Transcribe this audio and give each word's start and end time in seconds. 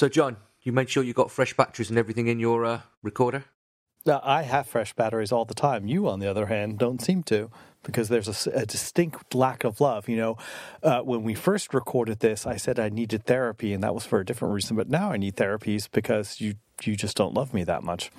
So, 0.00 0.08
John, 0.08 0.38
you 0.62 0.72
made 0.72 0.88
sure 0.88 1.02
you 1.02 1.12
got 1.12 1.30
fresh 1.30 1.54
batteries 1.54 1.90
and 1.90 1.98
everything 1.98 2.26
in 2.26 2.40
your 2.40 2.64
uh, 2.64 2.80
recorder? 3.02 3.44
Now, 4.06 4.22
I 4.24 4.44
have 4.44 4.66
fresh 4.66 4.94
batteries 4.94 5.30
all 5.30 5.44
the 5.44 5.52
time. 5.52 5.86
You, 5.86 6.08
on 6.08 6.20
the 6.20 6.26
other 6.26 6.46
hand, 6.46 6.78
don't 6.78 7.02
seem 7.02 7.22
to 7.24 7.50
because 7.82 8.08
there's 8.08 8.46
a, 8.46 8.50
a 8.60 8.64
distinct 8.64 9.34
lack 9.34 9.62
of 9.62 9.78
love. 9.78 10.08
You 10.08 10.16
know, 10.16 10.38
uh, 10.82 11.00
when 11.00 11.22
we 11.22 11.34
first 11.34 11.74
recorded 11.74 12.20
this, 12.20 12.46
I 12.46 12.56
said 12.56 12.80
I 12.80 12.88
needed 12.88 13.26
therapy, 13.26 13.74
and 13.74 13.84
that 13.84 13.94
was 13.94 14.06
for 14.06 14.20
a 14.20 14.24
different 14.24 14.54
reason. 14.54 14.74
But 14.74 14.88
now 14.88 15.12
I 15.12 15.18
need 15.18 15.36
therapies 15.36 15.86
because 15.92 16.40
you 16.40 16.54
you 16.82 16.96
just 16.96 17.14
don't 17.14 17.34
love 17.34 17.52
me 17.52 17.62
that 17.64 17.82
much. 17.82 18.10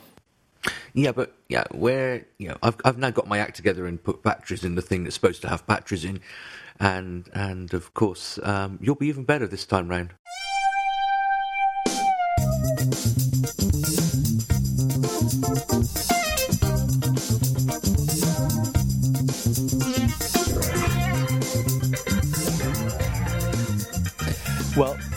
Yeah, 0.94 1.14
but 1.14 1.34
yeah, 1.50 1.64
where 1.72 2.28
you 2.38 2.50
know, 2.50 2.58
I've 2.62 2.76
I've 2.86 3.00
now 3.00 3.10
got 3.10 3.28
my 3.28 3.40
act 3.40 3.56
together 3.56 3.88
and 3.88 4.04
put 4.04 4.22
batteries 4.22 4.64
in 4.64 4.76
the 4.76 4.84
thing 4.84 5.04
that's 5.04 5.16
supposed 5.16 5.42
to 5.42 5.50
have 5.50 5.66
batteries 5.66 6.06
in, 6.06 6.20
and 6.80 7.28
and 7.34 7.74
of 7.74 7.96
course 7.96 8.38
um, 8.44 8.78
you'll 8.84 8.94
be 8.94 9.08
even 9.08 9.24
better 9.24 9.48
this 9.48 9.66
time 9.66 9.88
round. 9.88 10.14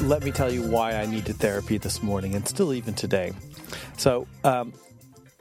Let 0.08 0.22
me 0.22 0.30
tell 0.30 0.52
you 0.52 0.62
why 0.62 0.92
I 0.92 1.06
needed 1.06 1.36
therapy 1.36 1.78
this 1.78 2.02
morning 2.02 2.34
and 2.34 2.46
still 2.46 2.74
even 2.74 2.94
today. 2.94 3.32
So, 3.96 4.26
um, 4.44 4.74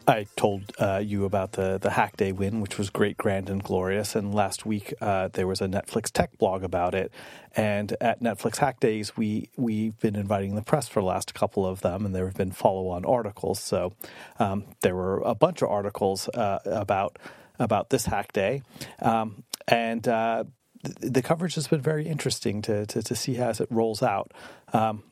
I 0.05 0.25
told 0.35 0.73
uh, 0.79 1.01
you 1.03 1.23
about 1.23 1.53
the 1.53 1.77
the 1.81 1.89
Hack 1.89 2.17
Day 2.17 2.33
win, 2.33 2.59
which 2.59 2.77
was 2.77 2.89
great, 2.89 3.15
grand, 3.15 3.49
and 3.49 3.63
glorious. 3.63 4.15
And 4.15 4.35
last 4.35 4.65
week 4.65 4.93
uh, 4.99 5.29
there 5.31 5.47
was 5.47 5.61
a 5.61 5.67
Netflix 5.67 6.11
tech 6.11 6.37
blog 6.37 6.63
about 6.63 6.93
it. 6.93 7.11
And 7.55 7.95
at 8.01 8.21
Netflix 8.21 8.57
Hack 8.57 8.79
Days, 8.81 9.15
we 9.15 9.49
we've 9.55 9.97
been 9.99 10.15
inviting 10.15 10.55
the 10.55 10.61
press 10.61 10.89
for 10.89 10.99
the 11.01 11.05
last 11.05 11.33
couple 11.33 11.65
of 11.65 11.81
them, 11.81 12.05
and 12.05 12.13
there 12.13 12.25
have 12.25 12.35
been 12.35 12.51
follow 12.51 12.89
on 12.89 13.05
articles. 13.05 13.59
So 13.61 13.93
um, 14.39 14.65
there 14.81 14.95
were 14.95 15.19
a 15.19 15.35
bunch 15.35 15.61
of 15.61 15.69
articles 15.69 16.27
uh, 16.29 16.59
about 16.65 17.17
about 17.59 17.89
this 17.89 18.05
Hack 18.05 18.33
Day, 18.33 18.61
um, 19.01 19.43
and 19.69 20.05
uh, 20.05 20.43
the 20.83 21.21
coverage 21.21 21.55
has 21.55 21.67
been 21.67 21.81
very 21.81 22.07
interesting 22.07 22.61
to 22.63 22.85
to, 22.85 23.01
to 23.01 23.15
see 23.15 23.37
as 23.37 23.59
it 23.59 23.67
rolls 23.71 24.03
out. 24.03 24.31
Um, 24.73 25.03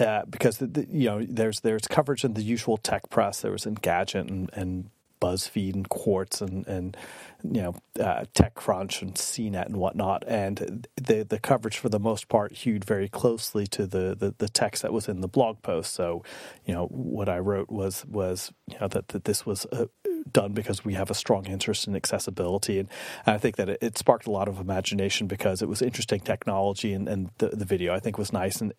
uh, 0.00 0.24
because 0.26 0.58
the, 0.58 0.66
the, 0.66 0.86
you 0.90 1.08
know 1.08 1.24
there's 1.28 1.60
there's 1.60 1.88
coverage 1.88 2.24
in 2.24 2.34
the 2.34 2.42
usual 2.42 2.76
tech 2.76 3.10
press. 3.10 3.40
There 3.40 3.52
was 3.52 3.64
Engadget 3.64 4.28
and, 4.28 4.50
and 4.52 4.90
BuzzFeed 5.20 5.74
and 5.74 5.88
Quartz 5.88 6.40
and 6.40 6.66
and 6.66 6.96
you 7.42 7.62
know 7.62 7.74
uh, 7.98 8.24
TechCrunch 8.34 9.02
and 9.02 9.14
CNET 9.14 9.66
and 9.66 9.76
whatnot, 9.76 10.24
and 10.26 10.86
the 10.96 11.24
the 11.24 11.38
coverage 11.38 11.78
for 11.78 11.88
the 11.88 11.98
most 11.98 12.28
part 12.28 12.52
hewed 12.52 12.84
very 12.84 13.08
closely 13.08 13.66
to 13.68 13.86
the, 13.86 14.14
the, 14.18 14.34
the 14.38 14.48
text 14.48 14.82
that 14.82 14.92
was 14.92 15.08
in 15.08 15.20
the 15.20 15.28
blog 15.28 15.62
post. 15.62 15.94
So, 15.94 16.22
you 16.64 16.74
know 16.74 16.86
what 16.86 17.28
I 17.28 17.38
wrote 17.38 17.70
was 17.70 18.04
was 18.06 18.52
you 18.66 18.78
know 18.80 18.88
that, 18.88 19.08
that 19.08 19.24
this 19.24 19.44
was 19.44 19.66
a, 19.72 19.88
done 20.32 20.52
because 20.52 20.84
we 20.84 20.94
have 20.94 21.10
a 21.10 21.14
strong 21.14 21.46
interest 21.46 21.86
in 21.86 21.96
accessibility. 21.96 22.78
And, 22.78 22.88
I 23.26 23.38
think 23.38 23.56
that 23.56 23.68
it, 23.68 23.78
it, 23.82 23.98
sparked 23.98 24.26
a 24.26 24.30
lot 24.30 24.48
of 24.48 24.58
imagination 24.58 25.26
because 25.26 25.60
it 25.60 25.68
was 25.68 25.82
interesting 25.82 26.20
technology 26.20 26.92
and, 26.92 27.08
and 27.08 27.30
the, 27.38 27.48
the, 27.48 27.64
video 27.64 27.94
I 27.94 28.00
think 28.00 28.16
was 28.16 28.32
nice. 28.32 28.60
And 28.60 28.72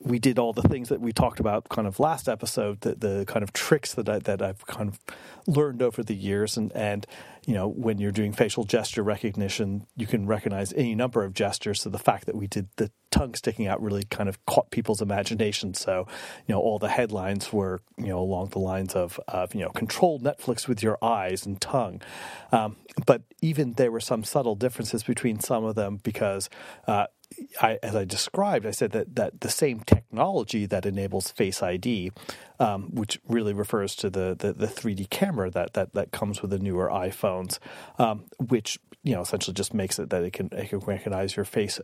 we 0.00 0.18
did 0.18 0.38
all 0.38 0.52
the 0.52 0.68
things 0.68 0.90
that 0.90 1.00
we 1.00 1.12
talked 1.12 1.40
about 1.40 1.68
kind 1.68 1.86
of 1.86 1.98
last 1.98 2.28
episode, 2.28 2.82
the, 2.82 2.94
the 2.94 3.24
kind 3.26 3.42
of 3.42 3.52
tricks 3.52 3.94
that, 3.94 4.08
I, 4.08 4.18
that 4.20 4.42
I've 4.42 4.66
kind 4.66 4.88
of 4.88 5.00
learned 5.46 5.80
over 5.82 6.02
the 6.02 6.14
years. 6.14 6.56
And, 6.56 6.72
and 6.72 7.06
you 7.46 7.54
know, 7.54 7.68
when 7.68 7.98
you're 7.98 8.12
doing 8.12 8.32
facial 8.32 8.64
gesture 8.64 9.02
recognition, 9.02 9.86
you 9.96 10.06
can 10.06 10.26
recognize 10.26 10.72
any 10.74 10.94
number 10.94 11.24
of 11.24 11.32
gestures. 11.32 11.80
So 11.80 11.90
the 11.90 11.98
fact 11.98 12.26
that 12.26 12.34
we 12.34 12.46
did 12.46 12.68
the 12.76 12.90
tongue 13.16 13.34
sticking 13.34 13.66
out 13.66 13.82
really 13.82 14.04
kind 14.04 14.28
of 14.28 14.44
caught 14.46 14.70
people's 14.70 15.00
imagination. 15.00 15.74
So, 15.74 16.06
you 16.46 16.54
know, 16.54 16.60
all 16.60 16.78
the 16.78 16.88
headlines 16.88 17.52
were, 17.52 17.80
you 17.96 18.08
know, 18.08 18.18
along 18.18 18.50
the 18.50 18.58
lines 18.58 18.94
of, 18.94 19.18
of 19.28 19.54
you 19.54 19.62
know, 19.62 19.70
control 19.70 20.20
Netflix 20.20 20.68
with 20.68 20.82
your 20.82 20.98
eyes 21.02 21.46
and 21.46 21.60
tongue. 21.60 22.02
Um, 22.52 22.76
but 23.06 23.22
even 23.40 23.74
there 23.74 23.90
were 23.90 24.00
some 24.00 24.24
subtle 24.24 24.54
differences 24.54 25.02
between 25.02 25.40
some 25.40 25.64
of 25.64 25.74
them 25.74 25.98
because 26.02 26.50
uh, 26.86 27.06
I, 27.60 27.78
as 27.82 27.96
I 27.96 28.04
described, 28.04 28.66
I 28.66 28.70
said 28.70 28.92
that, 28.92 29.16
that 29.16 29.40
the 29.40 29.48
same 29.48 29.80
technology 29.80 30.66
that 30.66 30.86
enables 30.86 31.30
Face 31.30 31.62
ID, 31.62 32.12
um, 32.60 32.94
which 32.94 33.20
really 33.28 33.52
refers 33.52 33.94
to 33.96 34.10
the, 34.10 34.36
the, 34.38 34.52
the, 34.52 34.66
3D 34.66 35.10
camera 35.10 35.50
that, 35.50 35.74
that, 35.74 35.94
that 35.94 36.12
comes 36.12 36.40
with 36.40 36.50
the 36.50 36.58
newer 36.58 36.88
iPhones, 36.88 37.58
um, 37.98 38.24
which 38.38 38.78
you 39.06 39.14
know 39.14 39.20
essentially 39.20 39.54
just 39.54 39.72
makes 39.72 40.00
it 40.00 40.10
that 40.10 40.24
it 40.24 40.32
can, 40.32 40.48
it 40.50 40.68
can 40.68 40.80
recognize 40.80 41.36
your 41.36 41.44
face 41.44 41.80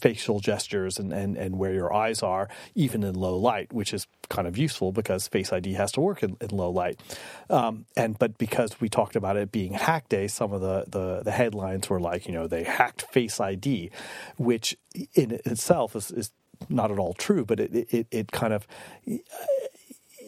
facial 0.00 0.40
gestures 0.40 0.98
and, 0.98 1.12
and, 1.12 1.36
and 1.36 1.56
where 1.56 1.72
your 1.72 1.94
eyes 1.94 2.24
are, 2.24 2.48
even 2.74 3.04
in 3.04 3.14
low 3.14 3.36
light, 3.36 3.72
which 3.72 3.94
is 3.94 4.08
kind 4.28 4.48
of 4.48 4.58
useful 4.58 4.90
because 4.90 5.28
Face 5.28 5.52
ID 5.52 5.74
has 5.74 5.92
to 5.92 6.00
work 6.00 6.24
in, 6.24 6.36
in 6.40 6.48
low 6.50 6.70
light. 6.70 7.00
Um, 7.48 7.86
and 7.96 8.18
but 8.18 8.36
because 8.36 8.80
we 8.80 8.88
talked 8.88 9.14
about 9.14 9.36
it 9.36 9.52
being 9.52 9.74
Hack 9.74 10.08
Day, 10.08 10.26
some 10.26 10.52
of 10.52 10.60
the, 10.60 10.84
the, 10.88 11.22
the 11.22 11.30
headlines 11.30 11.88
were 11.88 12.00
like, 12.00 12.26
you 12.26 12.32
know, 12.32 12.48
they 12.48 12.64
hacked 12.64 13.02
Face 13.02 13.38
ID, 13.38 13.92
which 14.36 14.76
in 15.14 15.40
itself 15.44 15.94
is, 15.94 16.10
is 16.10 16.32
not 16.68 16.90
at 16.90 16.98
all 16.98 17.14
true, 17.14 17.44
but 17.44 17.60
it, 17.60 17.86
it, 17.92 18.06
it 18.10 18.32
kind 18.32 18.52
of 18.52 18.66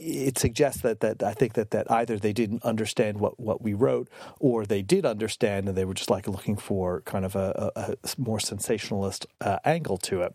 it 0.03 0.39
suggests 0.39 0.83
that, 0.83 1.01
that 1.01 1.23
I 1.23 1.33
think 1.33 1.55
that, 1.55 1.71
that 1.71 1.91
either 1.91 2.19
they 2.19 2.33
didn't 2.33 2.65
understand 2.65 3.19
what, 3.19 3.39
what 3.39 3.63
we 3.63 3.75
wrote 3.75 4.09
or 4.41 4.67
they 4.67 4.83
did 4.83 5.07
understand 5.07 5.69
and 5.69 5.77
they 5.77 5.85
were 5.85 5.95
just 5.95 6.11
like 6.11 6.27
looking 6.27 6.57
for 6.57 7.01
kind 7.03 7.25
of 7.25 7.37
a, 7.37 7.73
a, 7.77 7.81
a 7.93 7.97
more 8.19 8.41
sensationalist 8.41 9.27
uh, 9.41 9.59
angle 9.65 9.97
to 9.99 10.23
it. 10.23 10.35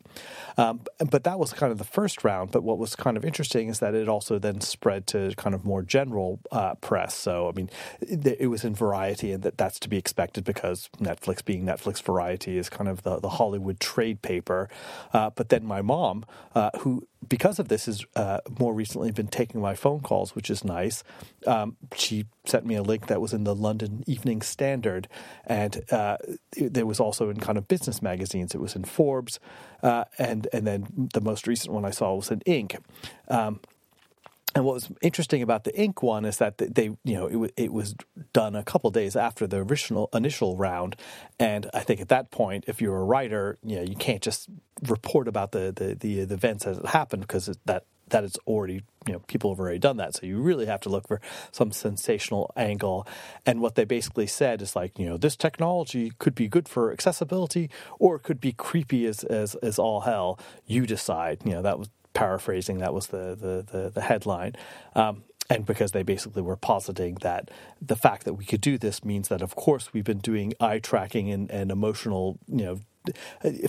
Um, 0.57 0.81
but 1.09 1.23
that 1.25 1.37
was 1.37 1.53
kind 1.53 1.71
of 1.71 1.77
the 1.77 1.83
first 1.83 2.23
round. 2.23 2.51
But 2.51 2.63
what 2.63 2.77
was 2.77 2.95
kind 2.95 3.17
of 3.17 3.25
interesting 3.25 3.67
is 3.67 3.79
that 3.79 3.93
it 3.93 4.07
also 4.07 4.39
then 4.39 4.61
spread 4.61 5.05
to 5.07 5.33
kind 5.35 5.53
of 5.53 5.65
more 5.65 5.81
general 5.81 6.39
uh, 6.51 6.75
press. 6.75 7.13
So, 7.13 7.49
I 7.49 7.51
mean, 7.51 7.69
it, 7.99 8.25
it, 8.39 8.47
was 8.47 8.63
in 8.63 8.73
Variety 8.73 9.31
and 9.31 9.43
that, 9.43 9.57
that's 9.57 9.79
to 9.79 9.89
be 9.89 9.97
expected 9.97 10.43
because 10.43 10.89
Netflix 10.99 11.43
being 11.43 11.65
Netflix 11.65 12.01
Variety 12.01 12.57
is 12.57 12.69
kind 12.69 12.89
of 12.89 13.03
the, 13.03 13.19
the 13.19 13.29
Hollywood 13.29 13.79
trade 13.79 14.21
paper. 14.21 14.69
Uh, 15.13 15.29
but 15.31 15.49
then 15.49 15.65
my 15.65 15.81
mom, 15.81 16.25
uh, 16.55 16.71
who 16.79 17.07
because 17.27 17.59
of 17.59 17.67
this, 17.67 17.85
has 17.85 18.05
uh, 18.15 18.39
more 18.59 18.73
recently 18.73 19.11
been 19.11 19.27
taking 19.27 19.61
my 19.61 19.75
phone 19.75 20.01
calls, 20.01 20.35
which 20.35 20.49
is 20.49 20.63
nice. 20.63 21.03
Um, 21.45 21.77
she 21.95 22.25
sent 22.45 22.65
me 22.65 22.75
a 22.75 22.83
link 22.83 23.07
that 23.07 23.21
was 23.21 23.33
in 23.33 23.43
the 23.43 23.55
London 23.55 24.03
Evening 24.07 24.41
Standard, 24.41 25.07
and 25.45 25.83
uh, 25.91 26.17
there 26.55 26.85
was 26.85 26.99
also 26.99 27.29
in 27.29 27.39
kind 27.39 27.57
of 27.57 27.67
business 27.67 28.01
magazines. 28.01 28.53
It 28.53 28.61
was 28.61 28.75
in 28.75 28.83
Forbes, 28.83 29.39
uh, 29.83 30.05
and 30.17 30.47
and 30.53 30.65
then 30.65 31.09
the 31.13 31.21
most 31.21 31.47
recent 31.47 31.73
one 31.73 31.85
I 31.85 31.91
saw 31.91 32.15
was 32.15 32.31
in 32.31 32.39
Inc. 32.41 32.79
Um, 33.27 33.59
and 34.57 34.65
what 34.65 34.73
was 34.73 34.89
interesting 35.03 35.43
about 35.43 35.65
the 35.65 35.71
Inc 35.73 36.01
one 36.01 36.25
is 36.25 36.37
that 36.37 36.57
they, 36.57 36.85
you 37.03 37.13
know, 37.13 37.43
it, 37.43 37.53
it 37.55 37.71
was 37.71 37.93
done 38.33 38.55
a 38.55 38.63
couple 38.63 38.89
days 38.89 39.15
after 39.15 39.45
the 39.45 39.57
original 39.57 40.09
initial 40.13 40.57
round, 40.57 40.95
and 41.39 41.69
I 41.75 41.81
think 41.81 42.01
at 42.01 42.09
that 42.09 42.31
point, 42.31 42.63
if 42.65 42.81
you're 42.81 42.97
a 42.97 43.03
writer, 43.03 43.59
you 43.63 43.75
know, 43.75 43.83
you 43.83 43.95
can't 43.95 44.23
just 44.23 44.49
report 44.87 45.27
about 45.27 45.51
the 45.51 45.71
the, 45.75 45.93
the, 45.93 46.25
the 46.25 46.33
events 46.33 46.65
as 46.65 46.79
it 46.79 46.87
happened 46.87 47.21
because 47.21 47.55
that 47.65 47.83
that 48.09 48.23
it's 48.23 48.37
already 48.47 48.81
you 49.05 49.13
know 49.13 49.19
people 49.27 49.51
have 49.51 49.59
already 49.59 49.79
done 49.79 49.97
that. 49.97 50.15
So 50.15 50.25
you 50.25 50.39
really 50.39 50.65
have 50.65 50.81
to 50.81 50.89
look 50.89 51.07
for 51.07 51.21
some 51.51 51.71
sensational 51.71 52.51
angle. 52.55 53.07
And 53.45 53.61
what 53.61 53.75
they 53.75 53.85
basically 53.85 54.27
said 54.27 54.61
is 54.61 54.75
like 54.75 54.97
you 54.97 55.05
know 55.05 55.17
this 55.17 55.35
technology 55.35 56.11
could 56.17 56.35
be 56.35 56.47
good 56.47 56.67
for 56.67 56.91
accessibility 56.91 57.69
or 57.99 58.15
it 58.15 58.23
could 58.23 58.41
be 58.41 58.53
creepy 58.53 59.05
as 59.05 59.23
as, 59.23 59.55
as 59.55 59.77
all 59.77 60.01
hell. 60.01 60.39
You 60.65 60.85
decide. 60.85 61.41
You 61.45 61.51
know 61.53 61.61
that 61.61 61.79
was 61.79 61.89
paraphrasing, 62.17 62.79
that 62.79 62.93
was 62.93 63.07
the 63.07 63.35
the 63.35 63.63
the, 63.71 63.89
the 63.89 64.01
headline. 64.01 64.55
Um, 64.95 65.23
and 65.49 65.65
because 65.65 65.91
they 65.91 66.03
basically 66.03 66.41
were 66.41 66.57
positing 66.57 67.15
that 67.21 67.49
the 67.81 67.95
fact 67.95 68.25
that 68.25 68.33
we 68.33 68.43
could 68.43 68.59
do 68.59 68.77
this 68.77 69.05
means 69.05 69.29
that, 69.29 69.41
of 69.41 69.55
course, 69.55 69.93
we've 69.93 70.03
been 70.03 70.17
doing 70.17 70.53
eye 70.59 70.79
tracking 70.79 71.31
and, 71.31 71.49
and 71.49 71.71
emotional, 71.71 72.37
you 72.47 72.65
know, 72.65 72.79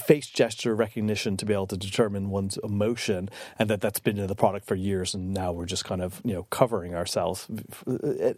face 0.04 0.26
gesture 0.26 0.74
recognition 0.74 1.36
to 1.36 1.46
be 1.46 1.52
able 1.52 1.68
to 1.68 1.76
determine 1.76 2.30
one's 2.30 2.58
emotion, 2.64 3.28
and 3.58 3.70
that 3.70 3.80
that's 3.80 4.00
been 4.00 4.18
in 4.18 4.26
the 4.26 4.34
product 4.34 4.66
for 4.66 4.74
years, 4.74 5.14
and 5.14 5.32
now 5.32 5.52
we're 5.52 5.66
just 5.66 5.84
kind 5.84 6.02
of 6.02 6.20
you 6.24 6.32
know 6.32 6.44
covering 6.44 6.94
ourselves, 6.96 7.46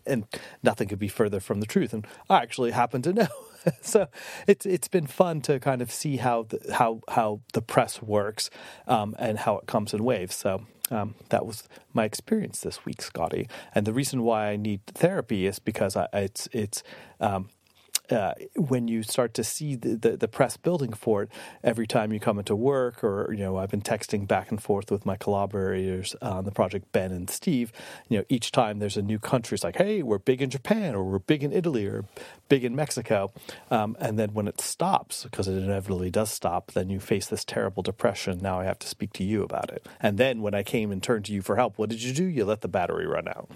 and 0.05 0.27
nothing 0.63 0.89
could 0.89 0.99
be 0.99 1.09
further 1.09 1.41
from 1.41 1.61
the 1.61 1.67
truth. 1.67 1.95
And 1.95 2.07
I 2.29 2.43
actually 2.43 2.73
happen 2.73 3.01
to 3.03 3.13
know. 3.15 3.29
so 3.83 4.09
it's 4.47 4.67
it's 4.67 4.89
been 4.89 5.07
fun 5.07 5.41
to 5.43 5.61
kind 5.61 5.83
of 5.83 5.91
see 5.91 6.17
how 6.17 6.45
the, 6.45 6.61
how 6.75 7.01
how 7.09 7.41
the 7.53 7.63
press 7.63 8.03
works 8.03 8.51
um, 8.87 9.15
and 9.19 9.39
how 9.39 9.59
it 9.59 9.67
comes 9.67 9.95
in 9.95 10.05
waves. 10.05 10.35
So 10.35 10.67
um, 10.91 11.15
that 11.29 11.47
was 11.47 11.69
my 11.93 12.05
experience 12.05 12.61
this 12.61 12.85
week, 12.85 13.03
Scotty. 13.03 13.49
And 13.75 13.87
the 13.87 13.93
reason 13.93 14.23
why 14.23 14.51
I 14.51 14.57
need 14.57 14.85
therapy 14.87 15.47
is 15.47 15.59
because 15.59 15.97
I, 15.97 16.09
it's 16.13 16.49
it's 16.53 16.83
um, 17.21 17.49
uh, 18.11 18.35
when 18.57 18.89
you 18.89 19.03
start 19.03 19.35
to 19.35 19.45
see 19.45 19.77
the, 19.77 19.97
the, 19.97 20.17
the, 20.17 20.29
press 20.29 20.57
building 20.57 20.93
for 20.93 21.25
it 21.25 21.31
every 21.63 21.87
time 21.87 22.13
you 22.13 22.21
come 22.21 22.39
into 22.39 22.57
work, 22.57 23.03
or 23.05 23.33
you 23.33 23.41
know, 23.41 23.57
I've 23.57 23.71
been 23.71 23.83
texting 23.83 24.27
back 24.27 24.51
and 24.51 24.63
forth 24.63 24.91
with 24.91 25.07
my 25.07 25.17
collaborators 25.17 26.15
on 26.23 26.45
the 26.45 26.51
project, 26.51 26.91
Ben 26.93 27.13
and 27.13 27.29
Steve. 27.29 27.73
You 28.09 28.19
know, 28.19 28.25
each 28.29 28.53
time 28.53 28.79
there's 28.79 28.97
a 28.97 29.03
new 29.03 29.19
country, 29.19 29.55
it's 29.55 29.65
like, 29.65 29.77
hey, 29.77 30.03
we're 30.03 30.19
big 30.19 30.43
in 30.43 30.51
Japan, 30.51 30.95
or 30.95 31.05
we're 31.05 31.19
big 31.19 31.43
in 31.43 31.53
Italy, 31.53 31.87
or 31.87 32.05
big 32.49 32.65
in 32.65 32.75
Mexico, 32.75 33.33
um, 33.71 33.97
and 34.01 34.19
then 34.19 34.35
when 34.35 34.49
it 34.49 34.61
stops, 34.61 35.25
because 35.25 35.49
it 35.49 35.57
inevitably 35.57 36.11
does 36.11 36.31
stop, 36.31 36.73
then 36.73 36.91
you 36.91 37.01
face 37.01 37.27
this 37.27 37.45
terrible 37.45 37.83
depression. 37.83 38.39
Now 38.41 38.61
I 38.61 38.65
have 38.65 38.79
to 38.81 38.89
speak 38.89 39.13
to 39.15 39.25
you 39.25 39.43
about 39.43 39.71
it. 39.71 39.87
And 40.01 40.19
then 40.19 40.43
when 40.43 40.55
I 40.55 40.63
came 40.63 40.91
and 40.91 41.03
turned 41.03 41.25
to 41.27 41.33
you 41.33 41.43
for 41.43 41.57
help, 41.57 41.79
what 41.79 41.91
did 41.91 42.03
you 42.03 42.13
do? 42.13 42.25
You 42.25 42.45
let 42.45 42.61
the 42.61 42.69
battery 42.69 43.07
run 43.07 43.29
out. 43.29 43.51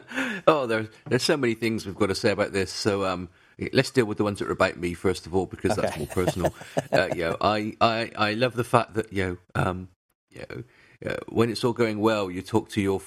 oh, 0.46 0.66
there's 0.66 0.88
there's 1.06 1.22
so 1.22 1.36
many 1.36 1.54
things 1.54 1.86
we've 1.86 1.94
got 1.94 2.06
to 2.06 2.14
say 2.14 2.30
about 2.30 2.52
this. 2.52 2.72
So 2.72 3.04
um, 3.04 3.28
let's 3.72 3.90
deal 3.90 4.04
with 4.04 4.18
the 4.18 4.24
ones 4.24 4.38
that 4.38 4.48
are 4.48 4.52
about 4.52 4.76
me 4.76 4.94
first 4.94 5.26
of 5.26 5.34
all, 5.34 5.46
because 5.46 5.72
okay. 5.72 5.82
that's 5.82 5.98
more 5.98 6.06
personal. 6.06 6.54
uh, 6.92 7.08
you 7.14 7.24
know, 7.24 7.36
I, 7.40 7.74
I 7.80 8.10
I 8.16 8.34
love 8.34 8.54
the 8.54 8.64
fact 8.64 8.94
that 8.94 9.12
you 9.12 9.24
know, 9.54 9.62
um, 9.62 9.88
you 10.30 10.44
know, 10.48 11.10
uh, 11.10 11.16
when 11.28 11.50
it's 11.50 11.64
all 11.64 11.72
going 11.72 12.00
well, 12.00 12.30
you 12.30 12.42
talk 12.42 12.70
to 12.70 12.80
your 12.80 13.00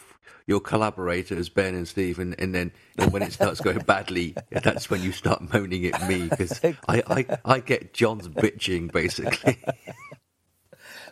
your 0.47 0.59
collaborators 0.59 1.49
Ben 1.49 1.73
and 1.73 1.87
Steve, 1.87 2.19
and, 2.19 2.39
and 2.39 2.53
then 2.53 2.71
and 2.97 3.11
when 3.11 3.23
it 3.23 3.33
starts 3.33 3.59
going 3.61 3.79
badly, 3.85 4.35
that's 4.51 4.89
when 4.89 5.01
you 5.01 5.11
start 5.11 5.41
moaning 5.53 5.85
at 5.87 6.07
me 6.07 6.27
because 6.29 6.59
I, 6.63 7.03
I 7.07 7.37
I 7.43 7.59
get 7.59 7.93
John's 7.93 8.27
bitching 8.27 8.91
basically. 8.91 9.57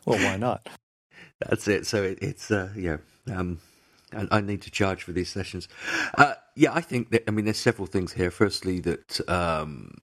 well, 0.06 0.20
why 0.20 0.38
not? 0.38 0.68
That's 1.40 1.68
it. 1.68 1.88
So 1.88 2.04
it, 2.04 2.20
it's 2.22 2.52
uh, 2.52 2.70
yeah. 2.76 2.98
Um, 3.32 3.60
I, 4.16 4.38
I 4.38 4.42
need 4.42 4.62
to 4.64 4.72
charge 4.72 5.04
for 5.04 5.12
these 5.12 5.30
sessions. 5.30 5.68
Uh, 6.18 6.34
yeah, 6.56 6.74
I 6.74 6.82
think 6.82 7.12
that. 7.12 7.24
I 7.28 7.32
mean, 7.32 7.46
there's 7.46 7.58
several 7.58 7.88
things 7.88 8.14
here. 8.14 8.32
Firstly, 8.32 8.80
that 8.82 9.30
um, 9.30 9.96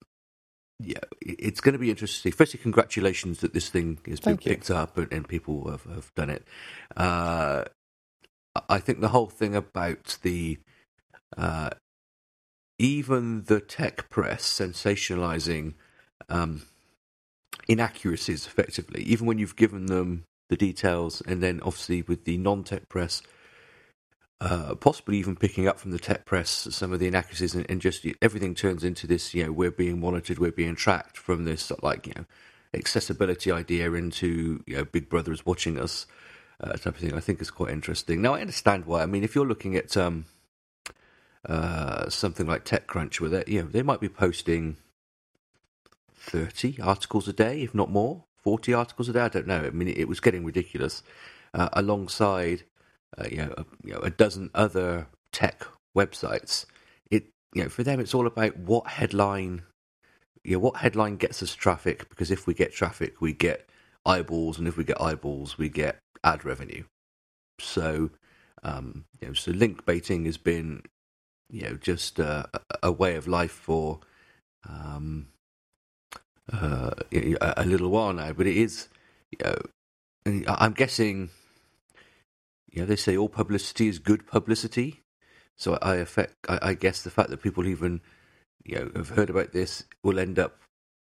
yeah, 0.83 0.99
it's 1.21 1.61
going 1.61 1.75
to 1.75 1.79
be 1.79 1.91
interesting. 1.91 2.33
Firstly, 2.33 2.61
congratulations 2.63 3.41
that 3.41 3.53
this 3.53 3.69
thing 3.69 3.99
has 4.07 4.21
been 4.21 4.39
picked 4.39 4.71
up 4.71 4.97
and, 4.97 5.13
and, 5.13 5.29
people 5.29 5.71
have, 5.71 5.85
have 5.85 6.15
done 6.15 6.31
it. 6.31 6.47
Uh, 6.97 7.65
I 8.69 8.79
think 8.79 9.01
the 9.01 9.09
whole 9.09 9.27
thing 9.27 9.55
about 9.55 10.19
the 10.23 10.59
uh, 11.37 11.71
even 12.79 13.45
the 13.45 13.61
tech 13.61 14.09
press 14.11 14.43
sensationalizing 14.43 15.75
um, 16.29 16.63
inaccuracies 17.69 18.47
effectively, 18.47 19.03
even 19.03 19.27
when 19.27 19.39
you've 19.39 19.57
given 19.57 19.87
them 19.87 20.25
the 20.49 20.57
details, 20.57 21.21
and 21.27 21.43
then 21.43 21.61
obviously 21.63 22.03
with 22.03 22.25
the 22.25 22.39
non-tech 22.39 22.89
press 22.89 23.23
uh, 24.41 24.75
possibly 24.75 25.19
even 25.19 25.37
picking 25.37 25.69
up 25.69 25.79
from 25.79 25.91
the 25.91 25.99
tech 25.99 26.25
press 26.25 26.67
some 26.71 26.93
of 26.93 26.99
the 26.99 27.07
inaccuracies 27.07 27.55
and, 27.55 27.67
and, 27.69 27.81
just 27.81 28.07
everything 28.23 28.55
turns 28.55 28.83
into 28.83 29.07
this 29.07 29.35
you 29.35 29.45
know 29.45 29.53
we're 29.53 29.71
being 29.71 30.01
monitored 30.01 30.39
we're 30.39 30.51
being 30.51 30.75
tracked 30.75 31.19
from 31.19 31.45
this 31.45 31.71
like 31.83 32.07
you 32.07 32.13
know 32.17 32.25
accessibility 32.73 33.51
idea 33.51 33.93
into 33.93 34.63
you 34.67 34.77
know 34.77 34.85
big 34.85 35.11
brother 35.11 35.33
is 35.33 35.45
watching 35.45 35.79
us 35.79 36.07
uh, 36.63 36.73
type 36.73 36.87
of 36.87 36.97
thing. 36.97 37.15
I 37.15 37.21
think 37.21 37.41
is 37.41 37.51
quite 37.51 37.73
interesting. 37.73 38.23
Now 38.23 38.35
i 38.35 38.41
understand 38.41 38.87
why. 38.87 39.03
I 39.03 39.07
mean 39.07 39.25
if 39.25 39.35
you're 39.35 39.47
looking 39.47 39.77
at 39.77 39.97
um, 39.97 40.27
uh, 41.45 42.09
something 42.09 42.47
like 42.47 42.65
techcrunch 42.65 43.21
with 43.21 43.35
it 43.35 43.49
you 43.49 43.63
know 43.63 43.69
they 43.69 43.83
might 43.83 44.01
be 44.01 44.09
posting 44.09 44.77
30 46.15 46.81
articles 46.81 47.29
a 47.29 47.33
day 47.33 47.63
if 47.63 47.75
not 47.75 47.91
more 47.91 48.25
40 48.39 48.73
articles 48.73 49.09
a 49.11 49.13
day. 49.13 49.21
I 49.21 49.29
don't 49.29 49.47
know. 49.47 49.65
I 49.65 49.71
mean 49.71 49.89
it, 49.89 49.99
it 49.99 50.09
was 50.09 50.21
getting 50.21 50.45
ridiculous 50.45 51.03
uh, 51.53 51.69
alongside 51.75 52.65
uh, 53.19 53.25
you, 53.31 53.39
know, 53.39 53.55
a, 53.57 53.65
you 53.85 53.93
know, 53.93 54.01
a 54.01 54.11
dozen 54.11 54.51
other 54.55 55.07
tech 55.33 55.67
websites. 55.97 56.67
It 57.11 57.27
you 57.55 57.63
know 57.63 57.69
for 57.69 57.83
them 57.83 58.01
it's 58.01 58.15
all 58.15 58.27
about 58.27 58.57
what 58.57 58.87
headline 58.87 59.63
you 60.45 60.53
know, 60.53 60.59
what 60.61 60.77
headline 60.77 61.17
gets 61.17 61.43
us 61.43 61.55
traffic 61.55 62.09
because 62.09 62.31
if 62.31 62.47
we 62.47 62.55
get 62.55 62.73
traffic 62.73 63.21
we 63.21 63.33
get 63.33 63.69
eyeballs 64.07 64.59
and 64.59 64.67
if 64.67 64.77
we 64.77 64.85
get 64.85 65.01
eyeballs 65.01 65.59
we 65.59 65.69
get 65.69 65.99
ad 66.25 66.45
revenue. 66.45 66.85
So 67.59 68.11
um, 68.63 69.05
you 69.21 69.29
know 69.29 69.35
so 69.35 69.51
link 69.51 69.85
baiting 69.85 70.25
has 70.25 70.37
been 70.37 70.83
you 71.51 71.63
know 71.63 71.75
just 71.75 72.19
a, 72.19 72.49
a 72.83 72.93
way 72.93 73.17
of 73.17 73.27
life 73.27 73.51
for 73.51 74.01
um, 74.69 75.29
uh, 76.53 76.91
a, 77.13 77.65
little 77.65 77.89
while 77.91 78.13
now, 78.13 78.33
but 78.33 78.47
it 78.47 78.57
is 78.57 78.89
you 79.31 79.39
know 79.45 80.45
I'm 80.49 80.73
guessing 80.73 81.31
know, 82.81 82.87
they 82.87 82.97
say 82.97 83.17
all 83.17 83.29
publicity 83.29 83.89
is 83.89 83.99
good 83.99 84.27
publicity. 84.27 85.01
So 85.57 85.79
I 85.83 85.97
affect, 85.97 86.37
I, 86.49 86.59
I, 86.63 86.75
guess 86.75 87.03
the 87.03 87.11
fact 87.11 87.31
that 87.31 87.43
people 87.43 87.67
even, 87.67 88.01
you 88.65 88.77
know, 88.77 88.91
have 88.97 89.11
heard 89.11 89.29
about 89.29 89.53
this 89.53 89.85
will 90.03 90.19
end 90.19 90.39
up, 90.39 90.59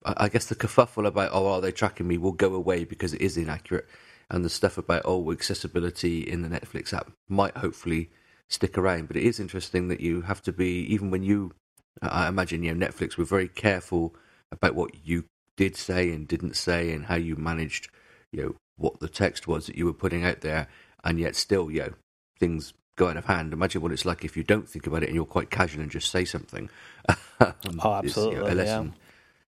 I, 0.05 0.13
I, 0.17 0.29
guess 0.29 0.45
the 0.45 0.55
kerfuffle 0.55 1.05
about, 1.05 1.31
oh, 1.33 1.47
are 1.47 1.61
they 1.61 1.71
tracking 1.71 2.07
me 2.07 2.17
will 2.17 2.31
go 2.31 2.53
away 2.53 2.85
because 2.85 3.13
it 3.13 3.21
is 3.21 3.37
inaccurate. 3.37 3.87
And 4.29 4.45
the 4.45 4.49
stuff 4.49 4.77
about, 4.77 5.01
oh, 5.05 5.31
accessibility 5.31 6.21
in 6.21 6.43
the 6.43 6.49
Netflix 6.49 6.93
app 6.93 7.11
might 7.27 7.57
hopefully 7.57 8.09
stick 8.49 8.77
around. 8.77 9.07
But 9.07 9.17
it 9.17 9.23
is 9.23 9.39
interesting 9.39 9.87
that 9.87 10.01
you 10.01 10.21
have 10.21 10.41
to 10.43 10.53
be, 10.53 10.81
even 10.93 11.11
when 11.11 11.23
you, 11.23 11.53
I 12.01 12.27
imagine, 12.27 12.63
you 12.63 12.73
know, 12.73 12.85
Netflix 12.85 13.17
were 13.17 13.25
very 13.25 13.47
careful 13.47 14.15
about 14.51 14.75
what 14.75 14.91
you 15.03 15.25
did 15.55 15.75
say 15.75 16.11
and 16.11 16.27
didn't 16.27 16.55
say 16.55 16.93
and 16.93 17.05
how 17.05 17.15
you 17.15 17.35
managed, 17.35 17.89
you 18.31 18.41
know, 18.41 18.55
what 18.77 18.99
the 18.99 19.09
text 19.09 19.47
was 19.47 19.65
that 19.65 19.75
you 19.75 19.85
were 19.85 19.93
putting 19.93 20.23
out 20.23 20.41
there 20.41 20.67
and 21.07 21.19
yet 21.19 21.37
still, 21.37 21.71
you 21.71 21.79
know, 21.79 21.93
things 22.37 22.73
go 22.97 23.07
out 23.07 23.15
of 23.15 23.25
hand. 23.25 23.53
Imagine 23.53 23.81
what 23.81 23.93
it's 23.93 24.05
like 24.05 24.25
if 24.25 24.35
you 24.35 24.43
don't 24.43 24.67
think 24.67 24.85
about 24.85 25.03
it 25.03 25.07
and 25.07 25.15
you're 25.15 25.25
quite 25.25 25.49
casual 25.49 25.81
and 25.81 25.89
just 25.89 26.11
say 26.11 26.25
something. 26.25 26.69
um, 27.39 27.53
oh, 27.79 27.93
absolutely. 27.93 28.35
You 28.35 28.41
know, 28.41 28.51
a 28.51 28.53
lesson, 28.53 28.93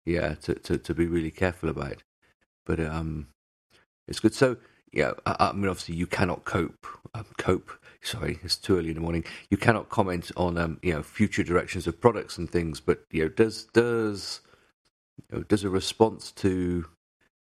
yeah, 0.05 0.21
yeah 0.21 0.35
to, 0.35 0.55
to, 0.55 0.79
to 0.79 0.95
be 0.95 1.07
really 1.07 1.31
careful 1.31 1.71
about. 1.71 2.03
But 2.67 2.81
um, 2.81 3.29
it's 4.07 4.21
good. 4.21 4.35
So, 4.35 4.59
yeah, 4.93 5.13
I, 5.25 5.37
I 5.39 5.53
mean, 5.53 5.69
obviously, 5.69 5.95
you 5.95 6.07
cannot 6.07 6.45
cope. 6.45 6.87
Um, 7.15 7.25
cope. 7.39 7.71
Sorry, 8.03 8.39
it's 8.45 8.57
too 8.57 8.77
early 8.77 8.91
in 8.91 8.95
the 8.95 9.01
morning. 9.01 9.25
You 9.49 9.57
cannot 9.57 9.89
comment 9.89 10.31
on 10.37 10.59
um, 10.59 10.79
you 10.83 10.93
know 10.93 11.03
future 11.03 11.43
directions 11.43 11.87
of 11.87 12.01
products 12.01 12.37
and 12.37 12.49
things. 12.51 12.79
But 12.81 13.05
you 13.11 13.23
know, 13.23 13.29
does 13.29 13.65
does 13.73 14.41
you 15.17 15.39
know, 15.39 15.45
does 15.45 15.65
a 15.65 15.71
response 15.71 16.31
to 16.33 16.87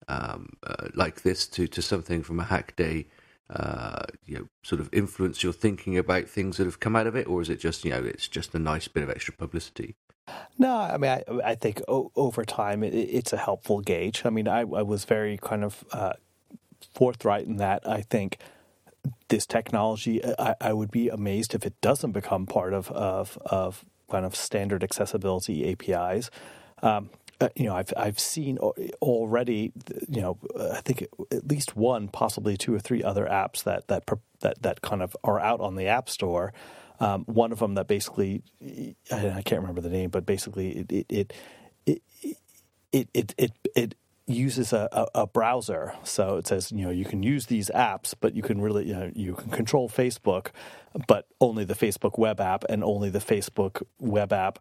um, 0.08 0.54
uh, 0.66 0.88
like 0.94 1.22
this 1.22 1.46
to 1.48 1.66
to 1.68 1.82
something 1.82 2.22
from 2.22 2.40
a 2.40 2.44
hack 2.44 2.74
day 2.76 3.06
uh, 3.52 4.04
you 4.24 4.38
know, 4.38 4.48
sort 4.62 4.80
of 4.80 4.88
influence 4.92 5.42
your 5.42 5.52
thinking 5.52 5.98
about 5.98 6.28
things 6.28 6.56
that 6.56 6.64
have 6.64 6.80
come 6.80 6.94
out 6.94 7.06
of 7.06 7.16
it, 7.16 7.26
or 7.26 7.42
is 7.42 7.50
it 7.50 7.58
just 7.58 7.84
you 7.84 7.90
know 7.90 8.02
it's 8.02 8.28
just 8.28 8.54
a 8.54 8.58
nice 8.58 8.88
bit 8.88 9.02
of 9.02 9.10
extra 9.10 9.34
publicity? 9.34 9.96
No, 10.58 10.76
I 10.76 10.96
mean 10.96 11.10
I, 11.10 11.24
I 11.44 11.54
think 11.56 11.82
o- 11.88 12.12
over 12.14 12.44
time 12.44 12.84
it, 12.84 12.94
it's 12.94 13.32
a 13.32 13.36
helpful 13.36 13.80
gauge. 13.80 14.22
I 14.24 14.30
mean 14.30 14.46
I, 14.46 14.60
I 14.60 14.82
was 14.82 15.04
very 15.04 15.36
kind 15.36 15.64
of 15.64 15.84
uh, 15.92 16.12
forthright 16.94 17.46
in 17.46 17.56
that 17.56 17.86
I 17.88 18.02
think 18.02 18.38
this 19.28 19.46
technology 19.46 20.20
I, 20.38 20.54
I, 20.60 20.72
would 20.72 20.90
be 20.90 21.08
amazed 21.08 21.54
if 21.54 21.64
it 21.64 21.80
doesn't 21.80 22.12
become 22.12 22.46
part 22.46 22.74
of 22.74 22.90
of, 22.92 23.38
of 23.46 23.84
kind 24.10 24.24
of 24.26 24.36
standard 24.36 24.84
accessibility 24.84 25.70
APIs. 25.72 26.30
Um, 26.82 27.10
uh, 27.40 27.48
you 27.56 27.64
know, 27.64 27.74
I've 27.74 27.92
I've 27.96 28.20
seen 28.20 28.58
already, 28.58 29.72
you 30.08 30.20
know, 30.20 30.38
uh, 30.54 30.74
I 30.76 30.80
think 30.80 31.06
at 31.32 31.48
least 31.48 31.74
one, 31.74 32.08
possibly 32.08 32.56
two 32.56 32.74
or 32.74 32.78
three 32.78 33.02
other 33.02 33.26
apps 33.26 33.64
that 33.64 33.88
that 33.88 34.04
that 34.40 34.62
that 34.62 34.82
kind 34.82 35.02
of 35.02 35.16
are 35.24 35.40
out 35.40 35.60
on 35.60 35.76
the 35.76 35.86
App 35.86 36.08
Store. 36.10 36.52
Um, 37.00 37.24
one 37.24 37.50
of 37.50 37.60
them 37.60 37.74
that 37.76 37.88
basically, 37.88 38.42
I 39.10 39.42
can't 39.42 39.62
remember 39.62 39.80
the 39.80 39.88
name, 39.88 40.10
but 40.10 40.26
basically 40.26 40.70
it 40.80 40.92
it 41.08 41.32
it 41.86 42.02
it 42.92 43.08
it 43.14 43.34
it, 43.38 43.52
it 43.74 43.94
uses 44.26 44.72
a, 44.72 44.88
a, 44.92 45.22
a, 45.22 45.26
browser. 45.26 45.94
So 46.04 46.36
it 46.36 46.46
says, 46.46 46.70
you 46.70 46.84
know, 46.84 46.90
you 46.90 47.04
can 47.04 47.22
use 47.22 47.46
these 47.46 47.68
apps, 47.74 48.14
but 48.18 48.34
you 48.34 48.42
can 48.42 48.60
really, 48.60 48.86
you 48.86 48.94
know, 48.94 49.10
you 49.14 49.34
can 49.34 49.50
control 49.50 49.88
Facebook, 49.88 50.48
but 51.08 51.26
only 51.40 51.64
the 51.64 51.74
Facebook 51.74 52.16
web 52.16 52.40
app 52.40 52.64
and 52.68 52.84
only 52.84 53.10
the 53.10 53.18
Facebook 53.18 53.82
web 53.98 54.32
app 54.32 54.60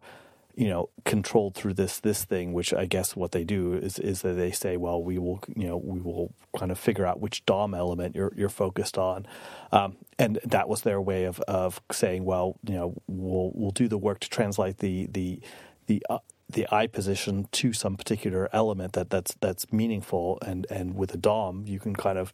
you 0.54 0.68
know 0.68 0.88
controlled 1.04 1.54
through 1.54 1.74
this 1.74 2.00
this 2.00 2.24
thing 2.24 2.52
which 2.52 2.74
i 2.74 2.84
guess 2.84 3.14
what 3.14 3.32
they 3.32 3.44
do 3.44 3.74
is 3.74 3.98
is 3.98 4.22
that 4.22 4.34
they 4.34 4.50
say 4.50 4.76
well 4.76 5.02
we 5.02 5.18
will 5.18 5.42
you 5.56 5.66
know 5.66 5.76
we 5.76 6.00
will 6.00 6.34
kind 6.58 6.72
of 6.72 6.78
figure 6.78 7.06
out 7.06 7.20
which 7.20 7.44
dom 7.46 7.74
element 7.74 8.14
you're 8.16 8.32
you're 8.36 8.48
focused 8.48 8.98
on. 8.98 9.26
Um, 9.72 9.96
and 10.18 10.38
that 10.44 10.68
was 10.68 10.82
their 10.82 11.00
way 11.00 11.24
of 11.24 11.40
of 11.40 11.80
saying 11.92 12.24
well 12.24 12.56
you 12.66 12.74
know 12.74 12.94
we'll 13.06 13.52
we'll 13.54 13.70
do 13.70 13.88
the 13.88 13.98
work 13.98 14.20
to 14.20 14.28
translate 14.28 14.78
the 14.78 15.06
the 15.10 15.40
the 15.86 16.04
uh, 16.10 16.18
the 16.48 16.66
eye 16.72 16.88
position 16.88 17.46
to 17.52 17.72
some 17.72 17.96
particular 17.96 18.48
element 18.52 18.94
that 18.94 19.10
that's 19.10 19.34
that's 19.40 19.72
meaningful. 19.72 20.38
And 20.44 20.66
and 20.70 20.94
with 20.94 21.14
a 21.14 21.18
dom 21.18 21.64
you 21.66 21.78
can 21.78 21.94
kind 21.94 22.18
of 22.18 22.32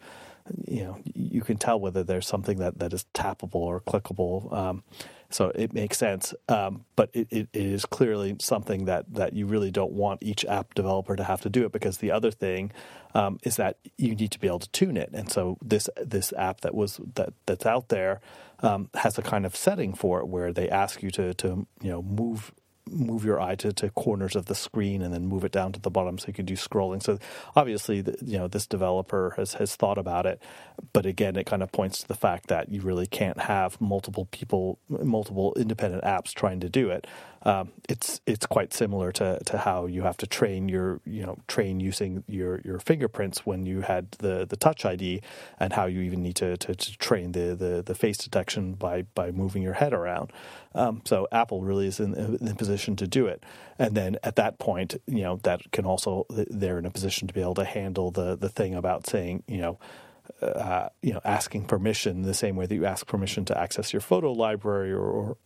you 0.66 0.84
know 0.84 0.98
you 1.14 1.40
can 1.42 1.56
tell 1.56 1.78
whether 1.80 2.04
there's 2.04 2.26
something 2.26 2.58
that 2.58 2.78
that 2.78 2.92
is 2.92 3.04
tappable 3.14 3.54
or 3.54 3.80
clickable 3.80 4.52
um, 4.52 4.82
so 5.30 5.50
it 5.54 5.72
makes 5.72 5.98
sense. 5.98 6.34
Um, 6.48 6.84
but 6.94 7.10
it, 7.12 7.28
it 7.30 7.48
is 7.52 7.84
clearly 7.84 8.36
something 8.40 8.84
that, 8.84 9.12
that 9.14 9.32
you 9.32 9.46
really 9.46 9.70
don't 9.70 9.92
want 9.92 10.22
each 10.22 10.44
app 10.44 10.74
developer 10.74 11.16
to 11.16 11.24
have 11.24 11.40
to 11.42 11.48
do 11.48 11.64
it 11.64 11.72
because 11.72 11.98
the 11.98 12.10
other 12.10 12.30
thing 12.30 12.72
um, 13.14 13.38
is 13.42 13.56
that 13.56 13.78
you 13.96 14.14
need 14.14 14.30
to 14.32 14.38
be 14.38 14.46
able 14.46 14.60
to 14.60 14.70
tune 14.70 14.96
it. 14.96 15.10
And 15.12 15.30
so 15.30 15.58
this 15.62 15.88
this 15.96 16.32
app 16.36 16.60
that 16.60 16.74
was 16.74 17.00
that 17.14 17.32
that's 17.46 17.66
out 17.66 17.88
there 17.88 18.20
um, 18.60 18.90
has 18.94 19.18
a 19.18 19.22
kind 19.22 19.46
of 19.46 19.56
setting 19.56 19.94
for 19.94 20.20
it 20.20 20.28
where 20.28 20.52
they 20.52 20.68
ask 20.68 21.02
you 21.02 21.10
to 21.12 21.34
to 21.34 21.66
you 21.80 21.90
know 21.90 22.02
move 22.02 22.52
move 22.88 23.24
your 23.24 23.40
eye 23.40 23.54
to, 23.56 23.72
to 23.72 23.90
corners 23.90 24.36
of 24.36 24.46
the 24.46 24.54
screen 24.54 25.02
and 25.02 25.12
then 25.12 25.26
move 25.26 25.44
it 25.44 25.52
down 25.52 25.72
to 25.72 25.80
the 25.80 25.90
bottom 25.90 26.18
so 26.18 26.28
you 26.28 26.34
can 26.34 26.46
do 26.46 26.54
scrolling. 26.54 27.02
So 27.02 27.18
obviously, 27.54 28.00
the, 28.00 28.16
you 28.24 28.38
know, 28.38 28.48
this 28.48 28.66
developer 28.66 29.34
has, 29.36 29.54
has 29.54 29.76
thought 29.76 29.98
about 29.98 30.26
it, 30.26 30.40
but 30.92 31.06
again, 31.06 31.36
it 31.36 31.46
kind 31.46 31.62
of 31.62 31.72
points 31.72 32.00
to 32.00 32.08
the 32.08 32.14
fact 32.14 32.48
that 32.48 32.70
you 32.70 32.80
really 32.80 33.06
can't 33.06 33.40
have 33.40 33.80
multiple 33.80 34.26
people, 34.26 34.78
multiple 34.88 35.54
independent 35.56 36.04
apps 36.04 36.32
trying 36.32 36.60
to 36.60 36.68
do 36.68 36.90
it. 36.90 37.06
Um, 37.46 37.70
it's 37.88 38.20
it's 38.26 38.44
quite 38.44 38.74
similar 38.74 39.12
to, 39.12 39.38
to 39.46 39.58
how 39.58 39.86
you 39.86 40.02
have 40.02 40.16
to 40.16 40.26
train 40.26 40.68
your 40.68 41.00
you 41.04 41.24
know 41.24 41.38
train 41.46 41.78
using 41.78 42.24
your, 42.26 42.60
your 42.64 42.80
fingerprints 42.80 43.46
when 43.46 43.66
you 43.66 43.82
had 43.82 44.10
the, 44.18 44.44
the 44.46 44.56
touch 44.56 44.84
ID 44.84 45.22
and 45.60 45.72
how 45.72 45.86
you 45.86 46.00
even 46.00 46.24
need 46.24 46.34
to, 46.36 46.56
to, 46.56 46.74
to 46.74 46.98
train 46.98 47.30
the, 47.30 47.54
the, 47.54 47.84
the 47.86 47.94
face 47.94 48.16
detection 48.16 48.72
by 48.72 49.02
by 49.14 49.30
moving 49.30 49.62
your 49.62 49.74
head 49.74 49.92
around. 49.92 50.32
Um, 50.74 51.02
so 51.04 51.28
Apple 51.30 51.62
really 51.62 51.86
is 51.86 52.00
in, 52.00 52.14
in 52.14 52.56
position 52.56 52.96
to 52.96 53.06
do 53.06 53.28
it, 53.28 53.44
and 53.78 53.96
then 53.96 54.18
at 54.24 54.34
that 54.34 54.58
point, 54.58 54.96
you 55.06 55.22
know 55.22 55.38
that 55.44 55.70
can 55.70 55.86
also 55.86 56.26
they're 56.28 56.80
in 56.80 56.84
a 56.84 56.90
position 56.90 57.28
to 57.28 57.34
be 57.34 57.42
able 57.42 57.54
to 57.54 57.64
handle 57.64 58.10
the 58.10 58.36
the 58.36 58.48
thing 58.48 58.74
about 58.74 59.06
saying 59.06 59.44
you 59.46 59.58
know. 59.58 59.78
Uh, 60.42 60.88
you 61.02 61.12
know, 61.12 61.20
asking 61.24 61.64
permission 61.64 62.22
the 62.22 62.34
same 62.34 62.56
way 62.56 62.66
that 62.66 62.74
you 62.74 62.84
ask 62.84 63.06
permission 63.06 63.44
to 63.44 63.56
access 63.56 63.92
your 63.92 64.00
photo 64.00 64.32
library 64.32 64.90
or, 64.90 65.06
or, 65.06 65.36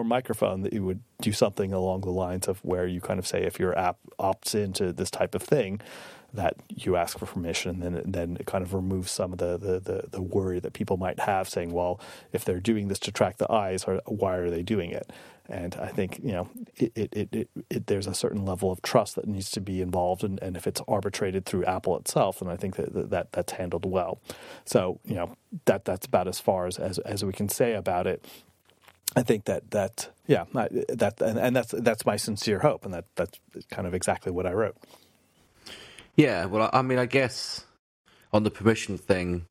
or 0.00 0.04
microphone 0.04 0.62
that 0.62 0.72
you 0.72 0.84
would 0.84 1.00
do 1.20 1.32
something 1.32 1.72
along 1.72 2.02
the 2.02 2.10
lines 2.10 2.48
of 2.48 2.58
where 2.64 2.86
you 2.86 3.00
kind 3.00 3.18
of 3.18 3.26
say 3.26 3.42
if 3.42 3.58
your 3.58 3.76
app 3.78 3.98
opts 4.18 4.54
into 4.54 4.92
this 4.92 5.10
type 5.10 5.34
of 5.34 5.42
thing 5.42 5.80
that 6.34 6.56
you 6.68 6.96
ask 6.96 7.16
for 7.18 7.26
permission 7.26 7.80
and 7.82 7.94
then 7.94 8.10
then 8.10 8.36
it 8.40 8.46
kind 8.46 8.64
of 8.64 8.74
removes 8.74 9.10
some 9.10 9.32
of 9.32 9.38
the, 9.38 9.56
the, 9.56 9.78
the, 9.78 10.04
the, 10.10 10.20
worry 10.20 10.58
that 10.58 10.72
people 10.72 10.96
might 10.96 11.20
have 11.20 11.48
saying 11.48 11.70
well 11.70 12.00
if 12.32 12.44
they're 12.44 12.58
doing 12.58 12.88
this 12.88 12.98
to 12.98 13.12
track 13.12 13.36
the 13.36 13.50
eyes 13.50 13.84
or 13.84 14.00
why 14.06 14.34
are 14.34 14.50
they 14.50 14.62
doing 14.62 14.90
it? 14.90 15.12
And 15.48 15.76
I 15.76 15.88
think 15.88 16.18
you 16.22 16.32
know 16.32 16.48
it, 16.76 16.92
it, 16.96 17.28
it, 17.32 17.48
it, 17.70 17.86
there's 17.86 18.08
a 18.08 18.14
certain 18.14 18.44
level 18.44 18.72
of 18.72 18.82
trust 18.82 19.14
that 19.14 19.28
needs 19.28 19.50
to 19.52 19.60
be 19.60 19.80
involved 19.80 20.24
and, 20.24 20.42
and 20.42 20.56
if 20.56 20.66
it's 20.66 20.80
arbitrated 20.88 21.46
through 21.46 21.66
Apple 21.66 21.96
itself 21.98 22.40
then 22.40 22.48
I 22.48 22.56
think 22.56 22.76
that, 22.76 23.10
that 23.10 23.30
that's 23.30 23.52
handled 23.52 23.86
well. 23.86 24.20
So 24.64 24.98
you 25.04 25.14
know 25.14 25.36
that 25.66 25.84
that's 25.84 26.06
about 26.06 26.26
as 26.26 26.40
far 26.40 26.66
as, 26.66 26.78
as, 26.78 26.98
as 27.00 27.24
we 27.24 27.32
can 27.32 27.48
say 27.48 27.74
about 27.74 28.08
it 28.08 28.24
I 29.16 29.22
think 29.22 29.44
that 29.44 29.70
that 29.70 30.10
yeah 30.26 30.44
that 30.52 31.20
and, 31.20 31.38
and 31.38 31.56
that's 31.56 31.72
that's 31.76 32.04
my 32.04 32.16
sincere 32.16 32.58
hope, 32.60 32.84
and 32.84 32.94
that 32.94 33.04
that's 33.14 33.38
kind 33.70 33.86
of 33.86 33.94
exactly 33.94 34.32
what 34.32 34.46
I 34.46 34.52
wrote. 34.52 34.76
Yeah, 36.16 36.46
well, 36.46 36.70
I 36.72 36.82
mean, 36.82 36.98
I 36.98 37.06
guess 37.06 37.64
on 38.32 38.44
the 38.44 38.50
permission 38.50 38.98
thing, 38.98 39.46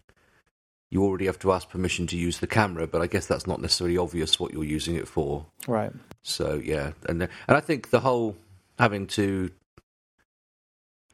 you 0.90 1.04
already 1.04 1.26
have 1.26 1.40
to 1.40 1.52
ask 1.52 1.70
permission 1.70 2.08
to 2.08 2.18
use 2.18 2.40
the 2.40 2.48
camera, 2.48 2.88
but 2.88 3.02
I 3.02 3.08
guess 3.08 3.26
that's 3.26 3.48
not 3.48 3.62
necessarily 3.62 3.98
obvious 3.98 4.40
what 4.40 4.54
you're 4.54 4.64
using 4.64 4.96
it 4.96 5.08
for. 5.08 5.46
Right. 5.68 5.92
So 6.22 6.62
yeah, 6.64 6.92
and 7.08 7.24
and 7.24 7.58
I 7.58 7.60
think 7.60 7.90
the 7.90 8.00
whole 8.00 8.36
having 8.78 9.08
to. 9.08 9.52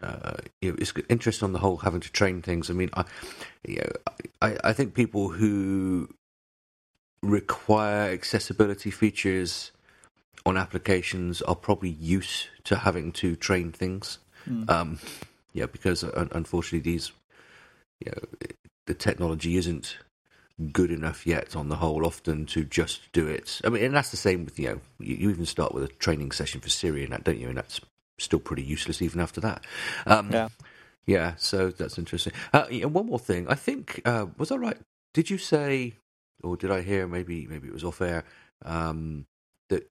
Uh, 0.02 0.38
you 0.62 0.72
know, 0.72 0.78
it's 0.80 0.94
interesting 1.10 1.46
on 1.46 1.52
the 1.52 1.60
whole 1.60 1.76
having 1.76 2.00
to 2.00 2.10
train 2.14 2.42
things. 2.42 2.70
I 2.70 2.74
mean, 2.74 2.90
I, 2.94 3.04
you 3.68 3.80
know, 3.80 3.92
I, 4.42 4.58
I 4.64 4.72
think 4.72 4.94
people 4.94 5.28
who 5.28 6.08
require 7.22 8.12
accessibility 8.12 8.92
features 8.92 9.72
on 10.46 10.58
applications 10.58 11.42
are 11.42 11.56
probably 11.56 11.90
used 11.90 12.48
to 12.64 12.78
having 12.78 13.12
to 13.12 13.36
train 13.36 13.72
things. 13.72 14.20
Mm. 14.48 14.70
Um, 14.70 15.00
yeah, 15.54 15.66
because 15.66 16.04
uh, 16.04 16.28
unfortunately, 16.32 16.92
these 16.92 17.12
you 18.04 18.12
know, 18.12 18.48
the 18.86 18.94
technology 18.94 19.58
isn't 19.58 19.98
good 20.72 20.92
enough 20.92 21.26
yet 21.26 21.56
on 21.56 21.70
the 21.70 21.78
whole 21.78 22.06
often 22.06 22.46
to 22.46 22.64
just 22.64 23.12
do 23.12 23.28
it. 23.28 23.62
I 23.64 23.70
mean, 23.70 23.84
and 23.84 23.96
that's 23.96 24.12
the 24.12 24.18
same 24.18 24.46
with, 24.46 24.60
you 24.60 24.68
know, 24.68 24.82
you, 25.00 25.16
you 25.16 25.30
even 25.30 25.46
start 25.46 25.74
with 25.74 25.84
a 25.84 25.88
training 25.88 26.32
session 26.32 26.60
for 26.60 26.70
Siri 26.70 27.04
and 27.04 27.14
that, 27.14 27.24
don't 27.24 27.40
you? 27.40 27.48
And 27.48 27.58
that's 27.58 27.80
still 28.18 28.40
pretty 28.40 28.64
useless 28.64 29.02
even 29.02 29.22
after 29.22 29.42
that. 29.42 29.64
Um, 30.06 30.32
yeah. 30.32 30.50
Yeah, 31.06 31.34
so 31.38 31.72
that's 31.72 31.98
interesting. 31.98 32.34
Uh, 32.54 32.66
yeah, 32.70 32.86
one 32.86 33.08
more 33.08 33.18
thing. 33.18 33.48
I 33.48 33.56
think, 33.56 34.02
uh, 34.06 34.28
was 34.38 34.52
I 34.52 34.58
right? 34.58 34.78
Did 35.14 35.30
you 35.30 35.40
say 35.40 35.94
or 36.44 36.58
did 36.58 36.72
I 36.72 36.82
hear 36.82 37.08
maybe 37.08 37.48
maybe 37.48 37.68
it 37.68 37.74
was 37.74 37.84
off 37.84 38.02
air 38.02 38.24
um, 38.64 39.26
that 39.70 39.90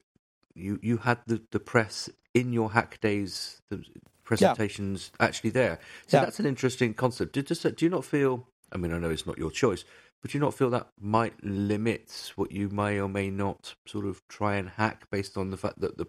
you 0.54 0.78
you 0.82 0.98
had 0.98 1.18
the, 1.26 1.42
the 1.50 1.60
press 1.60 2.08
in 2.34 2.52
your 2.52 2.72
hack 2.72 3.00
days 3.00 3.60
the 3.68 3.84
presentations 4.28 5.10
yeah. 5.18 5.26
actually 5.26 5.50
there. 5.50 5.78
So 6.06 6.18
yeah. 6.18 6.24
that's 6.24 6.38
an 6.38 6.46
interesting 6.46 6.92
concept. 6.92 7.32
Do, 7.32 7.42
do 7.42 7.84
you 7.84 7.90
not 7.90 8.04
feel? 8.04 8.46
I 8.70 8.76
mean, 8.76 8.92
I 8.92 8.98
know 8.98 9.08
it's 9.08 9.26
not 9.26 9.38
your 9.38 9.50
choice, 9.50 9.84
but 10.20 10.30
do 10.30 10.38
you 10.38 10.44
not 10.44 10.52
feel 10.52 10.68
that 10.70 10.88
might 11.00 11.42
limit 11.42 12.32
what 12.36 12.52
you 12.52 12.68
may 12.68 13.00
or 13.00 13.08
may 13.08 13.30
not 13.30 13.74
sort 13.86 14.04
of 14.04 14.20
try 14.28 14.56
and 14.56 14.68
hack 14.68 15.10
based 15.10 15.38
on 15.38 15.50
the 15.50 15.56
fact 15.56 15.80
that 15.80 15.96
the 15.96 16.06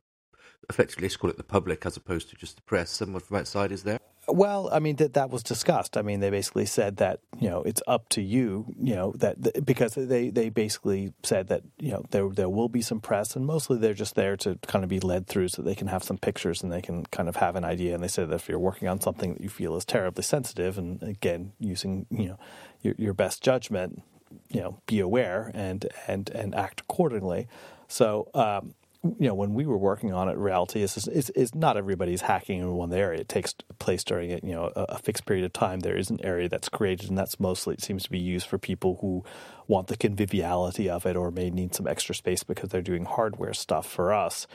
effectively 0.70 1.06
let's 1.06 1.16
call 1.16 1.30
it 1.30 1.38
the 1.38 1.44
public 1.44 1.86
as 1.86 1.96
opposed 1.96 2.30
to 2.30 2.36
just 2.36 2.58
the 2.58 2.62
press, 2.64 2.92
someone 2.92 3.22
from 3.22 3.38
outside 3.38 3.72
is 3.72 3.84
there? 3.84 4.00
Well, 4.32 4.70
I 4.72 4.80
mean 4.80 4.96
that 4.98 5.14
that 5.14 5.30
was 5.30 5.44
discussed. 5.44 5.98
I 5.98 6.02
mean, 6.02 6.20
they 6.20 6.30
basically 6.30 6.66
said 6.66 6.98
that 6.98 7.20
you 7.40 7.50
know 7.50 7.62
it's 7.64 7.82
up 7.88 8.10
to 8.10 8.22
you, 8.22 8.74
you 8.80 8.96
know 8.96 9.14
that 9.18 9.66
because 9.66 9.96
they 9.96 10.30
they 10.30 10.50
basically 10.50 11.14
said 11.24 11.48
that 11.48 11.64
you 11.80 11.92
know 11.92 12.04
there 12.12 12.30
there 12.30 12.50
will 12.50 12.70
be 12.70 12.82
some 12.82 13.00
press, 13.00 13.36
and 13.36 13.46
mostly 13.46 13.78
they're 13.78 13.94
just 13.94 14.16
there 14.16 14.38
to 14.38 14.58
kind 14.68 14.84
of 14.84 14.90
be 14.90 15.00
led 15.00 15.28
through 15.28 15.50
so 15.50 15.62
they 15.62 15.76
can 15.76 15.88
have 15.88 16.04
some 16.04 16.18
pictures 16.18 16.64
and 16.64 16.72
they 16.72 16.82
can 16.82 17.06
kind 17.08 17.30
of 17.30 17.38
have 17.38 17.56
an 17.56 17.64
idea. 17.64 17.94
And 17.94 18.04
they 18.04 18.08
said 18.08 18.30
that 18.30 18.36
if 18.36 18.50
you're 18.50 18.60
working 18.60 18.88
on 18.88 19.02
something 19.02 19.34
that 19.34 19.42
you 19.42 19.50
feel 19.50 19.76
is 19.76 19.86
terribly 19.86 20.24
sensitive, 20.24 20.78
and 20.78 21.02
again 21.04 21.54
using 21.60 22.06
you 22.10 22.30
know 22.30 22.40
your, 22.82 22.96
your 22.98 23.14
best 23.14 23.44
judgment, 23.44 24.02
you 24.50 24.62
know, 24.62 24.82
be 24.86 25.00
aware 25.00 25.52
and 25.54 25.88
and 26.08 26.30
and 26.32 26.56
act 26.56 26.82
accordingly. 26.82 27.48
So 27.88 28.30
um, 28.34 28.76
you 29.04 29.28
know, 29.28 29.34
when 29.34 29.54
we 29.54 29.66
were 29.66 29.78
working 29.78 30.14
on 30.14 30.28
it, 30.28 30.38
reality 30.38 30.82
is, 30.82 31.08
is, 31.08 31.30
is 31.30 31.56
not 31.56 31.78
everybody's 31.78 32.22
hacking 32.22 32.60
in 32.60 32.70
one 32.74 32.92
area. 32.92 33.22
It 33.22 33.30
takes 33.30 33.54
place 33.80 34.04
during 34.04 34.34
a, 34.34 34.40
you 34.44 34.52
know 34.52 34.72
a, 34.76 34.82
a, 34.90 34.98
fixed 34.98 35.26
period 35.26 35.46
of 35.46 35.54
time. 35.54 35.80
There 35.80 35.96
is 35.96 36.10
an 36.10 36.20
area 36.22 36.50
that's 36.50 36.68
created, 36.68 37.08
and 37.08 37.18
that's 37.18 37.40
mostly 37.40 37.76
it 37.76 37.82
seems 37.82 38.04
to 38.04 38.10
be 38.10 38.20
used 38.20 38.48
for 38.48 38.58
people 38.58 38.98
who 39.00 39.24
want 39.68 39.88
the 39.88 39.96
conviviality 39.96 40.90
of 40.90 41.06
it, 41.06 41.16
or 41.16 41.32
may 41.32 41.50
need 41.50 41.74
some 41.74 41.88
extra 41.88 42.14
space 42.14 42.44
because 42.44 42.70
they're 42.70 42.82
doing 42.82 43.06
hardware 43.06 43.54
stuff. 43.54 43.90
For 43.90 44.14
us, 44.14 44.48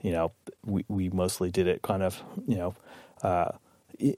you 0.00 0.12
know, 0.12 0.32
we 0.64 0.86
we 0.88 1.10
mostly 1.10 1.50
did 1.50 1.66
it 1.66 1.82
kind 1.82 2.02
of 2.02 2.22
you 2.46 2.56
know. 2.56 2.74
Uh, 3.22 3.52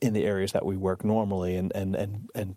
in 0.00 0.12
the 0.12 0.24
areas 0.24 0.52
that 0.52 0.64
we 0.64 0.76
work 0.76 1.04
normally, 1.04 1.56
and 1.56 1.72
and 1.74 1.96
and 1.96 2.28
and 2.36 2.56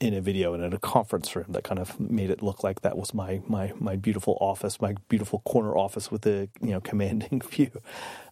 in 0.00 0.14
a 0.14 0.20
video 0.20 0.54
and 0.54 0.64
in 0.64 0.72
a 0.72 0.78
conference 0.78 1.34
room 1.36 1.46
that 1.50 1.64
kind 1.64 1.78
of 1.78 1.98
made 2.00 2.30
it 2.30 2.42
look 2.42 2.64
like 2.64 2.80
that 2.82 2.96
was 2.96 3.12
my 3.12 3.40
my 3.46 3.72
my 3.78 3.96
beautiful 3.96 4.38
office, 4.40 4.80
my 4.80 4.94
beautiful 5.08 5.40
corner 5.40 5.76
office 5.76 6.10
with 6.10 6.22
the 6.22 6.48
you 6.60 6.70
know 6.70 6.80
commanding 6.80 7.40
view. 7.50 7.70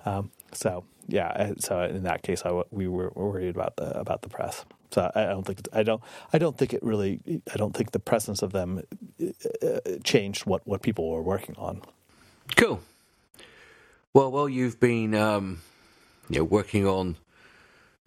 Um, 0.04 0.30
so 0.52 0.84
yeah, 1.08 1.52
so 1.58 1.82
in 1.82 2.04
that 2.04 2.22
case, 2.22 2.42
I 2.44 2.62
we 2.70 2.88
were 2.88 3.10
worried 3.14 3.54
about 3.54 3.76
the 3.76 3.98
about 3.98 4.22
the 4.22 4.28
press. 4.28 4.64
So 4.90 5.10
I 5.14 5.24
don't 5.26 5.44
think 5.44 5.60
I 5.72 5.82
don't 5.82 6.02
I 6.32 6.38
don't 6.38 6.56
think 6.56 6.74
it 6.74 6.82
really 6.82 7.20
I 7.52 7.56
don't 7.56 7.76
think 7.76 7.92
the 7.92 8.00
presence 8.00 8.42
of 8.42 8.52
them 8.52 8.82
uh, 9.20 9.78
changed 10.02 10.46
what 10.46 10.66
what 10.66 10.82
people 10.82 11.10
were 11.10 11.22
working 11.22 11.54
on. 11.58 11.82
Cool. 12.56 12.80
Well, 14.12 14.32
well, 14.32 14.48
you've 14.48 14.80
been 14.80 15.14
um, 15.14 15.60
you 16.28 16.38
know 16.38 16.44
working 16.44 16.86
on 16.86 17.16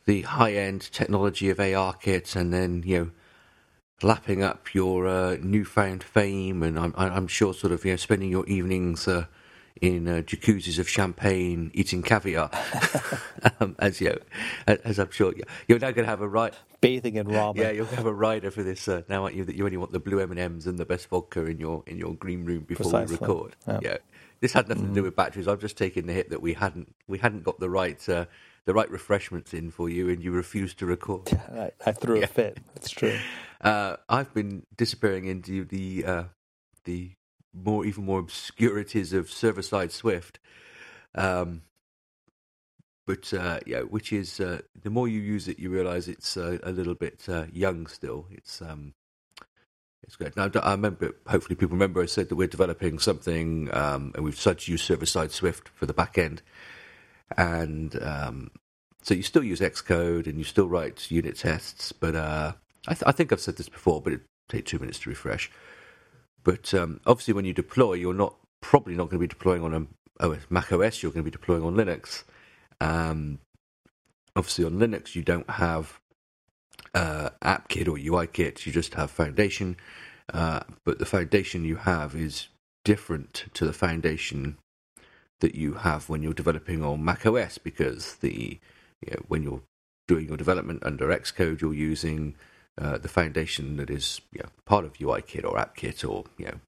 the 0.06 0.24
high 0.24 0.54
end 0.54 0.92
technology 0.92 1.50
of 1.50 1.58
ARKit 1.58 2.36
and 2.36 2.54
then, 2.54 2.84
you 2.86 3.00
know, 3.00 3.12
lapping 4.02 4.44
up 4.44 4.74
your 4.74 5.08
uh, 5.08 5.38
newfound 5.42 6.04
fame 6.04 6.62
and 6.62 6.78
I'm, 6.78 6.94
I'm 6.98 7.28
sure 7.28 7.54
sort 7.54 7.72
of, 7.72 7.86
you 7.86 7.92
know, 7.92 7.98
spending 7.98 8.30
your 8.30 8.46
evenings 8.48 9.08
uh, 9.08 9.26
in 9.82 10.08
uh, 10.08 10.22
jacuzzis 10.22 10.80
of 10.80 10.88
champagne 10.88 11.72
eating 11.74 12.04
caviar. 12.04 12.50
um, 13.60 13.76
as 13.80 14.00
you 14.00 14.10
know, 14.10 14.78
as 14.86 15.00
I'm 15.00 15.12
sure 15.12 15.34
you're 15.68 15.80
now 15.80 15.92
going 15.92 16.06
to 16.06 16.10
have 16.10 16.22
a 16.22 16.28
right 16.28 16.54
bathing 16.82 17.16
in 17.16 17.28
ramen. 17.28 17.58
Yeah, 17.58 17.72
you'll 17.72 17.86
have 17.88 18.06
a 18.06 18.14
rider 18.14 18.52
for 18.52 18.64
this 18.64 18.88
uh, 18.88 19.02
now, 19.10 19.24
aren't 19.24 19.36
you? 19.36 19.46
That 19.46 19.56
you 19.56 19.66
only 19.66 19.78
want 19.78 19.92
the 19.92 20.00
blue 20.00 20.20
M 20.20 20.32
and 20.32 20.40
M's 20.40 20.68
and 20.68 20.78
the 20.78 20.86
best 20.86 21.08
vodka 21.08 21.46
in 21.46 21.60
your 21.60 21.84
in 21.88 21.98
your 21.98 22.14
green 22.14 22.46
room 22.46 22.64
before 22.64 22.86
Precisely. 22.86 23.16
we 23.16 23.20
record. 23.20 23.56
Yeah. 23.68 23.80
yeah. 23.82 23.98
this 24.42 24.54
had 24.54 24.70
nothing 24.70 24.86
mm. 24.86 24.90
to 24.90 24.94
do 24.94 25.02
mm. 25.02 25.06
with 25.06 25.16
batteries. 25.16 25.48
I've 25.48 25.62
just 25.62 25.78
taken 25.78 26.08
the 26.08 26.14
hit 26.14 26.30
that 26.30 26.42
we 26.42 26.54
hadn't 26.54 26.94
we 27.08 27.18
hadn't 27.18 27.44
got 27.44 27.60
the 27.60 27.70
right 27.70 28.08
uh, 28.10 28.26
the 28.66 28.74
right 28.74 28.90
refreshments 28.90 29.54
in 29.54 29.72
for 29.72 29.90
you, 29.90 30.10
and 30.10 30.24
you 30.24 30.32
refused 30.32 30.80
to 30.80 30.86
record. 30.86 31.30
I, 31.54 31.72
I 31.86 31.92
threw 31.92 32.20
yeah. 32.20 32.26
a 32.26 32.28
fit. 32.28 32.60
That's 32.74 32.90
true. 32.90 33.18
Uh, 33.64 33.96
I've 34.10 34.34
been 34.34 34.66
disappearing 34.76 35.24
into 35.24 35.64
the 35.64 36.04
uh, 36.04 36.24
the 36.84 37.12
more 37.54 37.86
even 37.86 38.04
more 38.04 38.20
obscurities 38.20 39.14
of 39.14 39.32
server 39.32 39.62
side 39.62 39.94
Swift. 39.94 40.38
Um, 41.16 41.62
but 43.08 43.34
uh, 43.34 43.62
yeah, 43.66 43.84
which 43.84 44.12
is 44.12 44.42
uh, 44.42 44.64
the 44.82 44.90
more 44.90 45.08
you 45.08 45.22
use 45.22 45.48
it, 45.48 45.60
you 45.60 45.70
realise 45.70 46.10
it's 46.10 46.36
uh, 46.36 46.58
a 46.62 46.74
little 46.74 46.94
bit 46.94 47.24
uh, 47.30 47.46
young 47.54 47.88
still. 47.88 48.28
It's 48.32 48.62
um, 48.62 48.96
it's 50.04 50.18
great. 50.18 50.36
Now 50.36 50.52
I 50.62 50.72
remember. 50.72 51.16
Hopefully, 51.28 51.56
people 51.56 51.78
remember 51.78 52.02
I 52.02 52.08
said 52.08 52.28
that 52.28 52.36
we're 52.36 52.48
developing 52.48 53.00
something, 53.00 53.74
um, 53.74 54.12
and 54.16 54.26
we've 54.26 54.36
started 54.36 54.66
to 54.66 54.72
use 54.74 54.84
server 54.84 55.06
side 55.06 55.32
Swift 55.32 55.70
for 55.70 55.86
the 55.86 55.94
back 55.94 56.18
end 56.18 56.42
and 57.38 58.02
um, 58.02 58.52
so 59.02 59.14
you 59.14 59.24
still 59.24 59.44
use 59.44 59.60
Xcode 59.60 60.28
and 60.28 60.38
you 60.38 60.44
still 60.44 60.68
write 60.68 61.12
unit 61.12 61.38
tests. 61.38 61.92
But 61.92 62.16
uh, 62.16 62.54
I, 62.88 62.94
th- 62.94 63.04
I, 63.06 63.12
think 63.12 63.32
I've 63.32 63.42
said 63.42 63.58
this 63.58 63.70
before, 63.70 64.02
but 64.02 64.14
it 64.14 64.22
take 64.50 64.66
two 64.66 64.80
minutes 64.80 65.00
to 65.00 65.10
refresh. 65.10 65.52
But 66.44 66.74
um, 66.74 67.00
obviously, 67.06 67.34
when 67.34 67.46
you 67.46 67.54
deploy, 67.54 67.94
you're 67.94 68.14
not 68.14 68.36
probably 68.62 68.96
not 68.96 69.10
going 69.10 69.20
to 69.20 69.20
be 69.20 69.28
deploying 69.28 69.64
on 69.64 69.74
a, 69.74 70.26
OS, 70.26 70.40
Mac 70.50 70.72
OS, 70.72 71.02
you're 71.02 71.12
going 71.12 71.24
to 71.26 71.30
be 71.30 71.32
deploying 71.32 71.64
on 71.64 71.76
Linux. 71.76 72.24
Um, 72.80 73.40
obviously, 74.36 74.66
on 74.66 74.74
Linux, 74.74 75.16
you 75.16 75.22
don't 75.22 75.50
have 75.50 76.00
uh, 76.94 77.30
AppKit 77.42 77.88
or 77.88 77.98
UIKit. 77.98 78.66
You 78.66 78.72
just 78.72 78.94
have 78.96 79.12
Foundation, 79.12 79.78
uh, 80.34 80.62
but 80.86 81.00
the 81.00 81.06
foundation 81.06 81.66
you 81.66 81.78
have 81.78 82.16
is 82.16 82.48
different 82.84 83.46
to 83.54 83.66
the 83.66 83.74
foundation 83.74 84.58
that 85.40 85.56
you 85.56 85.74
have 85.74 86.10
when 86.10 86.24
you're 86.24 86.34
developing 86.34 86.84
on 86.84 87.04
Mac 87.04 87.26
OS 87.26 87.58
because 87.58 88.16
the 88.16 88.60
you 89.02 89.12
know, 89.12 89.24
when 89.28 89.44
you're 89.44 89.62
doing 90.08 90.28
your 90.28 90.38
development 90.38 90.84
under 90.84 91.08
Xcode, 91.08 91.62
you're 91.62 91.74
using 91.74 92.36
uh, 92.78 92.98
the 92.98 93.08
foundation 93.08 93.78
that 93.78 93.90
is 93.90 94.22
you 94.32 94.40
know, 94.42 94.50
part 94.66 94.86
of 94.86 94.94
UIKit 94.94 95.44
or 95.44 95.58
AppKit 95.58 96.10
or 96.10 96.26
you 96.38 96.46
know 96.46 96.60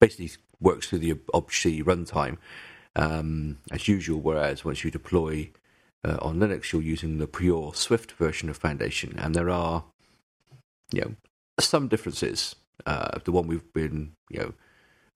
basically 0.00 0.30
works 0.60 0.88
through 0.88 0.98
the 0.98 1.14
objc 1.34 1.82
runtime 1.84 2.36
um, 2.94 3.58
as 3.70 3.88
usual. 3.88 4.20
Whereas 4.20 4.64
once 4.64 4.84
you 4.84 4.90
deploy 4.90 5.50
uh, 6.04 6.18
on 6.20 6.38
Linux, 6.38 6.72
you're 6.72 6.82
using 6.82 7.18
the 7.18 7.26
pure 7.26 7.72
Swift 7.74 8.12
version 8.12 8.48
of 8.48 8.56
Foundation, 8.56 9.18
and 9.18 9.34
there 9.34 9.50
are 9.50 9.84
you 10.92 11.00
know 11.00 11.14
some 11.60 11.88
differences. 11.88 12.56
Uh, 12.84 13.18
the 13.24 13.32
one 13.32 13.46
we've 13.46 13.72
been 13.72 14.12
you 14.28 14.38
know 14.38 14.54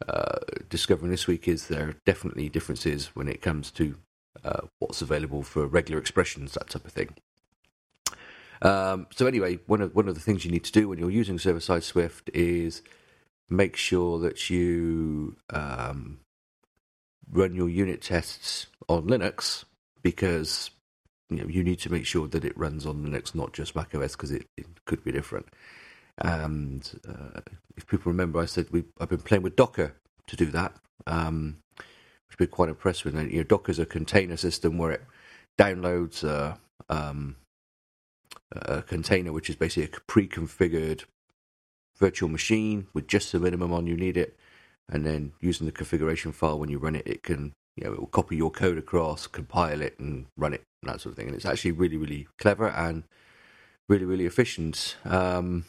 uh, 0.09 0.39
discovering 0.69 1.11
this 1.11 1.27
week 1.27 1.47
is 1.49 1.69
there 1.69 1.89
are 1.89 1.97
definitely 2.07 2.49
differences 2.49 3.09
when 3.15 3.29
it 3.29 3.43
comes 3.43 3.71
to 3.73 3.97
uh, 4.45 4.61
what's 4.79 5.03
available 5.03 5.43
for 5.43 5.67
regular 5.67 6.01
expressions, 6.01 6.55
that 6.55 6.71
type 6.71 6.85
of 6.85 6.93
thing. 6.93 7.15
Um, 8.63 9.07
so 9.11 9.27
anyway, 9.27 9.59
one 9.67 9.81
of 9.81 9.95
one 9.95 10.09
of 10.09 10.15
the 10.15 10.21
things 10.21 10.45
you 10.45 10.51
need 10.51 10.65
to 10.65 10.73
do 10.73 10.89
when 10.89 10.99
you're 10.99 11.11
using 11.11 11.39
server 11.39 11.61
side 11.61 11.83
Swift 11.83 12.31
is 12.35 12.83
make 13.49 13.77
sure 13.77 14.19
that 14.21 14.51
you 14.51 15.37
um, 15.51 16.21
run 17.31 17.55
your 17.55 17.69
unit 17.69 18.03
tests 18.03 18.67
on 18.89 19.07
Linux 19.07 19.65
because 20.03 20.71
you 21.29 21.39
know 21.39 21.49
you 21.49 21.65
need 21.65 21.81
to 21.81 21.91
make 21.91 22.07
sure 22.07 22.29
that 22.29 22.45
it 22.45 22.57
runs 22.57 22.87
on 22.87 23.05
Linux, 23.05 23.35
not 23.35 23.53
just 23.53 23.75
Mac 23.75 23.95
OS, 23.95 24.13
because 24.13 24.31
it, 24.31 24.47
it, 24.57 24.67
could 24.85 25.03
be 25.05 25.13
different. 25.13 25.47
And 26.21 27.01
uh, 27.09 27.41
if 27.77 27.87
people 27.87 28.13
remember, 28.13 28.41
I 28.41 28.47
said 28.47 28.67
we 28.71 28.85
I've 29.01 29.09
been 29.09 29.21
playing 29.21 29.43
with 29.43 29.57
Docker 29.57 29.95
to 30.27 30.37
do 30.37 30.47
that, 30.47 30.75
um, 31.07 31.57
which 31.77 32.39
been 32.39 32.49
quite 32.49 32.69
impressed 32.69 33.05
with. 33.05 33.15
And, 33.15 33.31
you 33.31 33.39
know, 33.39 33.45
Docker's 33.45 33.79
a 33.79 33.87
container 33.87 34.37
system 34.37 34.79
where 34.79 34.93
it 34.93 35.03
downloads 35.59 36.23
a, 36.23 36.59
um, 36.89 37.37
a 38.53 38.83
container, 38.83 39.33
which 39.33 39.51
is 39.51 39.57
basically 39.57 39.85
a 39.85 40.01
pre-configured 40.07 41.05
virtual 41.99 42.29
machine 42.29 42.87
with 42.95 43.07
just 43.07 43.33
the 43.33 43.39
minimum 43.39 43.73
on 43.73 43.87
you 43.87 43.97
need 43.97 44.17
it, 44.17 44.37
and 44.89 45.07
then 45.07 45.33
using 45.41 45.67
the 45.67 45.73
configuration 45.73 46.33
file 46.33 46.59
when 46.59 46.71
you 46.71 46.79
run 46.79 46.97
it, 46.97 47.07
it 47.07 47.23
can 47.23 47.53
you 47.77 47.85
know 47.85 47.93
it 47.93 48.01
will 48.01 48.07
copy 48.07 48.37
your 48.37 48.51
code 48.51 48.79
across, 48.79 49.27
compile 49.27 49.81
it, 49.81 49.99
and 49.99 50.27
run 50.37 50.53
it, 50.53 50.63
and 50.83 50.93
that 50.93 51.01
sort 51.01 51.13
of 51.13 51.17
thing. 51.17 51.27
And 51.29 51.37
it's 51.37 51.47
actually 51.47 51.73
really 51.73 51.97
really 51.97 52.27
clever 52.39 52.69
and 52.69 53.05
really 53.89 54.05
really 54.05 54.27
efficient. 54.27 54.97
Um, 55.05 55.65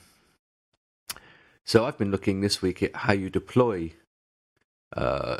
so 1.66 1.86
I've 1.86 1.98
been 1.98 2.12
looking 2.12 2.42
this 2.42 2.62
week 2.62 2.82
at 2.84 2.96
how 2.96 3.14
you 3.14 3.30
deploy 3.30 3.94
uh, 4.96 5.38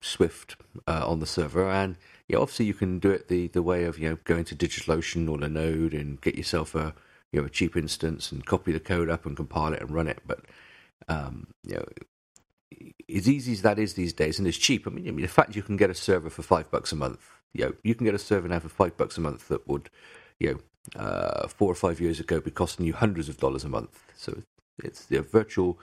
Swift 0.00 0.56
uh, 0.86 1.04
on 1.06 1.20
the 1.20 1.26
server, 1.26 1.68
and 1.68 1.96
yeah, 2.28 2.38
obviously 2.38 2.66
you 2.66 2.74
can 2.74 2.98
do 2.98 3.10
it 3.10 3.28
the, 3.28 3.48
the 3.48 3.62
way 3.62 3.84
of 3.84 3.98
you 3.98 4.10
know 4.10 4.18
going 4.24 4.44
to 4.44 4.56
DigitalOcean 4.56 5.28
or 5.28 5.38
Linode 5.38 5.98
and 5.98 6.20
get 6.20 6.36
yourself 6.36 6.74
a 6.74 6.94
you 7.32 7.40
know 7.40 7.46
a 7.46 7.50
cheap 7.50 7.76
instance 7.76 8.32
and 8.32 8.46
copy 8.46 8.72
the 8.72 8.80
code 8.80 9.10
up 9.10 9.26
and 9.26 9.36
compile 9.36 9.72
it 9.72 9.80
and 9.80 9.90
run 9.90 10.08
it. 10.08 10.20
But 10.26 10.40
um, 11.08 11.48
you 11.64 11.74
know, 11.74 11.84
as 13.14 13.28
easy 13.28 13.52
as 13.52 13.62
that 13.62 13.78
is 13.78 13.94
these 13.94 14.12
days, 14.12 14.38
and 14.38 14.46
it's 14.46 14.58
cheap. 14.58 14.86
I 14.86 14.90
mean, 14.90 15.08
I 15.08 15.10
mean, 15.10 15.22
the 15.22 15.28
fact 15.28 15.56
you 15.56 15.62
can 15.62 15.76
get 15.76 15.90
a 15.90 15.94
server 15.94 16.30
for 16.30 16.42
five 16.42 16.70
bucks 16.70 16.92
a 16.92 16.96
month, 16.96 17.26
you 17.52 17.64
know, 17.64 17.74
you 17.82 17.94
can 17.94 18.04
get 18.04 18.14
a 18.14 18.18
server 18.18 18.48
now 18.48 18.60
for 18.60 18.68
five 18.68 18.96
bucks 18.96 19.18
a 19.18 19.20
month 19.20 19.48
that 19.48 19.66
would, 19.66 19.90
you 20.38 20.52
know, 20.52 21.00
uh, 21.00 21.48
four 21.48 21.70
or 21.70 21.74
five 21.74 22.00
years 22.00 22.20
ago 22.20 22.40
be 22.40 22.50
costing 22.50 22.86
you 22.86 22.92
hundreds 22.92 23.28
of 23.28 23.38
dollars 23.38 23.64
a 23.64 23.68
month. 23.68 24.00
So 24.16 24.42
it's 24.82 25.04
the 25.06 25.22
virtual 25.22 25.78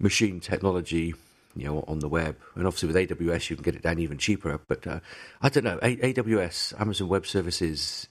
machine 0.00 0.40
technology, 0.40 1.14
you 1.56 1.64
know, 1.64 1.84
on 1.88 1.98
the 1.98 2.08
web, 2.08 2.36
and 2.54 2.66
obviously 2.66 2.86
with 2.88 2.96
AWS 2.96 3.50
you 3.50 3.56
can 3.56 3.62
get 3.62 3.74
it 3.74 3.82
down 3.82 3.98
even 3.98 4.18
cheaper. 4.18 4.60
But 4.68 4.86
uh, 4.86 5.00
I 5.42 5.48
don't 5.48 5.64
know, 5.64 5.78
a- 5.82 6.14
AWS, 6.14 6.80
Amazon 6.80 7.08
Web 7.08 7.26
Services, 7.26 8.08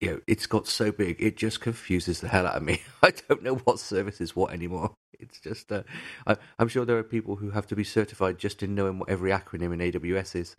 you 0.00 0.10
know, 0.10 0.20
it's 0.26 0.46
got 0.46 0.66
so 0.66 0.90
big 0.92 1.16
it 1.20 1.36
just 1.36 1.60
confuses 1.60 2.20
the 2.20 2.28
hell 2.28 2.46
out 2.46 2.56
of 2.56 2.62
me. 2.62 2.82
I 3.02 3.12
don't 3.28 3.42
know 3.42 3.56
what 3.56 3.78
service 3.78 4.20
is 4.20 4.34
what 4.34 4.52
anymore. 4.52 4.94
It's 5.18 5.38
just, 5.38 5.70
uh, 5.70 5.82
I, 6.26 6.36
am 6.58 6.68
sure 6.68 6.86
there 6.86 6.96
are 6.96 7.02
people 7.02 7.36
who 7.36 7.50
have 7.50 7.66
to 7.66 7.76
be 7.76 7.84
certified 7.84 8.38
just 8.38 8.62
in 8.62 8.74
knowing 8.74 8.98
what 8.98 9.10
every 9.10 9.30
acronym 9.30 9.74
in 9.74 9.92
AWS 9.92 10.34
is. 10.34 10.56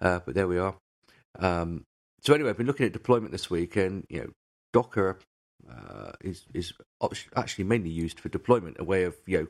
Uh, 0.00 0.18
but 0.24 0.34
there 0.34 0.48
we 0.48 0.58
are. 0.58 0.74
Um, 1.38 1.84
so 2.20 2.34
anyway, 2.34 2.50
I've 2.50 2.56
been 2.56 2.66
looking 2.66 2.86
at 2.86 2.92
deployment 2.92 3.32
this 3.32 3.48
week, 3.48 3.76
and 3.76 4.04
you 4.08 4.20
know, 4.20 4.30
Docker 4.72 5.18
uh, 5.68 6.12
is 6.20 6.46
is 6.54 6.72
actually 7.36 7.64
mainly 7.64 7.90
used 7.90 8.20
for 8.20 8.28
deployment, 8.28 8.78
a 8.78 8.84
way 8.84 9.04
of 9.04 9.16
you 9.26 9.38
know 9.38 9.46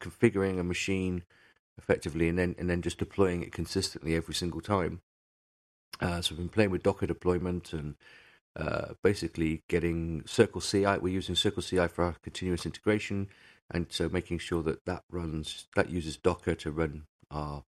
configuring 0.00 0.58
a 0.58 0.64
machine 0.64 1.24
effectively, 1.78 2.28
and 2.28 2.38
then 2.38 2.54
and 2.58 2.68
then 2.70 2.82
just 2.82 2.98
deploying 2.98 3.42
it 3.42 3.52
consistently 3.52 4.14
every 4.14 4.34
single 4.34 4.60
time. 4.60 5.00
Uh, 6.00 6.20
so 6.20 6.32
we've 6.34 6.38
been 6.38 6.48
playing 6.48 6.70
with 6.70 6.82
Docker 6.82 7.06
deployment 7.06 7.72
and 7.72 7.94
uh, 8.56 8.94
basically 9.02 9.62
getting 9.68 10.22
Circle 10.26 10.60
CI. 10.60 10.98
We're 10.98 11.08
using 11.08 11.34
Circle 11.34 11.62
CI 11.62 11.88
for 11.88 12.04
our 12.04 12.16
continuous 12.22 12.66
integration, 12.66 13.28
and 13.70 13.86
so 13.90 14.08
making 14.08 14.38
sure 14.38 14.62
that 14.62 14.84
that 14.86 15.04
runs 15.10 15.66
that 15.76 15.90
uses 15.90 16.16
Docker 16.16 16.54
to 16.56 16.70
run 16.70 17.04
our 17.30 17.64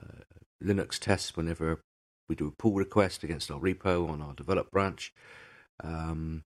uh, 0.00 0.22
Linux 0.62 0.98
tests 0.98 1.36
whenever 1.36 1.80
we 2.28 2.34
do 2.34 2.48
a 2.48 2.50
pull 2.50 2.74
request 2.74 3.24
against 3.24 3.50
our 3.50 3.60
repo 3.60 4.08
on 4.08 4.20
our 4.20 4.34
develop 4.34 4.70
branch. 4.70 5.12
Um, 5.82 6.44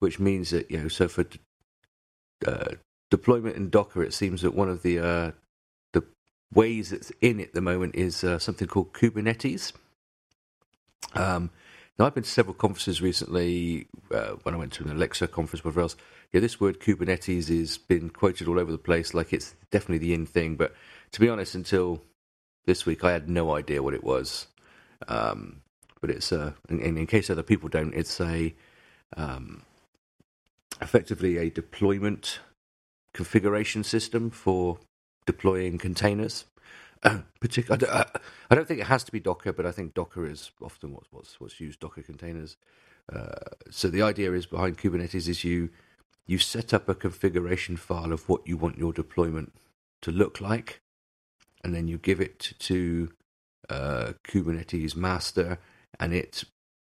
which 0.00 0.18
means 0.18 0.50
that 0.50 0.70
you 0.70 0.78
know, 0.78 0.88
so 0.88 1.08
for 1.08 1.24
uh, 2.46 2.72
deployment 3.10 3.56
in 3.56 3.70
Docker, 3.70 4.02
it 4.02 4.12
seems 4.12 4.42
that 4.42 4.54
one 4.54 4.68
of 4.68 4.82
the 4.82 4.98
uh, 4.98 5.30
the 5.92 6.02
ways 6.52 6.90
that's 6.90 7.12
in 7.20 7.40
at 7.40 7.54
the 7.54 7.60
moment 7.60 7.94
is 7.94 8.24
uh, 8.24 8.38
something 8.38 8.68
called 8.68 8.92
Kubernetes. 8.92 9.72
Um, 11.14 11.50
now, 11.98 12.06
I've 12.06 12.14
been 12.14 12.24
to 12.24 12.30
several 12.30 12.54
conferences 12.54 13.02
recently. 13.02 13.86
Uh, 14.10 14.30
when 14.42 14.54
I 14.54 14.58
went 14.58 14.72
to 14.74 14.84
an 14.84 14.90
Alexa 14.90 15.28
conference, 15.28 15.64
whatever 15.64 15.82
else, 15.82 15.96
yeah, 16.32 16.40
this 16.40 16.58
word 16.58 16.80
Kubernetes 16.80 17.48
has 17.48 17.76
been 17.76 18.08
quoted 18.08 18.48
all 18.48 18.58
over 18.58 18.72
the 18.72 18.78
place, 18.78 19.12
like 19.12 19.32
it's 19.32 19.54
definitely 19.70 19.98
the 19.98 20.14
in 20.14 20.24
thing. 20.24 20.56
But 20.56 20.74
to 21.12 21.20
be 21.20 21.28
honest, 21.28 21.54
until 21.54 22.00
this 22.64 22.86
week, 22.86 23.04
I 23.04 23.12
had 23.12 23.28
no 23.28 23.54
idea 23.54 23.82
what 23.82 23.94
it 23.94 24.02
was. 24.02 24.46
Um, 25.08 25.60
but 26.00 26.10
it's 26.10 26.32
uh, 26.32 26.52
in, 26.68 26.80
in, 26.80 27.06
case 27.06 27.28
other 27.28 27.42
people 27.42 27.68
don't, 27.68 27.94
it's 27.94 28.20
a 28.20 28.54
um, 29.16 29.62
effectively 30.80 31.36
a 31.36 31.50
deployment 31.50 32.40
configuration 33.14 33.84
system 33.84 34.30
for 34.30 34.78
deploying 35.26 35.78
containers. 35.78 36.44
Uh, 37.02 37.20
I, 37.70 38.04
I, 38.50 38.54
don't 38.54 38.68
think 38.68 38.78
it 38.78 38.88
has 38.88 39.04
to 39.04 39.12
be 39.12 39.20
Docker, 39.20 39.54
but 39.54 39.64
I 39.64 39.72
think 39.72 39.94
Docker 39.94 40.26
is 40.26 40.50
often 40.60 40.92
what's 40.92 41.10
what's, 41.10 41.40
what's 41.40 41.58
used. 41.58 41.80
Docker 41.80 42.02
containers. 42.02 42.58
Uh, 43.10 43.56
so 43.70 43.88
the 43.88 44.02
idea 44.02 44.32
is 44.32 44.44
behind 44.44 44.76
Kubernetes 44.76 45.26
is 45.26 45.42
you 45.42 45.70
you 46.26 46.36
set 46.36 46.74
up 46.74 46.90
a 46.90 46.94
configuration 46.94 47.78
file 47.78 48.12
of 48.12 48.28
what 48.28 48.46
you 48.46 48.58
want 48.58 48.76
your 48.76 48.92
deployment 48.92 49.54
to 50.02 50.12
look 50.12 50.42
like, 50.42 50.82
and 51.64 51.74
then 51.74 51.88
you 51.88 51.96
give 51.96 52.20
it 52.20 52.52
to 52.58 53.10
uh, 53.70 54.12
Kubernetes 54.28 54.94
master, 54.94 55.58
and 55.98 56.12
it 56.12 56.44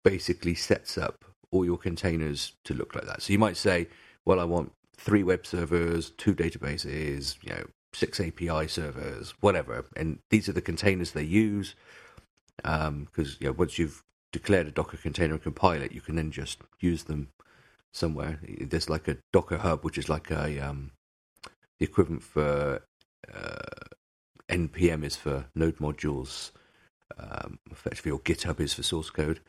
basically 0.04 0.56
sets 0.56 0.98
up 0.98 1.24
all 1.52 1.66
your 1.66 1.78
containers 1.78 2.54
to 2.64 2.74
look 2.74 2.96
like 2.96 3.06
that. 3.06 3.22
So 3.22 3.34
you 3.34 3.40
might 3.40 3.58
say, 3.58 3.88
well, 4.26 4.40
I 4.40 4.44
want 4.44 4.72
three 4.98 5.24
web 5.24 5.46
servers, 5.46 6.12
two 6.12 6.36
databases, 6.36 7.38
you 7.42 7.52
know, 7.52 7.66
six 7.94 8.20
API 8.20 8.68
servers, 8.68 9.34
whatever. 9.40 9.86
And 9.96 10.20
these 10.30 10.48
are 10.50 10.54
the 10.54 10.62
containers 10.62 11.12
they 11.12 11.24
use. 11.24 11.76
Because 12.58 12.88
um, 12.88 13.08
you 13.40 13.48
know, 13.48 13.54
once 13.54 13.80
you've 13.80 14.04
declared 14.32 14.68
a 14.68 14.72
Docker 14.72 14.98
container 14.98 15.34
and 15.34 15.44
compile 15.44 15.82
it, 15.82 15.92
you 15.92 16.02
can 16.02 16.16
then 16.16 16.32
just 16.32 16.60
use 16.80 17.04
them 17.04 17.30
somewhere. 17.92 18.40
There's 18.60 18.90
like 18.90 19.08
a 19.08 19.18
Docker 19.32 19.58
Hub, 19.58 19.84
which 19.84 19.98
is 19.98 20.10
like 20.10 20.30
a 20.30 20.60
um, 20.60 20.92
the 21.80 21.86
equivalent 21.86 22.24
for 22.24 22.84
uh, 23.34 23.86
npm 24.50 25.04
is 25.04 25.16
for 25.16 25.46
node 25.56 25.78
modules, 25.78 26.52
um, 27.18 27.60
effectively, 27.72 28.12
or 28.12 28.20
GitHub 28.20 28.60
is 28.60 28.74
for 28.74 28.84
source 28.84 29.10
code. 29.10 29.40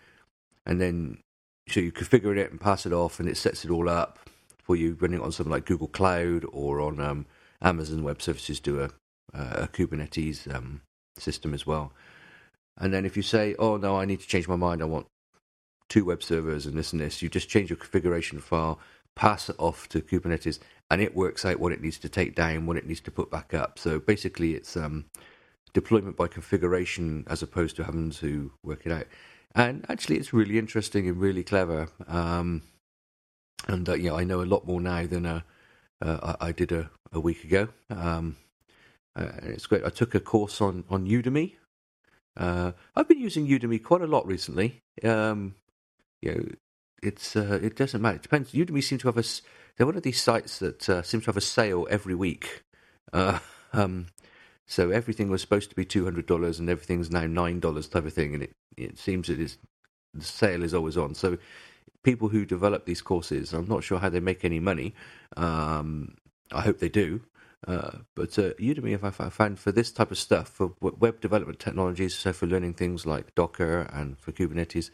And 0.66 0.80
then 0.80 1.18
so 1.68 1.80
you 1.80 1.92
configure 1.92 2.36
it 2.36 2.50
and 2.50 2.60
pass 2.60 2.86
it 2.86 2.92
off, 2.92 3.20
and 3.20 3.28
it 3.28 3.36
sets 3.36 3.64
it 3.64 3.70
all 3.70 3.88
up 3.88 4.18
for 4.62 4.76
you 4.76 4.96
running 5.00 5.20
on 5.20 5.32
something 5.32 5.52
like 5.52 5.66
Google 5.66 5.88
Cloud 5.88 6.44
or 6.52 6.80
on 6.80 7.00
um, 7.00 7.26
Amazon 7.62 8.02
Web 8.02 8.22
Services. 8.22 8.60
Do 8.60 8.80
a, 8.80 8.90
a 9.32 9.68
Kubernetes 9.68 10.52
um, 10.52 10.82
system 11.18 11.54
as 11.54 11.66
well. 11.66 11.92
And 12.78 12.92
then 12.92 13.04
if 13.04 13.16
you 13.16 13.22
say, 13.22 13.54
"Oh 13.58 13.76
no, 13.76 13.98
I 13.98 14.04
need 14.04 14.20
to 14.20 14.26
change 14.26 14.48
my 14.48 14.56
mind. 14.56 14.82
I 14.82 14.86
want 14.86 15.06
two 15.88 16.04
web 16.04 16.22
servers 16.22 16.66
and 16.66 16.76
this 16.76 16.92
and 16.92 17.00
this," 17.00 17.22
you 17.22 17.28
just 17.28 17.48
change 17.48 17.70
your 17.70 17.76
configuration 17.76 18.40
file, 18.40 18.78
pass 19.14 19.48
it 19.48 19.56
off 19.58 19.88
to 19.90 20.00
Kubernetes, 20.00 20.58
and 20.90 21.00
it 21.00 21.14
works 21.14 21.44
out 21.44 21.60
what 21.60 21.72
it 21.72 21.82
needs 21.82 21.98
to 21.98 22.08
take 22.08 22.34
down, 22.34 22.66
what 22.66 22.76
it 22.76 22.86
needs 22.86 23.00
to 23.02 23.10
put 23.10 23.30
back 23.30 23.54
up. 23.54 23.78
So 23.78 23.98
basically, 23.98 24.54
it's 24.54 24.76
um, 24.76 25.04
deployment 25.72 26.16
by 26.16 26.26
configuration 26.26 27.24
as 27.28 27.42
opposed 27.42 27.76
to 27.76 27.84
having 27.84 28.10
to 28.10 28.50
work 28.64 28.86
it 28.86 28.92
out. 28.92 29.06
And 29.54 29.84
actually, 29.88 30.16
it's 30.16 30.32
really 30.32 30.58
interesting 30.58 31.08
and 31.08 31.16
really 31.16 31.42
clever. 31.42 31.88
Um, 32.06 32.62
and 33.66 33.88
uh, 33.88 33.94
yeah, 33.94 34.14
I 34.14 34.24
know 34.24 34.42
a 34.42 34.44
lot 34.44 34.66
more 34.66 34.80
now 34.80 35.06
than 35.06 35.26
uh, 35.26 35.40
uh, 36.00 36.36
I, 36.40 36.48
I, 36.48 36.52
did 36.52 36.72
a, 36.72 36.90
a 37.12 37.20
week 37.20 37.44
ago. 37.44 37.68
Um, 37.90 38.36
uh, 39.16 39.28
it's 39.42 39.66
great. 39.66 39.84
I 39.84 39.90
took 39.90 40.14
a 40.14 40.20
course 40.20 40.60
on 40.60 40.84
on 40.88 41.06
Udemy. 41.06 41.54
Uh, 42.36 42.72
I've 42.94 43.08
been 43.08 43.18
using 43.20 43.46
Udemy 43.46 43.82
quite 43.82 44.02
a 44.02 44.06
lot 44.06 44.26
recently. 44.26 44.80
Um, 45.02 45.56
you 46.22 46.32
know, 46.32 46.44
it's 47.02 47.34
uh, 47.34 47.58
it 47.60 47.76
doesn't 47.76 48.00
matter. 48.00 48.16
It 48.16 48.22
depends. 48.22 48.52
Udemy 48.52 48.82
seems 48.82 49.02
to 49.02 49.08
have 49.08 49.18
a 49.18 49.24
they're 49.76 49.86
one 49.86 49.96
of 49.96 50.02
these 50.04 50.22
sites 50.22 50.58
that 50.60 50.82
seems 51.04 51.24
to 51.24 51.28
have 51.28 51.36
a 51.36 51.40
sale 51.40 51.86
every 51.90 52.14
week. 52.14 52.62
Um, 53.72 54.06
so 54.70 54.90
everything 54.90 55.28
was 55.30 55.40
supposed 55.40 55.68
to 55.70 55.74
be 55.74 55.84
two 55.84 56.04
hundred 56.04 56.26
dollars, 56.26 56.60
and 56.60 56.70
everything's 56.70 57.10
now 57.10 57.26
nine 57.26 57.58
dollars 57.58 57.88
type 57.88 58.06
of 58.06 58.12
thing, 58.12 58.34
and 58.34 58.44
it 58.44 58.52
it 58.76 58.98
seems 58.98 59.28
it 59.28 59.40
is 59.40 59.58
the 60.14 60.22
sale 60.24 60.62
is 60.62 60.72
always 60.72 60.96
on. 60.96 61.14
So 61.16 61.38
people 62.04 62.28
who 62.28 62.44
develop 62.46 62.86
these 62.86 63.02
courses, 63.02 63.52
I'm 63.52 63.66
not 63.66 63.82
sure 63.82 63.98
how 63.98 64.08
they 64.10 64.20
make 64.20 64.44
any 64.44 64.60
money. 64.60 64.94
Um, 65.36 66.14
I 66.52 66.60
hope 66.60 66.78
they 66.78 66.88
do. 66.88 67.22
Uh, 67.66 67.98
but 68.14 68.38
uh, 68.38 68.54
Udemy, 68.54 68.94
if 68.94 69.02
I 69.20 69.28
found 69.28 69.58
for 69.58 69.72
this 69.72 69.90
type 69.90 70.12
of 70.12 70.18
stuff, 70.18 70.48
for 70.48 70.72
web 70.80 71.20
development 71.20 71.58
technologies, 71.58 72.14
so 72.14 72.32
for 72.32 72.46
learning 72.46 72.74
things 72.74 73.04
like 73.04 73.34
Docker 73.34 73.82
and 73.92 74.16
for 74.18 74.30
Kubernetes, 74.30 74.90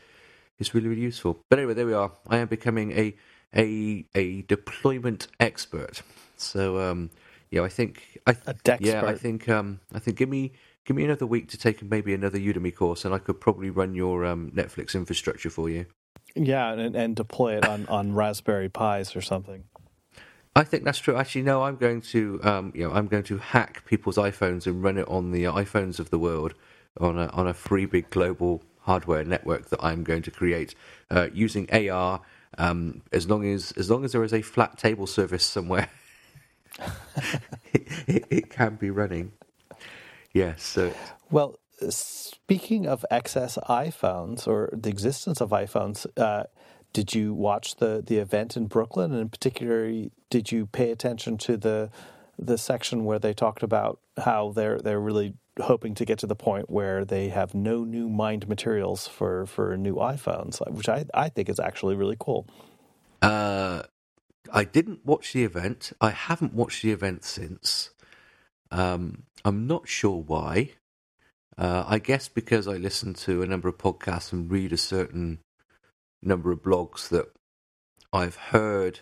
it's 0.59 0.75
really, 0.75 0.89
really 0.89 1.03
useful. 1.03 1.45
But 1.51 1.59
anyway, 1.59 1.75
there 1.75 1.87
we 1.87 1.93
are. 1.93 2.13
I 2.27 2.39
am 2.39 2.49
becoming 2.49 2.93
a 2.93 3.15
a 3.55 4.07
a 4.15 4.43
deployment 4.43 5.29
expert. 5.39 6.03
So 6.37 6.81
um, 6.81 7.11
yeah, 7.57 7.63
I 7.63 7.69
think 7.69 8.21
a 8.27 8.37
I 8.47 8.55
a 8.67 8.79
yeah, 8.81 9.05
I 9.05 9.15
think 9.15 9.49
um, 9.49 9.81
I 9.93 9.99
think 9.99 10.17
give 10.17 10.29
me 10.29 10.53
give 10.85 10.97
me 10.97 11.05
another 11.05 11.27
week 11.27 11.49
to 11.49 11.59
take 11.59 11.83
maybe 11.83 12.15
another 12.15 12.39
Udemy 12.39 12.75
course, 12.75 13.05
and 13.05 13.15
I 13.15 13.19
could 13.19 13.41
probably 13.41 13.71
run 13.71 13.95
your 13.95 14.25
um, 14.25 14.51
Netflix 14.55 14.95
infrastructure 14.95 15.51
for 15.51 15.69
you. 15.69 15.87
Yeah, 16.35 16.73
and, 16.73 16.95
and 16.95 17.17
deploy 17.17 17.57
it 17.57 17.67
on, 17.67 17.87
on 17.87 18.13
Raspberry 18.13 18.69
Pis 18.69 19.17
or 19.17 19.23
something. 19.23 19.65
I 20.55 20.65
think 20.65 20.85
that's 20.85 20.99
true. 20.99 21.17
Actually, 21.17 21.43
no. 21.43 21.63
I'm 21.63 21.77
going 21.77 22.03
to, 22.03 22.41
um, 22.43 22.73
you 22.75 22.87
know, 22.87 22.95
I'm 22.95 23.07
going 23.07 23.25
to 23.25 23.39
hack 23.39 23.85
people's 23.87 24.17
iPhones 24.17 24.67
and 24.67 24.83
run 24.83 24.99
it 24.99 25.09
on 25.09 25.33
the 25.33 25.45
iPhones 25.45 25.99
of 25.99 26.11
the 26.11 26.19
world 26.19 26.55
on 27.01 27.19
a 27.19 27.27
on 27.29 27.47
a 27.47 27.55
free 27.55 27.87
big 27.87 28.11
global 28.11 28.63
hardware 28.81 29.25
network 29.25 29.69
that 29.71 29.83
I'm 29.83 30.05
going 30.05 30.23
to 30.23 30.31
create 30.31 30.75
uh, 31.11 31.29
using 31.33 31.69
AR. 31.71 32.21
Um, 32.59 33.03
as 33.13 33.29
long 33.29 33.47
as 33.47 33.73
as 33.73 33.91
long 33.91 34.05
as 34.05 34.13
there 34.13 34.25
is 34.25 34.33
a 34.33 34.43
flat 34.43 34.79
table 34.79 35.07
service 35.07 35.45
somewhere, 35.45 35.89
it, 37.73 37.87
it, 38.07 38.27
it, 38.31 38.51
can 38.51 38.77
be 38.77 38.91
running. 38.91 39.33
Yes. 40.33 40.63
So. 40.63 40.93
Well, 41.31 41.59
speaking 41.89 42.87
of 42.87 43.05
excess 43.11 43.59
iPhones 43.69 44.47
or 44.47 44.71
the 44.73 44.91
existence 44.91 45.41
of 45.41 45.51
iPhones. 45.51 46.07
Uh, 46.17 46.45
did 46.93 47.15
you 47.15 47.35
watch 47.35 47.77
the, 47.77 48.03
the 48.07 48.17
event 48.17 48.57
in 48.57 48.69
Brooklyn, 48.69 49.13
and 49.13 49.21
in 49.21 49.29
particular, 49.29 49.93
did 50.31 50.51
you 50.51 50.65
pay 50.65 50.91
attention 50.91 51.37
to 51.39 51.57
the 51.59 51.91
the 52.39 52.57
section 52.57 53.05
where 53.05 53.19
they 53.19 53.33
talked 53.35 53.63
about 53.63 54.01
how 54.19 54.53
they're 54.53 54.79
they're 54.79 55.01
really 55.01 55.35
hoping 55.61 55.95
to 55.95 56.05
get 56.05 56.19
to 56.19 56.27
the 56.27 56.35
point 56.35 56.71
where 56.71 57.05
they 57.05 57.29
have 57.29 57.55
no 57.55 57.85
new 57.85 58.09
mined 58.09 58.49
materials 58.49 59.07
for, 59.07 59.47
for 59.47 59.77
new 59.77 59.97
iPhones, 59.97 60.61
which 60.71 60.89
I, 60.89 61.07
I 61.15 61.29
think 61.29 61.49
is 61.49 61.59
actually 61.59 61.97
really 61.97 62.17
cool. 62.19 62.47
Uh, 63.23 63.83
I 64.53 64.65
didn't 64.65 65.05
watch 65.05 65.33
the 65.33 65.45
event. 65.45 65.93
I 66.01 66.11
haven't 66.11 66.55
watched 66.55 66.83
the 66.83 66.93
event 66.93 67.25
since. 67.25 67.91
Um, 68.71 69.25
I'm 69.45 69.67
not 69.67 69.89
sure 69.89 70.23
why. 70.23 70.73
Uh, 71.59 71.85
I 71.87 71.99
guess 71.99 72.29
because 72.29 72.69
I 72.69 72.73
listen 72.77 73.15
to 73.15 73.43
a 73.43 73.47
number 73.47 73.69
of 73.69 73.79
podcasts 73.79 74.33
and 74.33 74.51
read 74.51 74.73
a 74.73 74.79
certain 74.79 75.39
number 76.23 76.53
of 76.53 76.63
blogs 76.63 77.09
that 77.09 77.27
I've 78.13 78.37
heard 78.37 79.01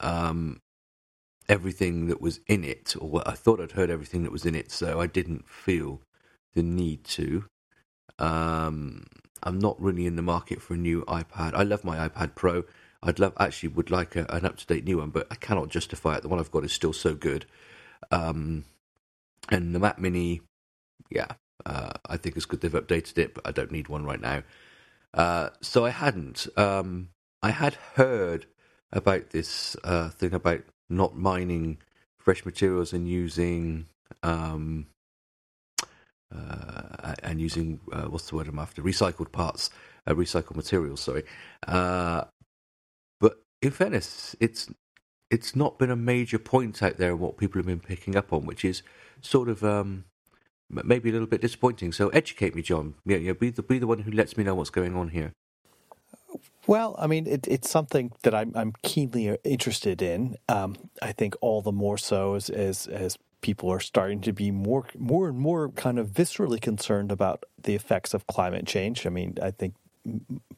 um, 0.00 0.60
everything 1.48 2.08
that 2.08 2.20
was 2.20 2.40
in 2.46 2.64
it, 2.64 2.94
or 2.98 3.22
I 3.26 3.32
thought 3.32 3.60
I'd 3.60 3.72
heard 3.72 3.90
everything 3.90 4.22
that 4.24 4.32
was 4.32 4.46
in 4.46 4.54
it, 4.54 4.70
so 4.70 5.00
I 5.00 5.06
didn't 5.06 5.48
feel 5.48 6.00
the 6.54 6.62
need 6.62 7.04
to. 7.04 7.44
Um, 8.18 9.06
I'm 9.44 9.58
not 9.58 9.80
really 9.80 10.06
in 10.06 10.16
the 10.16 10.22
market 10.22 10.60
for 10.60 10.74
a 10.74 10.78
new 10.78 11.04
iPad. 11.04 11.54
I 11.54 11.62
love 11.62 11.84
my 11.84 12.08
iPad 12.08 12.34
Pro. 12.34 12.64
I'd 13.02 13.18
love, 13.18 13.34
actually, 13.38 13.68
would 13.70 13.90
like 13.90 14.16
a, 14.16 14.24
an 14.30 14.46
up 14.46 14.56
to 14.56 14.66
date 14.66 14.84
new 14.84 14.98
one, 14.98 15.10
but 15.10 15.26
I 15.30 15.34
cannot 15.34 15.68
justify 15.68 16.16
it. 16.16 16.22
The 16.22 16.28
one 16.28 16.40
I've 16.40 16.50
got 16.50 16.64
is 16.64 16.72
still 16.72 16.94
so 16.94 17.14
good. 17.14 17.44
Um, 18.10 18.64
and 19.50 19.74
the 19.74 19.78
Mac 19.78 19.98
Mini, 19.98 20.40
yeah, 21.10 21.32
uh, 21.66 21.92
I 22.06 22.16
think 22.16 22.36
it's 22.36 22.46
good 22.46 22.62
they've 22.62 22.72
updated 22.72 23.18
it, 23.18 23.34
but 23.34 23.46
I 23.46 23.52
don't 23.52 23.70
need 23.70 23.88
one 23.88 24.04
right 24.04 24.20
now. 24.20 24.42
Uh, 25.12 25.50
so 25.60 25.84
I 25.84 25.90
hadn't. 25.90 26.46
Um, 26.56 27.10
I 27.42 27.50
had 27.50 27.74
heard 27.94 28.46
about 28.90 29.30
this 29.30 29.76
uh, 29.84 30.08
thing 30.08 30.32
about 30.32 30.62
not 30.88 31.16
mining 31.16 31.78
fresh 32.18 32.46
materials 32.46 32.94
and 32.94 33.06
using 33.06 33.86
um, 34.22 34.86
and 37.22 37.40
using 37.40 37.80
uh, 37.92 38.02
what's 38.04 38.28
the 38.30 38.36
word 38.36 38.48
I'm 38.48 38.58
after 38.58 38.82
recycled 38.82 39.32
parts, 39.32 39.70
uh, 40.06 40.14
recycled 40.14 40.56
materials. 40.56 41.00
Sorry, 41.02 41.24
uh, 41.68 42.24
but 43.20 43.42
in 43.62 43.70
fairness, 43.70 44.36
it's 44.40 44.70
it's 45.30 45.56
not 45.56 45.78
been 45.78 45.90
a 45.90 45.96
major 45.96 46.38
point 46.38 46.82
out 46.82 46.98
there 46.98 47.16
what 47.16 47.36
people 47.38 47.58
have 47.58 47.66
been 47.66 47.80
picking 47.80 48.16
up 48.16 48.32
on, 48.32 48.46
which 48.46 48.64
is 48.64 48.82
sort 49.20 49.48
of 49.48 49.64
um, 49.64 50.04
maybe 50.70 51.10
a 51.10 51.12
little 51.12 51.28
bit 51.28 51.40
disappointing. 51.40 51.92
So 51.92 52.08
educate 52.10 52.54
me, 52.54 52.62
John. 52.62 52.94
Yeah, 53.04 53.18
yeah, 53.18 53.32
be 53.32 53.50
the 53.50 53.62
be 53.62 53.78
the 53.78 53.86
one 53.86 54.00
who 54.00 54.10
lets 54.12 54.36
me 54.36 54.44
know 54.44 54.54
what's 54.54 54.70
going 54.70 54.96
on 54.96 55.10
here. 55.10 55.32
Well, 56.66 56.96
I 56.98 57.06
mean, 57.06 57.26
it, 57.26 57.46
it's 57.48 57.70
something 57.70 58.12
that 58.22 58.34
I'm, 58.34 58.52
I'm 58.54 58.72
keenly 58.82 59.36
interested 59.44 60.02
in. 60.02 60.36
Um, 60.48 60.76
I 61.02 61.12
think 61.12 61.36
all 61.40 61.62
the 61.62 61.72
more 61.72 61.98
so 61.98 62.34
as, 62.34 62.50
as 62.50 62.86
as 62.86 63.18
people 63.44 63.70
are 63.70 63.78
starting 63.78 64.22
to 64.22 64.32
be 64.32 64.50
more 64.50 64.86
more 64.98 65.28
and 65.28 65.38
more 65.38 65.68
kind 65.72 65.98
of 65.98 66.08
viscerally 66.08 66.58
concerned 66.58 67.12
about 67.12 67.44
the 67.62 67.74
effects 67.74 68.14
of 68.14 68.26
climate 68.26 68.66
change. 68.66 69.06
I 69.06 69.10
mean, 69.10 69.36
I 69.42 69.50
think 69.50 69.74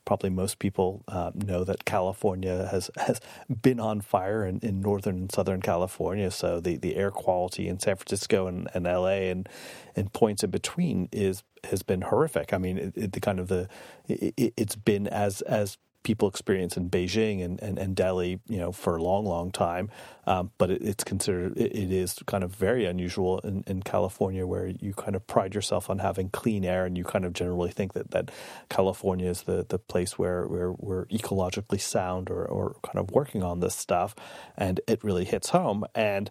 probably 0.04 0.30
most 0.30 0.60
people 0.60 1.02
uh, 1.08 1.32
know 1.34 1.64
that 1.64 1.84
California 1.84 2.68
has, 2.70 2.88
has 2.96 3.20
been 3.60 3.80
on 3.80 4.00
fire 4.00 4.46
in, 4.46 4.60
in 4.60 4.80
northern 4.80 5.16
and 5.16 5.32
southern 5.32 5.60
California. 5.60 6.30
So 6.30 6.60
the, 6.60 6.76
the 6.76 6.94
air 6.94 7.10
quality 7.10 7.66
in 7.66 7.80
San 7.80 7.96
Francisco 7.96 8.46
and, 8.46 8.68
and 8.72 8.84
LA 8.84 9.30
and 9.32 9.48
and 9.96 10.12
points 10.12 10.44
in 10.44 10.50
between 10.50 11.08
is 11.10 11.42
has 11.64 11.82
been 11.82 12.02
horrific. 12.02 12.52
I 12.52 12.58
mean, 12.58 12.78
it, 12.78 12.92
it, 12.96 13.12
the 13.12 13.20
kind 13.20 13.40
of 13.40 13.48
the 13.48 13.68
it, 14.06 14.54
has 14.56 14.76
been 14.76 15.08
as 15.08 15.40
as 15.42 15.76
people 16.06 16.28
experience 16.28 16.76
in 16.76 16.88
Beijing 16.88 17.44
and, 17.44 17.60
and, 17.60 17.78
and 17.80 17.96
Delhi, 17.96 18.38
you 18.46 18.58
know, 18.58 18.70
for 18.70 18.94
a 18.94 19.02
long, 19.02 19.26
long 19.26 19.50
time. 19.50 19.90
Um, 20.24 20.52
but 20.56 20.70
it, 20.70 20.80
it's 20.80 21.02
considered, 21.02 21.58
it, 21.58 21.74
it 21.74 21.90
is 21.90 22.14
kind 22.26 22.44
of 22.44 22.54
very 22.54 22.84
unusual 22.84 23.40
in, 23.40 23.64
in 23.66 23.82
California 23.82 24.46
where 24.46 24.68
you 24.68 24.92
kind 24.94 25.16
of 25.16 25.26
pride 25.26 25.52
yourself 25.52 25.90
on 25.90 25.98
having 25.98 26.28
clean 26.28 26.64
air 26.64 26.86
and 26.86 26.96
you 26.96 27.02
kind 27.02 27.24
of 27.24 27.32
generally 27.32 27.72
think 27.72 27.92
that, 27.94 28.12
that 28.12 28.30
California 28.68 29.28
is 29.28 29.42
the, 29.42 29.66
the 29.68 29.80
place 29.80 30.16
where, 30.16 30.46
where 30.46 30.70
we're 30.70 31.06
ecologically 31.06 31.80
sound 31.80 32.30
or, 32.30 32.44
or 32.44 32.76
kind 32.84 32.98
of 32.98 33.10
working 33.10 33.42
on 33.42 33.58
this 33.58 33.74
stuff. 33.74 34.14
And 34.56 34.80
it 34.86 35.02
really 35.02 35.24
hits 35.24 35.48
home. 35.50 35.84
And, 35.92 36.30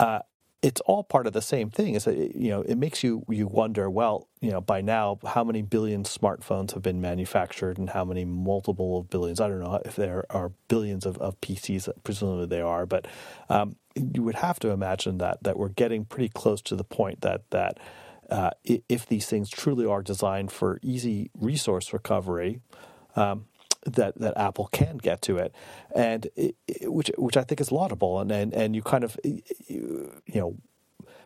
uh, 0.00 0.22
it's 0.62 0.80
all 0.82 1.02
part 1.02 1.26
of 1.26 1.32
the 1.32 1.42
same 1.42 1.70
thing. 1.70 1.96
Is 1.96 2.04
that 2.04 2.16
you 2.16 2.50
know 2.50 2.62
it 2.62 2.76
makes 2.76 3.02
you 3.02 3.24
you 3.28 3.48
wonder. 3.48 3.90
Well, 3.90 4.28
you 4.40 4.50
know, 4.50 4.60
by 4.60 4.80
now, 4.80 5.18
how 5.26 5.42
many 5.42 5.60
billion 5.60 6.04
smartphones 6.04 6.72
have 6.72 6.82
been 6.82 7.00
manufactured, 7.00 7.78
and 7.78 7.90
how 7.90 8.04
many 8.04 8.24
multiple 8.24 8.98
of 8.98 9.10
billions? 9.10 9.40
I 9.40 9.48
don't 9.48 9.60
know 9.60 9.80
if 9.84 9.96
there 9.96 10.24
are 10.30 10.52
billions 10.68 11.04
of, 11.04 11.18
of 11.18 11.40
PCs. 11.40 11.88
Presumably, 12.04 12.46
there 12.46 12.66
are, 12.66 12.86
but 12.86 13.06
um, 13.48 13.76
you 13.96 14.22
would 14.22 14.36
have 14.36 14.60
to 14.60 14.70
imagine 14.70 15.18
that 15.18 15.42
that 15.42 15.58
we're 15.58 15.68
getting 15.68 16.04
pretty 16.04 16.28
close 16.28 16.62
to 16.62 16.76
the 16.76 16.84
point 16.84 17.20
that 17.22 17.50
that. 17.50 17.78
Uh, 18.30 18.50
if 18.64 19.04
these 19.04 19.26
things 19.26 19.50
truly 19.50 19.84
are 19.84 20.00
designed 20.00 20.50
for 20.50 20.78
easy 20.80 21.30
resource 21.38 21.92
recovery, 21.92 22.60
um, 23.14 23.44
that 23.84 24.18
that 24.18 24.36
Apple 24.36 24.68
can 24.72 24.96
get 24.96 25.22
to 25.22 25.38
it, 25.38 25.54
and 25.94 26.26
it, 26.36 26.56
it, 26.66 26.92
which 26.92 27.10
which 27.18 27.36
I 27.36 27.42
think 27.42 27.60
is 27.60 27.72
laudable, 27.72 28.20
and 28.20 28.30
and 28.30 28.52
and 28.54 28.74
you 28.74 28.82
kind 28.82 29.04
of 29.04 29.18
you, 29.24 29.42
you 30.26 30.40
know 30.40 30.56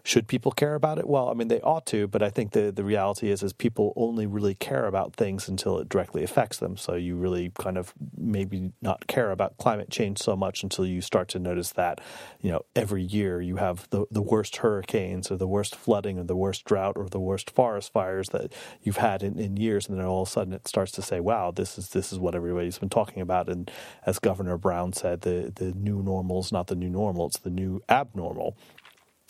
should 0.07 0.29
people 0.29 0.53
care 0.53 0.77
about 0.77 0.99
it? 0.99 1.09
Well, 1.09 1.29
I 1.29 1.35
mean, 1.35 1.49
they 1.49 1.61
ought 1.63 1.85
to, 1.87 2.07
but 2.07 2.23
I 2.23 2.31
think 2.31 2.53
the, 2.53 2.71
the 2.71 2.85
reality 2.85 3.29
is 3.29 3.43
is 3.43 3.53
people 3.53 3.93
only 3.97 4.25
really 4.25 4.55
care 4.55 4.87
about 4.87 5.17
things 5.17 5.49
until 5.49 5.81
it 5.81 5.89
directly 5.89 6.23
affects 6.23 6.59
them. 6.59 6.77
So 6.77 6.95
you 6.95 7.17
really 7.17 7.51
kind 7.59 7.77
of 7.77 7.93
maybe 8.17 8.71
not 8.81 9.09
care 9.09 9.33
about 9.33 9.59
climate 9.59 9.91
change 9.91 10.19
so 10.19 10.37
much 10.37 10.63
until 10.63 10.87
you 10.87 11.01
start 11.01 11.27
to 11.31 11.41
notice 11.41 11.73
that, 11.73 12.01
you 12.41 12.53
know, 12.53 12.63
every 12.77 13.03
year 13.03 13.41
you 13.41 13.57
have 13.57 13.89
the, 13.91 14.07
the 14.09 14.23
worst 14.23 14.59
hurricanes 14.59 15.29
or 15.29 15.37
the 15.37 15.49
worst 15.49 15.75
flooding 15.75 16.21
or 16.21 16.25
the 16.25 16.37
worst 16.37 16.65
drought 16.65 16.97
or 16.97 17.09
the 17.09 17.19
worst 17.19 17.51
forest 17.51 17.93
fires 17.93 18.29
that 18.29 18.53
you've 18.83 18.99
had 18.99 19.25
in, 19.25 19.41
in 19.41 19.57
years. 19.57 19.89
And 19.89 19.99
then 19.99 20.07
all 20.07 20.23
of 20.23 20.29
a 20.29 20.31
sudden 20.31 20.53
it 20.53 20.69
starts 20.69 20.93
to 20.93 21.03
say, 21.03 21.19
wow, 21.19 21.51
this 21.51 21.79
is 21.79 21.89
this 21.89 22.13
is 22.13 22.21
what 22.21 22.37
everybody's 22.37 22.79
been 22.79 22.89
talking 22.89 23.23
about. 23.23 23.49
And 23.49 23.69
as 24.07 24.21
Governor 24.21 24.57
Brown 24.57 24.93
said, 24.93 25.23
the, 25.23 25.53
the 25.53 25.73
new 25.73 26.01
normal 26.01 26.39
is 26.39 26.53
not 26.53 26.69
the 26.69 26.77
new 26.77 26.91
normal, 26.91 27.27
it's 27.27 27.39
the 27.39 27.51
new 27.51 27.83
abnormal. 27.89 28.57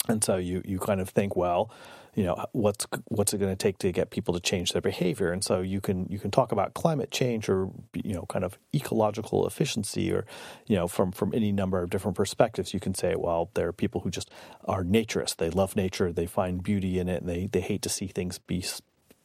And 0.09 0.23
so 0.23 0.37
you, 0.37 0.63
you 0.65 0.79
kind 0.79 1.01
of 1.01 1.09
think, 1.11 1.37
well, 1.37 1.71
you 2.17 2.25
know, 2.25 2.43
what's 2.53 2.87
what's 3.09 3.35
it 3.35 3.39
going 3.39 3.53
to 3.53 3.57
take 3.57 3.77
to 3.79 3.93
get 3.93 4.09
people 4.09 4.33
to 4.33 4.41
change 4.41 4.73
their 4.73 4.81
behavior? 4.81 5.33
And 5.33 5.45
so 5.45 5.61
you 5.61 5.83
can 5.83 6.07
you 6.09 6.19
can 6.19 6.31
talk 6.31 6.51
about 6.51 6.73
climate 6.73 7.11
change 7.11 7.47
or 7.51 7.69
you 7.93 8.15
know, 8.15 8.25
kind 8.27 8.43
of 8.43 8.59
ecological 8.75 9.47
efficiency, 9.47 10.11
or 10.11 10.25
you 10.67 10.77
know, 10.77 10.89
from 10.89 11.13
from 11.13 11.35
any 11.35 11.53
number 11.53 11.83
of 11.83 11.91
different 11.91 12.17
perspectives. 12.17 12.73
You 12.73 12.81
can 12.81 12.95
say, 12.95 13.15
well, 13.17 13.51
there 13.53 13.69
are 13.69 13.73
people 13.73 14.01
who 14.01 14.11
just 14.11 14.31
are 14.65 14.83
naturists; 14.83 15.37
they 15.37 15.51
love 15.51 15.77
nature, 15.77 16.11
they 16.11 16.27
find 16.27 16.63
beauty 16.63 16.99
in 16.99 17.07
it, 17.11 17.21
and 17.21 17.29
they 17.29 17.49
they 17.53 17.61
hate 17.61 17.83
to 17.83 17.91
see 17.91 18.07
things 18.07 18.39
be 18.39 18.65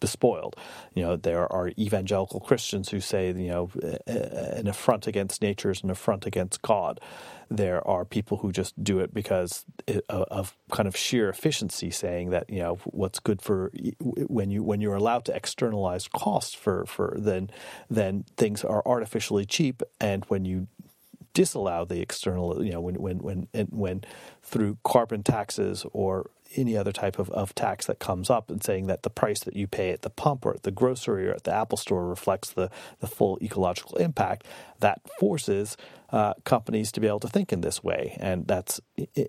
despoiled. 0.01 0.57
You 0.93 1.03
know, 1.03 1.15
there 1.15 1.51
are 1.53 1.71
evangelical 1.79 2.41
Christians 2.41 2.89
who 2.89 2.99
say, 2.99 3.27
you 3.27 3.47
know, 3.47 3.71
an 4.07 4.67
affront 4.67 5.07
against 5.07 5.41
nature 5.41 5.71
is 5.71 5.81
an 5.83 5.89
affront 5.89 6.25
against 6.25 6.61
God. 6.61 6.99
There 7.49 7.85
are 7.87 8.03
people 8.03 8.37
who 8.37 8.51
just 8.51 8.81
do 8.83 8.99
it 8.99 9.13
because 9.13 9.65
eh, 9.87 9.99
of 10.09 10.57
kind 10.71 10.87
of 10.87 10.97
sheer 10.97 11.29
efficiency, 11.29 11.91
saying 11.91 12.29
that 12.31 12.49
you 12.49 12.59
know 12.59 12.75
what's 12.85 13.19
good 13.19 13.41
for 13.41 13.71
when 13.99 14.51
you 14.51 14.63
when 14.63 14.79
you're 14.79 14.95
allowed 14.95 15.25
to 15.25 15.35
externalize 15.35 16.07
costs 16.07 16.53
for 16.53 16.85
for 16.85 17.15
then 17.19 17.49
then 17.89 18.23
things 18.37 18.63
are 18.63 18.81
artificially 18.85 19.45
cheap, 19.45 19.83
and 19.99 20.23
when 20.25 20.45
you 20.45 20.67
disallow 21.33 21.85
the 21.85 22.01
external, 22.01 22.63
you 22.63 22.71
know, 22.71 22.81
when 22.81 22.95
when 22.95 23.17
when 23.17 23.47
when 23.69 24.03
through 24.41 24.77
carbon 24.83 25.23
taxes 25.23 25.85
or 25.93 26.29
any 26.55 26.77
other 26.77 26.91
type 26.91 27.19
of, 27.19 27.29
of 27.31 27.55
tax 27.55 27.85
that 27.87 27.99
comes 27.99 28.29
up 28.29 28.49
and 28.49 28.63
saying 28.63 28.87
that 28.87 29.03
the 29.03 29.09
price 29.09 29.39
that 29.41 29.55
you 29.55 29.67
pay 29.67 29.91
at 29.91 30.01
the 30.01 30.09
pump 30.09 30.45
or 30.45 30.53
at 30.53 30.63
the 30.63 30.71
grocery 30.71 31.27
or 31.27 31.31
at 31.31 31.43
the 31.43 31.53
Apple 31.53 31.77
store 31.77 32.07
reflects 32.07 32.51
the, 32.51 32.69
the 32.99 33.07
full 33.07 33.37
ecological 33.41 33.97
impact, 33.97 34.45
that 34.79 35.01
forces 35.19 35.77
uh, 36.11 36.33
companies 36.43 36.91
to 36.91 36.99
be 36.99 37.07
able 37.07 37.21
to 37.21 37.27
think 37.27 37.53
in 37.53 37.61
this 37.61 37.81
way. 37.81 38.17
And 38.19 38.45
that's 38.45 38.81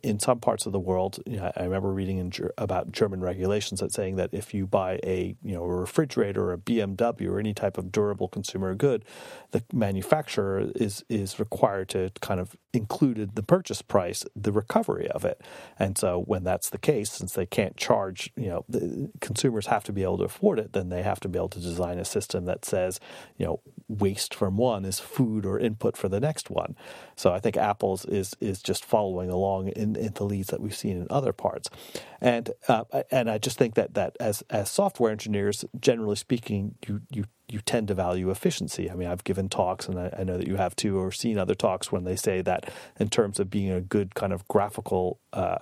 in 0.03 0.19
some 0.19 0.41
parts 0.41 0.67
of 0.67 0.73
the 0.73 0.81
world. 0.81 1.21
You 1.27 1.37
know, 1.37 1.53
I 1.57 1.63
remember 1.63 1.93
reading 1.93 2.19
in, 2.19 2.33
about 2.59 2.91
German 2.91 3.21
regulations 3.21 3.81
that 3.81 3.93
saying 3.93 4.17
that 4.17 4.31
if 4.33 4.53
you 4.53 4.67
buy 4.67 4.99
a 5.05 5.37
you 5.43 5.55
know 5.55 5.63
a 5.63 5.69
refrigerator 5.69 6.47
or 6.47 6.53
a 6.55 6.59
BMW 6.59 7.29
or 7.29 7.39
any 7.39 7.55
type 7.55 7.79
of 7.79 7.93
durable 7.93 8.27
consumer 8.27 8.75
good, 8.75 9.05
the 9.53 9.63
manufacturer 9.73 10.73
is 10.75 11.05
is 11.09 11.39
required 11.39 11.89
to 11.91 12.11
kind 12.21 12.41
of 12.41 12.57
include 12.73 13.19
in 13.19 13.31
the 13.35 13.43
purchase 13.43 13.83
price 13.83 14.25
the 14.35 14.51
recovery 14.51 15.09
of 15.09 15.25
it. 15.25 15.41
And 15.79 15.97
so 15.97 16.21
when 16.21 16.43
that's 16.43 16.71
the 16.71 16.79
case, 16.79 17.12
since 17.13 17.33
they 17.33 17.47
can't 17.47 17.77
charge, 17.77 18.31
you 18.37 18.49
know, 18.49 19.11
consumers 19.21 19.67
have 19.67 19.85
to 19.85 19.93
be 19.93 20.03
able 20.03 20.19
to 20.19 20.25
afford 20.25 20.59
it, 20.59 20.73
then 20.73 20.89
they 20.89 21.03
have 21.03 21.21
to 21.21 21.29
be 21.29 21.39
able 21.39 21.49
to 21.51 21.61
design 21.61 21.99
a 21.99 22.05
system 22.05 22.45
that 22.47 22.65
says, 22.65 22.99
you 23.37 23.47
know, 23.47 23.61
waste 23.89 24.35
from 24.35 24.57
one 24.57 24.85
is 24.85 24.99
food 24.99 25.45
or 25.45 25.59
input 25.59 25.97
for 25.97 26.09
the 26.09 26.21
next 26.21 26.51
one. 26.51 26.77
So 27.17 27.33
I 27.33 27.41
think 27.41 27.57
Apple's 27.57 28.05
is 28.05 28.35
is 28.41 28.63
just 28.63 28.85
following 28.85 29.31
along 29.31 29.69
in, 29.69 29.97
in 29.97 30.13
the 30.15 30.25
leads 30.25 30.49
that 30.49 30.61
we've 30.61 30.75
seen 30.75 30.97
in 30.97 31.07
other 31.11 31.33
parts, 31.33 31.69
and 32.21 32.51
uh, 32.69 32.85
and 33.11 33.31
I 33.31 33.39
just 33.39 33.59
think 33.59 33.75
that 33.75 33.95
that 33.95 34.17
as 34.19 34.43
as 34.51 34.71
software 34.71 35.13
engineers, 35.13 35.65
generally 35.81 36.17
speaking, 36.17 36.75
you 36.87 37.03
you 37.11 37.25
you 37.49 37.61
tend 37.61 37.89
to 37.89 37.95
value 37.95 38.31
efficiency. 38.31 38.91
I 38.91 38.95
mean, 38.95 39.09
I've 39.09 39.25
given 39.25 39.49
talks, 39.49 39.87
and 39.87 39.99
I, 39.99 40.15
I, 40.19 40.25
know 40.25 40.39
that 40.39 40.49
you 40.49 40.57
have 40.57 40.75
too, 40.75 40.99
or 40.99 41.13
seen 41.13 41.37
other 41.37 41.55
talks 41.55 41.93
when 41.93 42.05
they 42.05 42.17
say 42.17 42.41
that 42.41 42.73
in 42.99 43.11
terms 43.11 43.39
of 43.39 43.51
being 43.51 43.71
a 43.71 43.81
good 43.81 44.15
kind 44.15 44.33
of 44.33 44.49
graphical 44.49 45.21
uh, 45.35 45.59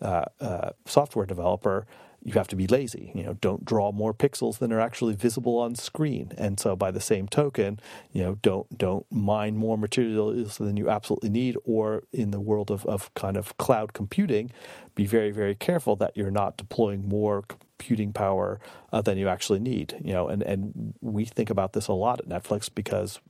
uh, 0.00 0.24
uh, 0.40 0.70
software 0.86 1.26
developer, 1.26 1.86
you 2.22 2.32
have 2.32 2.48
to 2.48 2.56
be 2.56 2.66
lazy. 2.66 3.12
You 3.14 3.22
know, 3.24 3.34
don't 3.34 3.64
draw 3.64 3.92
more 3.92 4.12
pixels 4.12 4.58
than 4.58 4.72
are 4.72 4.80
actually 4.80 5.14
visible 5.14 5.58
on 5.58 5.74
screen. 5.76 6.32
And 6.36 6.58
so, 6.58 6.74
by 6.74 6.90
the 6.90 7.00
same 7.00 7.28
token, 7.28 7.78
you 8.12 8.22
know, 8.22 8.34
don't 8.42 8.76
don't 8.76 9.06
mine 9.10 9.56
more 9.56 9.78
materials 9.78 10.58
than 10.58 10.76
you 10.76 10.90
absolutely 10.90 11.30
need. 11.30 11.56
Or 11.64 12.02
in 12.12 12.30
the 12.30 12.40
world 12.40 12.70
of, 12.70 12.84
of 12.86 13.12
kind 13.14 13.36
of 13.36 13.56
cloud 13.56 13.92
computing, 13.92 14.50
be 14.94 15.06
very 15.06 15.30
very 15.30 15.54
careful 15.54 15.96
that 15.96 16.16
you're 16.16 16.30
not 16.30 16.56
deploying 16.56 17.08
more 17.08 17.42
computing 17.42 18.12
power 18.12 18.60
uh, 18.92 19.00
than 19.00 19.16
you 19.16 19.28
actually 19.28 19.60
need. 19.60 19.94
You 20.02 20.12
know, 20.12 20.28
and 20.28 20.42
and 20.42 20.94
we 21.00 21.24
think 21.24 21.50
about 21.50 21.72
this 21.72 21.86
a 21.86 21.92
lot 21.92 22.20
at 22.20 22.28
Netflix 22.28 22.68
because 22.72 23.20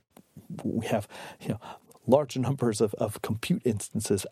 we 0.63 0.87
have 0.87 1.07
you 1.39 1.49
know 1.49 1.59
large 2.07 2.37
numbers 2.47 2.81
of, 2.81 2.93
of 2.95 3.21
compute 3.21 3.61
instances 3.65 4.25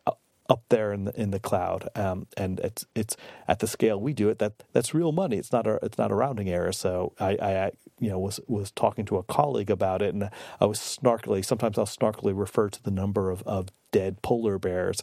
up 0.50 0.64
there 0.70 0.94
in 0.94 1.06
the 1.06 1.20
in 1.20 1.32
the 1.32 1.40
cloud, 1.40 1.90
um, 1.96 2.28
and 2.38 2.60
it's 2.62 2.86
it's 2.96 3.18
at 3.48 3.60
the 3.60 3.68
scale 3.68 4.00
we 4.00 4.14
do 4.14 4.30
it. 4.30 4.40
That 4.40 4.64
that's 4.74 4.94
real 4.94 5.12
money. 5.12 5.38
It's 5.38 5.52
not 5.52 5.68
a 5.68 5.80
it's 5.84 5.98
not 5.98 6.12
a 6.12 6.16
rounding 6.16 6.50
error. 6.50 6.72
So 6.72 7.14
I, 7.20 7.38
I 7.42 7.72
you 8.00 8.10
know 8.10 8.20
was 8.20 8.40
was 8.48 8.72
talking 8.72 9.06
to 9.06 9.18
a 9.18 9.24
colleague 9.24 9.70
about 9.70 10.02
it, 10.02 10.14
and 10.14 10.30
I 10.60 10.66
was 10.66 10.80
snarkily. 10.80 11.44
Sometimes 11.44 11.78
I'll 11.78 11.86
snarkily 11.86 12.38
refer 12.38 12.70
to 12.70 12.84
the 12.84 12.92
number 12.92 13.30
of, 13.30 13.44
of 13.44 13.70
dead 13.92 14.22
polar 14.22 14.60
bears 14.60 15.02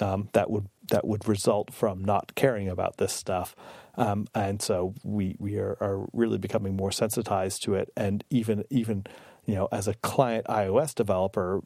um, 0.00 0.28
that 0.32 0.50
would 0.50 0.68
that 0.90 1.06
would 1.06 1.28
result 1.28 1.72
from 1.72 2.04
not 2.04 2.34
caring 2.34 2.68
about 2.68 2.96
this 2.96 3.12
stuff. 3.12 3.54
Um, 3.96 4.26
and 4.34 4.60
so 4.62 4.94
we 5.02 5.36
we 5.38 5.58
are, 5.58 5.76
are 5.80 6.06
really 6.12 6.38
becoming 6.38 6.76
more 6.76 6.92
sensitized 6.92 7.62
to 7.64 7.74
it, 7.74 7.90
and 7.96 8.24
even 8.30 8.64
even 8.70 9.04
you 9.46 9.54
know 9.54 9.68
as 9.72 9.88
a 9.88 9.94
client 9.94 10.46
iOS 10.46 10.94
developer 10.94 11.62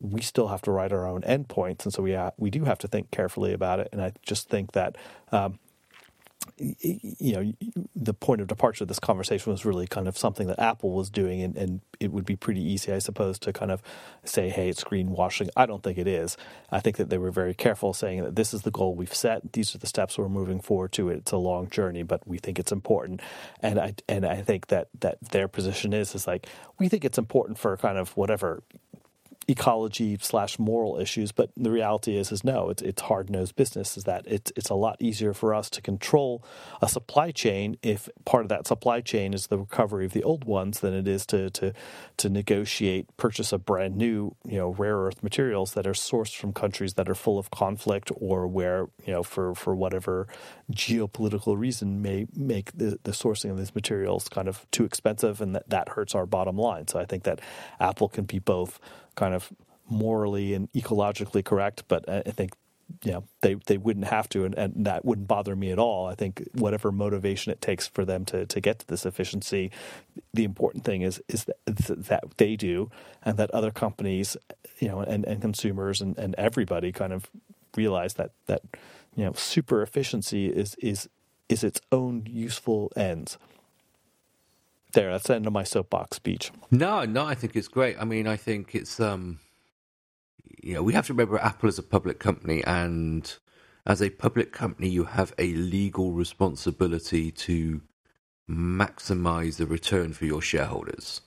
we 0.00 0.20
still 0.22 0.48
have 0.48 0.62
to 0.62 0.70
write 0.70 0.92
our 0.92 1.06
own 1.06 1.22
endpoints, 1.22 1.84
and 1.84 1.92
so 1.92 2.02
we 2.02 2.14
ha- 2.14 2.32
we 2.36 2.50
do 2.50 2.64
have 2.64 2.78
to 2.78 2.88
think 2.88 3.10
carefully 3.10 3.52
about 3.52 3.80
it. 3.80 3.88
And 3.92 4.02
I 4.02 4.12
just 4.22 4.48
think 4.48 4.72
that. 4.72 4.96
Um, 5.32 5.58
you 6.56 7.32
know, 7.32 7.52
the 7.94 8.14
point 8.14 8.40
of 8.40 8.46
departure 8.46 8.84
of 8.84 8.88
this 8.88 8.98
conversation 8.98 9.52
was 9.52 9.64
really 9.64 9.86
kind 9.86 10.08
of 10.08 10.16
something 10.16 10.46
that 10.48 10.58
Apple 10.58 10.92
was 10.92 11.10
doing, 11.10 11.42
and, 11.42 11.56
and, 11.56 11.80
it 12.00 12.12
would 12.12 12.24
be 12.24 12.36
pretty 12.36 12.62
easy, 12.62 12.92
I 12.92 13.00
suppose, 13.00 13.40
to 13.40 13.52
kind 13.52 13.72
of 13.72 13.82
say, 14.22 14.50
hey, 14.50 14.68
it's 14.68 14.84
greenwashing. 14.84 15.48
I 15.56 15.66
don't 15.66 15.82
think 15.82 15.98
it 15.98 16.06
is. 16.06 16.36
I 16.70 16.78
think 16.78 16.96
that 16.96 17.10
they 17.10 17.18
were 17.18 17.32
very 17.32 17.54
careful 17.54 17.92
saying 17.92 18.22
that 18.22 18.36
this 18.36 18.54
is 18.54 18.62
the 18.62 18.70
goal 18.70 18.94
we've 18.94 19.12
set, 19.12 19.52
these 19.52 19.74
are 19.74 19.78
the 19.78 19.88
steps 19.88 20.16
we're 20.16 20.28
moving 20.28 20.60
forward 20.60 20.92
to. 20.92 21.08
It's 21.08 21.32
a 21.32 21.36
long 21.36 21.68
journey, 21.70 22.04
but 22.04 22.24
we 22.24 22.38
think 22.38 22.60
it's 22.60 22.70
important. 22.70 23.20
And 23.60 23.80
I 23.80 23.94
and 24.08 24.24
I 24.24 24.42
think 24.42 24.68
that 24.68 24.90
that 25.00 25.18
their 25.32 25.48
position 25.48 25.92
is 25.92 26.14
is 26.14 26.24
like 26.24 26.46
we 26.78 26.88
think 26.88 27.04
it's 27.04 27.18
important 27.18 27.58
for 27.58 27.76
kind 27.76 27.98
of 27.98 28.16
whatever 28.16 28.62
ecology 29.48 30.18
slash 30.20 30.58
moral 30.58 31.00
issues, 31.00 31.32
but 31.32 31.50
the 31.56 31.70
reality 31.70 32.16
is 32.16 32.30
is 32.30 32.44
no, 32.44 32.68
it's 32.68 32.82
it's 32.82 33.02
hard 33.02 33.30
nosed 33.30 33.56
business. 33.56 33.96
Is 33.96 34.04
that 34.04 34.24
it's 34.26 34.52
it's 34.54 34.68
a 34.68 34.74
lot 34.74 34.96
easier 35.00 35.32
for 35.32 35.54
us 35.54 35.70
to 35.70 35.80
control 35.80 36.44
a 36.82 36.88
supply 36.88 37.30
chain 37.30 37.78
if 37.82 38.10
part 38.26 38.44
of 38.44 38.50
that 38.50 38.66
supply 38.66 39.00
chain 39.00 39.32
is 39.32 39.46
the 39.46 39.58
recovery 39.58 40.04
of 40.04 40.12
the 40.12 40.22
old 40.22 40.44
ones 40.44 40.80
than 40.80 40.92
it 40.92 41.08
is 41.08 41.24
to 41.26 41.48
to 41.50 41.72
to 42.18 42.28
negotiate 42.28 43.06
purchase 43.16 43.50
of 43.52 43.64
brand 43.64 43.96
new 43.96 44.36
you 44.44 44.58
know 44.58 44.70
rare 44.70 44.98
earth 44.98 45.22
materials 45.22 45.72
that 45.72 45.86
are 45.86 45.92
sourced 45.92 46.36
from 46.36 46.52
countries 46.52 46.94
that 46.94 47.08
are 47.08 47.14
full 47.14 47.38
of 47.38 47.50
conflict 47.50 48.12
or 48.16 48.46
where 48.46 48.88
you 49.06 49.12
know 49.12 49.22
for 49.22 49.54
for 49.54 49.74
whatever 49.74 50.28
geopolitical 50.70 51.56
reason 51.56 52.02
may 52.02 52.26
make 52.36 52.76
the, 52.76 52.98
the 53.04 53.12
sourcing 53.12 53.50
of 53.50 53.56
these 53.56 53.74
materials 53.74 54.28
kind 54.28 54.48
of 54.48 54.66
too 54.70 54.84
expensive 54.84 55.40
and 55.40 55.54
that 55.54 55.68
that 55.70 55.88
hurts 55.90 56.14
our 56.14 56.26
bottom 56.26 56.58
line. 56.58 56.86
So 56.86 56.98
I 56.98 57.06
think 57.06 57.22
that 57.24 57.40
Apple 57.80 58.08
can 58.08 58.24
be 58.24 58.38
both 58.38 58.78
kind 59.18 59.34
of 59.34 59.52
morally 59.90 60.54
and 60.54 60.70
ecologically 60.72 61.44
correct, 61.44 61.82
but 61.88 62.08
I 62.08 62.22
think 62.22 62.52
you 63.04 63.12
know 63.12 63.24
they 63.42 63.54
they 63.66 63.76
wouldn't 63.76 64.06
have 64.06 64.28
to 64.30 64.44
and, 64.44 64.54
and, 64.54 64.86
that 64.86 65.04
wouldn't 65.04 65.28
bother 65.28 65.54
me 65.54 65.70
at 65.70 65.78
all. 65.78 66.06
I 66.06 66.14
think 66.14 66.48
whatever 66.54 66.90
motivation 66.90 67.52
it 67.52 67.60
takes 67.60 67.86
for 67.86 68.04
them 68.04 68.24
to 68.26 68.46
to 68.46 68.60
get 68.60 68.78
to 68.78 68.86
this 68.86 69.04
efficiency 69.04 69.70
the 70.32 70.44
important 70.44 70.84
thing 70.84 71.02
is 71.02 71.20
is 71.28 71.44
that, 71.44 71.58
that 71.66 72.24
they 72.38 72.56
do 72.56 72.90
and 73.22 73.36
that 73.36 73.50
other 73.50 73.70
companies 73.70 74.36
you 74.78 74.88
know 74.88 75.00
and, 75.00 75.26
and 75.26 75.42
consumers 75.42 76.00
and, 76.00 76.16
and 76.16 76.34
everybody 76.36 76.92
kind 76.92 77.12
of 77.12 77.28
realize 77.76 78.14
that 78.14 78.30
that 78.46 78.62
you 79.16 79.24
know 79.24 79.32
super 79.34 79.82
efficiency 79.82 80.46
is 80.46 80.74
is 80.76 81.10
is 81.50 81.62
its 81.62 81.80
own 81.92 82.26
useful 82.26 82.90
ends 82.96 83.36
there, 84.92 85.10
that's 85.10 85.26
the 85.26 85.34
end 85.34 85.46
of 85.46 85.52
my 85.52 85.64
soapbox 85.64 86.16
speech. 86.16 86.50
No, 86.70 87.04
no, 87.04 87.24
I 87.24 87.34
think 87.34 87.56
it's 87.56 87.68
great. 87.68 87.96
I 88.00 88.04
mean, 88.04 88.26
I 88.26 88.36
think 88.36 88.74
it's 88.74 89.00
um, 89.00 89.38
you 90.62 90.74
know, 90.74 90.82
we 90.82 90.92
have 90.94 91.06
to 91.06 91.12
remember 91.12 91.38
Apple 91.38 91.68
is 91.68 91.78
a 91.78 91.82
public 91.82 92.18
company, 92.18 92.64
and 92.64 93.36
as 93.86 94.02
a 94.02 94.10
public 94.10 94.52
company, 94.52 94.88
you 94.88 95.04
have 95.04 95.32
a 95.38 95.52
legal 95.54 96.12
responsibility 96.12 97.30
to 97.30 97.80
maximize 98.48 99.56
the 99.56 99.66
return 99.66 100.12
for 100.12 100.24
your 100.24 100.42
shareholders. 100.42 101.20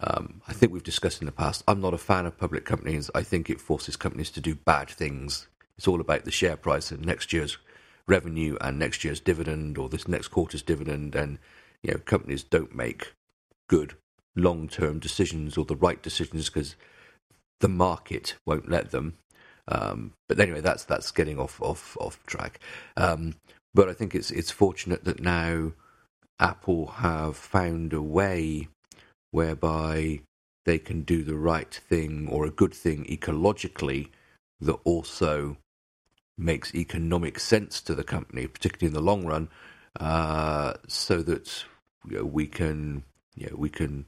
Um, 0.00 0.40
I 0.48 0.52
think 0.52 0.72
we've 0.72 0.82
discussed 0.82 1.20
in 1.20 1.26
the 1.26 1.32
past. 1.32 1.62
I'm 1.68 1.80
not 1.80 1.94
a 1.94 1.98
fan 1.98 2.24
of 2.24 2.38
public 2.38 2.64
companies. 2.64 3.10
I 3.14 3.22
think 3.22 3.50
it 3.50 3.60
forces 3.60 3.96
companies 3.96 4.30
to 4.32 4.40
do 4.40 4.54
bad 4.54 4.88
things. 4.88 5.48
It's 5.76 5.88
all 5.88 6.00
about 6.00 6.24
the 6.24 6.30
share 6.30 6.56
price 6.56 6.90
and 6.90 7.04
next 7.04 7.32
year's 7.32 7.58
revenue 8.06 8.56
and 8.60 8.78
next 8.78 9.04
year's 9.04 9.20
dividend 9.20 9.78
or 9.78 9.88
this 9.88 10.08
next 10.08 10.28
quarter's 10.28 10.62
dividend 10.62 11.14
and 11.14 11.38
you 11.82 11.92
know, 11.92 11.98
companies 11.98 12.42
don't 12.42 12.74
make 12.74 13.12
good 13.68 13.96
long 14.36 14.68
term 14.68 14.98
decisions 14.98 15.56
or 15.56 15.64
the 15.64 15.76
right 15.76 16.02
decisions 16.02 16.48
because 16.48 16.76
the 17.60 17.68
market 17.68 18.36
won't 18.46 18.68
let 18.70 18.90
them. 18.90 19.14
Um, 19.68 20.12
but 20.28 20.40
anyway, 20.40 20.60
that's 20.60 20.84
that's 20.84 21.10
getting 21.10 21.38
off 21.38 21.60
off 21.62 21.96
off 22.00 22.24
track. 22.26 22.60
Um, 22.96 23.34
but 23.74 23.88
I 23.88 23.92
think 23.92 24.14
it's 24.14 24.30
it's 24.30 24.50
fortunate 24.50 25.04
that 25.04 25.20
now 25.20 25.72
Apple 26.40 26.86
have 26.86 27.36
found 27.36 27.92
a 27.92 28.02
way 28.02 28.68
whereby 29.30 30.20
they 30.64 30.78
can 30.78 31.02
do 31.02 31.22
the 31.22 31.36
right 31.36 31.74
thing 31.88 32.28
or 32.28 32.44
a 32.44 32.50
good 32.50 32.74
thing 32.74 33.04
ecologically 33.04 34.08
that 34.60 34.78
also 34.84 35.56
makes 36.38 36.74
economic 36.74 37.38
sense 37.38 37.80
to 37.82 37.94
the 37.94 38.04
company, 38.04 38.46
particularly 38.46 38.88
in 38.88 38.94
the 38.94 39.04
long 39.04 39.24
run, 39.24 39.48
uh, 39.98 40.74
so 40.88 41.22
that 41.22 41.64
you 42.08 42.18
know, 42.18 42.24
we 42.24 42.46
can 42.46 43.04
you 43.34 43.48
know, 43.48 43.56
we 43.56 43.68
can 43.68 44.06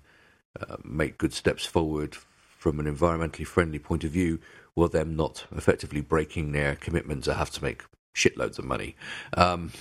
uh, 0.60 0.76
make 0.84 1.18
good 1.18 1.32
steps 1.32 1.64
forward 1.66 2.16
from 2.58 2.80
an 2.80 2.86
environmentally 2.86 3.46
friendly 3.46 3.78
point 3.78 4.04
of 4.04 4.10
view, 4.10 4.38
while 4.74 4.88
them 4.88 5.16
not 5.16 5.44
effectively 5.54 6.00
breaking 6.00 6.52
their 6.52 6.76
commitments 6.76 7.26
to 7.26 7.34
have 7.34 7.50
to 7.50 7.62
make 7.62 7.84
shitloads 8.14 8.58
of 8.58 8.64
money. 8.64 8.96
Um, 9.34 9.72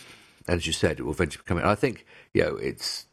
and 0.48 0.58
as 0.58 0.68
you 0.68 0.74
said, 0.74 1.00
it 1.00 1.04
will 1.04 1.14
eventually 1.14 1.44
become. 1.46 1.60
I 1.64 1.76
think 1.76 2.06
you 2.34 2.44
know 2.44 2.56
it's 2.58 3.06